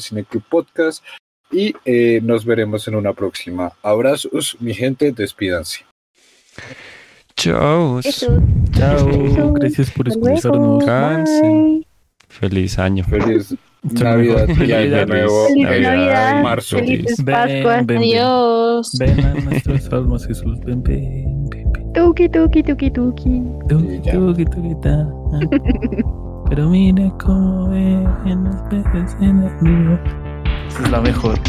Podcast 0.49 1.03
y 1.51 1.73
eh, 1.85 2.19
nos 2.23 2.45
veremos 2.45 2.87
en 2.87 2.95
una 2.95 3.13
próxima. 3.13 3.73
Abrazos, 3.83 4.57
mi 4.59 4.73
gente, 4.73 5.11
despídanse. 5.11 5.85
Chao. 7.35 8.01
Chao. 8.01 9.53
Gracias 9.53 9.91
por 9.91 10.07
escucharnos. 10.07 11.86
Feliz 12.39 12.77
año. 12.79 13.03
Feliz 13.03 13.55
Navidad 13.83 14.47
y 14.49 14.71
año 14.71 15.05
nuevo. 15.05 15.47
Feliz 15.47 15.81
Navidad. 15.81 16.43
Marzo. 16.43 16.77
Felices 16.77 17.23
Pascuas. 17.23 17.85
Adiós. 17.87 18.91
Ven 18.99 19.19
a 19.19 19.33
nuestros 19.33 19.93
almas, 19.93 20.27
Jesús. 20.27 20.59
Ven, 20.65 20.83
ven, 20.83 21.49
ven. 21.49 21.93
Tuki, 21.93 22.29
tuki, 22.29 22.63
tuki, 22.63 22.91
tuki. 22.91 23.41
Tuki, 23.69 24.11
tuki, 24.11 24.45
tuki, 24.45 24.75
ta. 24.81 25.07
Pero 26.49 26.69
mira 26.69 27.11
cómo 27.19 27.69
ven 27.69 28.43
los 28.43 28.55
peces 28.69 29.15
en 29.19 29.43
el 29.43 29.59
río. 29.61 29.99
Es 30.67 30.91
la 30.91 31.01
mejor. 31.01 31.39